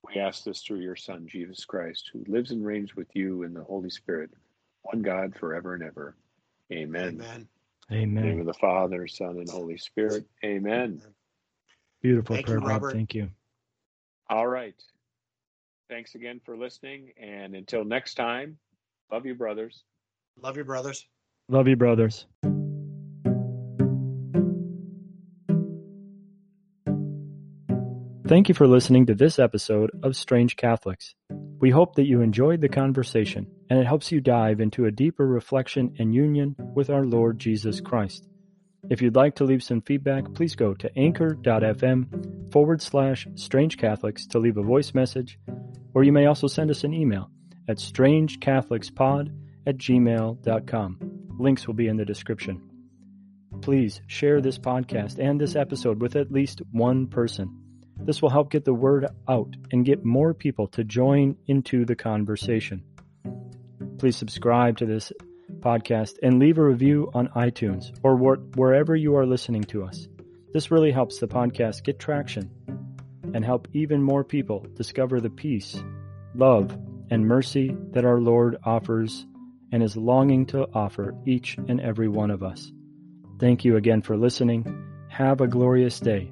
We 0.04 0.20
ask 0.20 0.44
this 0.44 0.62
through 0.62 0.82
your 0.82 0.96
Son, 0.96 1.28
Jesus 1.28 1.64
Christ, 1.64 2.10
who 2.12 2.24
lives 2.28 2.52
and 2.52 2.66
reigns 2.66 2.96
with 2.96 3.08
you 3.14 3.44
in 3.44 3.54
the 3.54 3.64
Holy 3.64 3.90
Spirit, 3.90 4.32
one 4.82 5.02
God 5.02 5.36
forever 5.36 5.76
and 5.76 5.84
ever. 5.84 6.16
Amen. 6.72 7.22
Amen. 7.22 7.48
In 7.94 8.16
the 8.16 8.22
name 8.22 8.30
Amen. 8.32 8.40
of 8.40 8.46
the 8.48 8.54
Father, 8.56 9.08
Son, 9.08 9.38
and 9.38 9.50
Holy 9.50 9.78
Spirit. 9.78 10.26
Amen. 10.44 11.02
Beautiful 12.02 12.36
Thank 12.36 12.48
prayer, 12.48 12.58
you, 12.58 12.62
Bob. 12.62 12.70
Robert. 12.70 12.94
Thank 12.94 13.14
you. 13.14 13.30
All 14.30 14.48
right. 14.48 14.76
Thanks 15.90 16.16
again 16.16 16.42
for 16.44 16.58
listening. 16.58 17.12
And 17.22 17.56
until 17.56 17.86
next 17.86 18.16
time, 18.16 18.58
love 19.12 19.26
you, 19.26 19.36
brothers. 19.36 19.84
Love 20.42 20.58
you, 20.58 20.64
brothers. 20.64 21.06
Love 21.50 21.68
you, 21.68 21.76
brothers. 21.76 22.26
Thank 28.34 28.50
you 28.50 28.56
for 28.56 28.66
listening 28.66 29.06
to 29.06 29.14
this 29.14 29.38
episode 29.38 29.92
of 30.02 30.16
Strange 30.16 30.56
Catholics. 30.56 31.14
We 31.60 31.70
hope 31.70 31.94
that 31.94 32.08
you 32.08 32.22
enjoyed 32.22 32.62
the 32.62 32.68
conversation 32.68 33.46
and 33.70 33.78
it 33.78 33.86
helps 33.86 34.12
you 34.12 34.22
dive 34.22 34.60
into 34.60 34.86
a 34.86 34.92
deeper 34.92 35.28
reflection 35.28 35.94
and 36.00 36.16
union 36.16 36.56
with 36.74 36.90
our 36.90 37.06
Lord 37.06 37.38
Jesus 37.38 37.80
Christ. 37.80 38.28
If 38.90 39.04
you'd 39.04 39.16
like 39.16 39.36
to 39.36 39.44
leave 39.44 39.62
some 39.62 39.82
feedback, 39.82 40.34
please 40.34 40.56
go 40.56 40.74
to 40.74 40.98
anchor.fm 40.98 42.52
forward 42.52 42.82
slash 42.82 43.28
strange 43.36 43.78
Catholics 43.78 44.26
to 44.26 44.40
leave 44.40 44.58
a 44.58 44.64
voice 44.64 44.96
message. 44.96 45.38
or 45.94 46.04
you 46.04 46.12
may 46.12 46.26
also 46.26 46.48
send 46.48 46.72
us 46.72 46.84
an 46.84 46.92
email 46.92 47.30
at 47.68 47.78
strangecatholicspod 47.78 49.32
at 49.68 49.78
gmail.com. 49.78 50.98
Links 51.38 51.68
will 51.68 51.76
be 51.76 51.88
in 51.88 51.98
the 51.98 52.04
description. 52.04 52.68
Please 53.62 54.02
share 54.08 54.42
this 54.42 54.58
podcast 54.58 55.20
and 55.20 55.40
this 55.40 55.56
episode 55.56 56.02
with 56.02 56.16
at 56.16 56.32
least 56.32 56.64
one 56.72 57.06
person. 57.06 57.63
This 58.06 58.22
will 58.22 58.30
help 58.30 58.52
get 58.52 58.66
the 58.66 58.74
word 58.74 59.08
out 59.28 59.56
and 59.72 59.86
get 59.86 60.04
more 60.04 60.34
people 60.34 60.68
to 60.70 60.84
join 60.84 61.38
into 61.48 61.86
the 61.86 61.96
conversation. 61.96 62.84
Please 63.98 64.18
subscribe 64.18 64.78
to 64.78 64.86
this 64.86 65.14
podcast 65.60 66.18
and 66.22 66.40
leave 66.40 66.58
a 66.58 66.64
review 66.64 67.10
on 67.14 67.30
iTunes 67.30 67.98
or 68.04 68.16
wherever 68.18 68.96
you 68.96 69.16
are 69.16 69.26
listening 69.26 69.64
to 69.64 69.84
us. 69.84 70.08
This 70.54 70.70
really 70.70 70.92
helps 70.92 71.20
the 71.20 71.28
podcast 71.28 71.84
get 71.84 72.00
traction 72.00 72.52
and 73.34 73.46
help 73.46 73.68
even 73.72 74.02
more 74.04 74.24
people 74.24 74.66
discover 74.76 75.22
the 75.22 75.30
peace, 75.30 75.82
love, 76.36 76.78
and 77.10 77.26
mercy 77.26 77.76
that 77.92 78.06
our 78.06 78.20
Lord 78.20 78.58
offers 78.64 79.26
and 79.72 79.82
is 79.82 79.96
longing 79.96 80.46
to 80.48 80.68
offer 80.74 81.16
each 81.26 81.58
and 81.58 81.80
every 81.80 82.10
one 82.10 82.32
of 82.32 82.44
us. 82.44 82.72
Thank 83.40 83.66
you 83.66 83.78
again 83.78 84.02
for 84.02 84.18
listening. 84.18 84.66
Have 85.08 85.42
a 85.42 85.48
glorious 85.48 86.00
day, 86.00 86.32